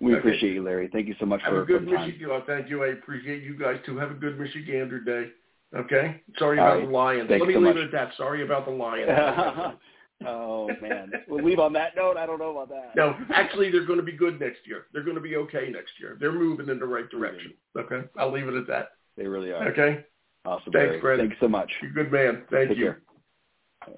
we 0.00 0.12
Okay. 0.12 0.18
appreciate 0.20 0.52
you, 0.54 0.62
Larry. 0.62 0.88
Thank 0.92 1.08
you 1.08 1.16
so 1.18 1.26
much 1.26 1.42
Have 1.42 1.52
for, 1.52 1.62
a 1.62 1.66
good 1.66 1.84
for 1.84 1.90
the 1.90 1.96
time. 1.96 2.06
Michigan. 2.08 2.28
Oh, 2.30 2.42
thank 2.46 2.70
you. 2.70 2.84
I 2.84 2.88
appreciate 2.88 3.42
you 3.42 3.58
guys 3.58 3.78
too. 3.84 3.96
Have 3.98 4.12
a 4.12 4.14
good 4.14 4.38
Michigander 4.38 5.04
day. 5.04 5.30
Okay. 5.76 6.22
Sorry 6.38 6.60
All 6.60 6.66
about 6.66 6.76
right. 6.78 6.86
the 6.86 6.92
lion. 6.92 7.26
Let 7.28 7.40
me 7.40 7.54
so 7.54 7.58
leave 7.58 7.74
much. 7.74 7.76
it 7.76 7.84
at 7.86 7.92
that. 7.92 8.10
Sorry 8.16 8.44
about 8.44 8.64
the 8.66 8.70
Lions. 8.70 9.10
oh 10.24 10.68
man, 10.80 11.12
we'll 11.28 11.44
leave 11.44 11.58
on 11.58 11.72
that 11.74 11.94
note. 11.96 12.16
I 12.16 12.26
don't 12.26 12.38
know 12.38 12.56
about 12.56 12.68
that. 12.70 12.96
no, 12.96 13.16
actually, 13.34 13.70
they're 13.70 13.84
going 13.84 13.98
to 13.98 14.04
be 14.04 14.12
good 14.12 14.40
next 14.40 14.60
year. 14.66 14.86
They're 14.92 15.02
going 15.04 15.16
to 15.16 15.20
be 15.22 15.36
okay 15.36 15.68
next 15.70 15.92
year. 16.00 16.16
They're 16.20 16.32
moving 16.32 16.68
in 16.68 16.78
the 16.78 16.86
right 16.86 17.08
direction. 17.10 17.52
Okay. 17.76 18.02
I'll 18.18 18.32
leave 18.32 18.48
it 18.48 18.54
at 18.54 18.66
that. 18.68 18.92
they 19.16 19.26
really 19.26 19.52
are. 19.52 19.68
Okay. 19.68 20.04
Awesome, 20.44 20.72
Thanks. 20.72 21.00
Brandon. 21.00 21.28
Thanks 21.28 21.40
so 21.40 21.48
much. 21.48 21.70
You're 21.82 21.90
a 21.90 21.94
good 21.94 22.12
man. 22.12 22.44
Thank 22.50 22.68
Take 22.68 22.78
you. 22.78 22.84
care. 22.84 23.02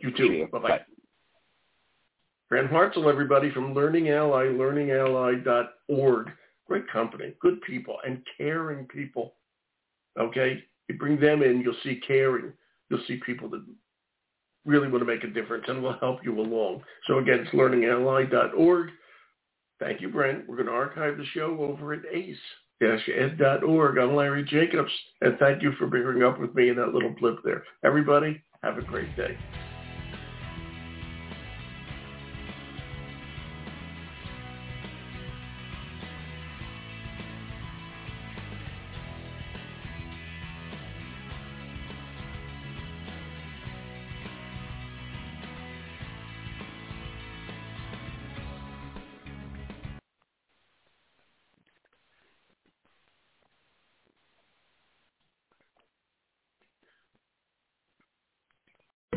You 0.01 0.11
too. 0.17 0.49
Bye-bye. 0.51 0.81
Brent 2.49 2.71
Hartsell, 2.71 3.11
everybody 3.11 3.51
from 3.51 3.75
Learning 3.75 4.09
Ally, 4.09 4.45
learningally.org. 4.45 6.31
Great 6.67 6.91
company, 6.91 7.35
good 7.41 7.61
people, 7.63 7.97
and 8.07 8.23
caring 8.37 8.87
people. 8.87 9.35
Okay? 10.19 10.63
You 10.89 10.97
bring 10.99 11.21
them 11.21 11.43
in, 11.43 11.61
you'll 11.61 11.77
see 11.83 12.01
caring. 12.07 12.53
You'll 12.91 13.05
see 13.07 13.21
people 13.25 13.51
that 13.51 13.65
really 14.65 14.89
want 14.89 15.01
to 15.01 15.07
make 15.07 15.25
a 15.25 15.29
difference 15.29 15.65
and 15.69 15.83
will 15.83 15.99
help 15.99 16.21
you 16.25 16.39
along. 16.39 16.83
So 17.07 17.19
again, 17.19 17.41
it's 17.41 17.51
learningally.org. 17.55 18.91
Thank 19.81 20.01
you, 20.01 20.09
Brent. 20.09 20.49
We're 20.49 20.57
going 20.57 20.67
to 20.67 20.73
archive 20.73 21.17
the 21.17 21.25
show 21.27 21.57
over 21.61 21.93
at 21.93 22.01
ace-ed.org. 22.13 23.99
I'm 23.99 24.17
Larry 24.17 24.45
Jacobs, 24.45 24.93
and 25.21 25.39
thank 25.39 25.63
you 25.63 25.73
for 25.79 25.87
bearing 25.87 26.23
up 26.25 26.41
with 26.41 26.55
me 26.55 26.69
in 26.69 26.77
that 26.77 26.93
little 26.95 27.15
blip 27.19 27.39
there. 27.45 27.63
Everybody, 27.85 28.43
have 28.63 28.79
a 28.79 28.83
great 28.83 29.17
day. 29.17 29.39